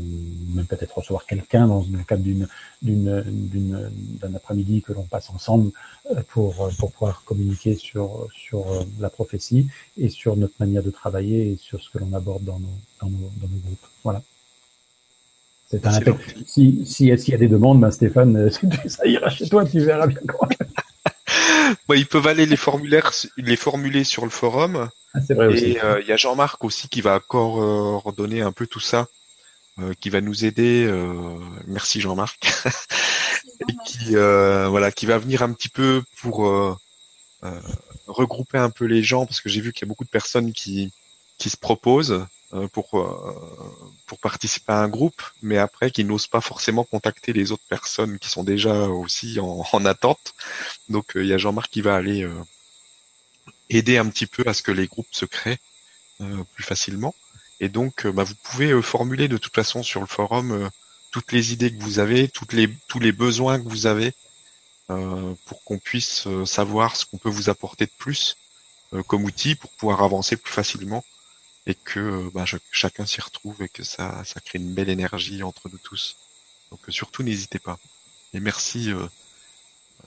[0.56, 2.48] même peut-être recevoir quelqu'un dans le cadre d'une
[2.82, 5.72] d'une d'un après-midi que l'on passe ensemble
[6.12, 9.68] euh, pour pour pouvoir communiquer sur sur euh, la prophétie
[9.98, 13.10] et sur notre manière de travailler et sur ce que l'on aborde dans nos dans
[13.10, 13.88] nos, dans nos groupes.
[14.04, 14.24] Voilà.
[15.74, 16.16] C'est un appel.
[16.46, 18.52] Si si s'il y a des demandes, ben Stéphane,
[18.88, 20.48] ça ira chez toi, tu verras bien quoi.
[21.96, 24.90] ils peuvent aller les formulaires, les formuler sur le forum.
[25.16, 28.52] Ah, c'est vrai et euh, il y a Jean-Marc aussi qui va encore euh, un
[28.52, 29.08] peu tout ça,
[29.80, 30.88] euh, qui va nous aider.
[31.66, 32.54] merci Jean-Marc.
[33.68, 36.78] et qui voilà, qui va venir un petit peu pour
[38.06, 40.54] regrouper un peu les gens parce que j'ai vu qu'il y a beaucoup de personnes
[40.54, 40.92] qui
[41.38, 42.26] qui se proposent euh,
[42.72, 47.52] pour euh, pour participer à un groupe, mais après qui n'osent pas forcément contacter les
[47.52, 50.36] autres personnes qui sont déjà aussi en, en attente.
[50.90, 52.28] Donc euh, il y a Jean-Marc qui va aller
[53.70, 55.60] aider un petit peu à ce que les groupes se créent
[56.54, 57.16] plus facilement.
[57.60, 60.70] Et donc bah, vous pouvez formuler de toute façon sur le forum
[61.12, 64.14] toutes les idées que vous avez, toutes les tous les besoins que vous avez
[64.88, 68.38] pour qu'on puisse savoir ce qu'on peut vous apporter de plus
[69.08, 71.04] comme outil pour pouvoir avancer plus facilement
[71.66, 75.70] et que bah, chacun s'y retrouve et que ça, ça crée une belle énergie entre
[75.70, 76.18] nous tous.
[76.72, 77.80] Donc euh, surtout n'hésitez pas.
[78.34, 79.08] Et merci euh,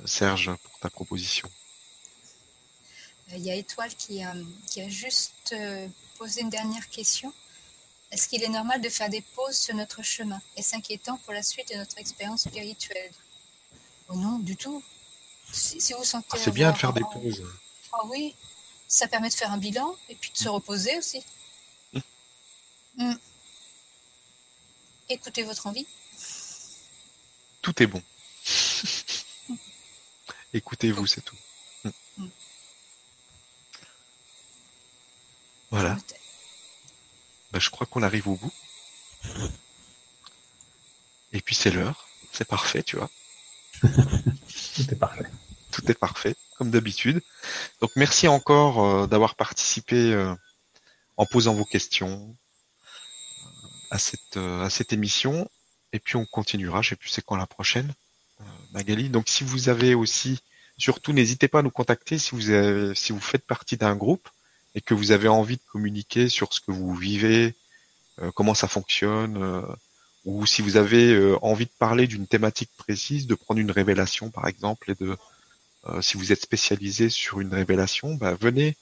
[0.04, 1.48] Serge pour ta proposition.
[3.32, 4.34] Il y a Étoile qui a,
[4.66, 5.88] qui a juste euh,
[6.18, 7.32] posé une dernière question.
[8.12, 10.40] Est-ce qu'il est normal de faire des pauses sur notre chemin?
[10.56, 13.10] Est-ce inquiétant pour la suite de notre expérience spirituelle?
[14.08, 14.82] Oh Non, du tout.
[15.52, 16.28] Si, vous sentez.
[16.32, 17.42] Ah, c'est bien de faire des pauses.
[17.92, 18.34] Ah oui,
[18.86, 21.24] ça permet de faire un bilan et puis de se reposer aussi.
[22.96, 23.14] Mm.
[25.08, 25.86] Écoutez votre envie.
[27.62, 28.02] Tout est bon.
[30.52, 31.36] Écoutez-vous, c'est tout.
[31.84, 31.90] Mm.
[32.18, 32.28] Mm.
[35.70, 35.96] Voilà.
[37.52, 38.52] Bah, je crois qu'on arrive au bout.
[41.32, 42.08] Et puis c'est l'heure.
[42.32, 43.10] C'est parfait, tu vois.
[43.82, 45.26] Tout est parfait.
[45.70, 47.22] Tout est parfait, comme d'habitude.
[47.80, 50.34] Donc merci encore euh, d'avoir participé euh,
[51.16, 52.36] en posant vos questions,
[53.90, 55.48] à cette, euh, à cette émission.
[55.92, 57.92] Et puis on continuera, je sais plus c'est quand la prochaine,
[58.40, 59.08] euh, Magali.
[59.08, 60.40] Donc si vous avez aussi,
[60.78, 64.28] surtout n'hésitez pas à nous contacter si vous avez, si vous faites partie d'un groupe
[64.74, 67.54] et que vous avez envie de communiquer sur ce que vous vivez,
[68.20, 69.66] euh, comment ça fonctionne,
[70.24, 74.48] ou si vous avez envie de parler d'une thématique précise, de prendre une révélation par
[74.48, 75.16] exemple, et de
[76.00, 78.76] si vous êtes spécialisé sur une révélation, bah, venez,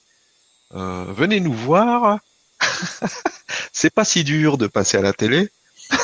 [0.70, 2.18] venez nous voir.
[3.72, 5.50] c'est pas si dur de passer à la télé.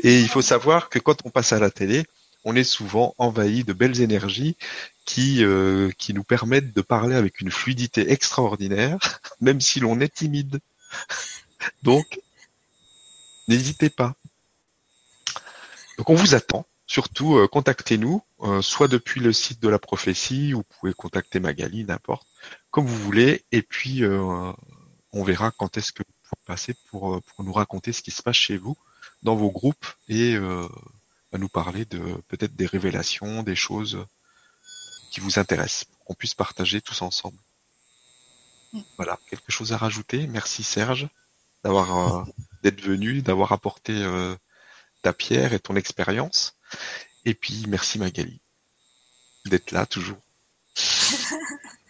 [0.00, 2.04] Et il faut savoir que quand on passe à la télé,
[2.44, 4.56] on est souvent envahi de belles énergies
[5.04, 8.98] qui, euh, qui nous permettent de parler avec une fluidité extraordinaire,
[9.40, 10.60] même si l'on est timide.
[11.82, 12.20] Donc,
[13.48, 14.14] n'hésitez pas.
[15.98, 16.66] Donc on vous attend.
[16.86, 21.40] Surtout, euh, contactez-nous, euh, soit depuis le site de la prophétie, ou vous pouvez contacter
[21.40, 22.28] Magali, n'importe,
[22.70, 23.44] comme vous voulez.
[23.52, 24.02] Et puis,
[25.16, 28.22] on verra quand est-ce que vous passez pour, euh, pour nous raconter ce qui se
[28.22, 28.76] passe chez vous,
[29.22, 30.68] dans vos groupes, et euh,
[31.32, 34.04] à nous parler de peut-être des révélations, des choses
[35.10, 37.38] qui vous intéressent, qu'on puisse partager tous ensemble.
[38.72, 38.80] Mm.
[38.96, 40.26] Voilà, quelque chose à rajouter?
[40.26, 41.08] Merci Serge
[41.64, 42.24] d'avoir euh,
[42.62, 43.94] d'être venu, d'avoir apporté
[45.02, 46.56] ta pierre et ton expérience.
[47.24, 48.40] Et puis merci Magali
[49.46, 50.18] d'être là toujours.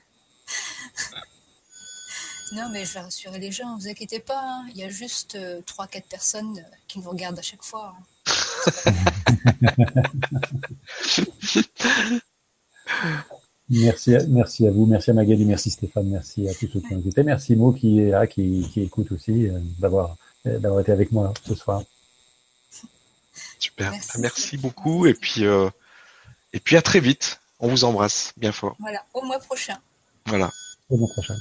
[2.52, 4.66] Non, mais je vais rassurer les gens, vous inquiétez pas, hein.
[4.70, 7.96] il y a juste euh, trois, 4 personnes euh, qui nous regardent à chaque fois.
[8.26, 8.92] Hein.
[13.68, 16.94] merci, à, merci à vous, merci à Magali, merci Stéphane, merci à tous ceux qui
[16.94, 20.92] ont écouté, merci Mo qui est là, qui, qui écoute aussi, euh, d'avoir d'avoir été
[20.92, 21.82] avec moi ce soir.
[23.58, 25.42] Super, merci, beaucoup et puis
[26.52, 27.40] et puis à très vite.
[27.58, 28.76] On vous embrasse bien fort.
[28.78, 29.78] Voilà, au mois prochain.
[30.26, 30.52] Voilà.
[30.88, 31.36] Au mois prochain.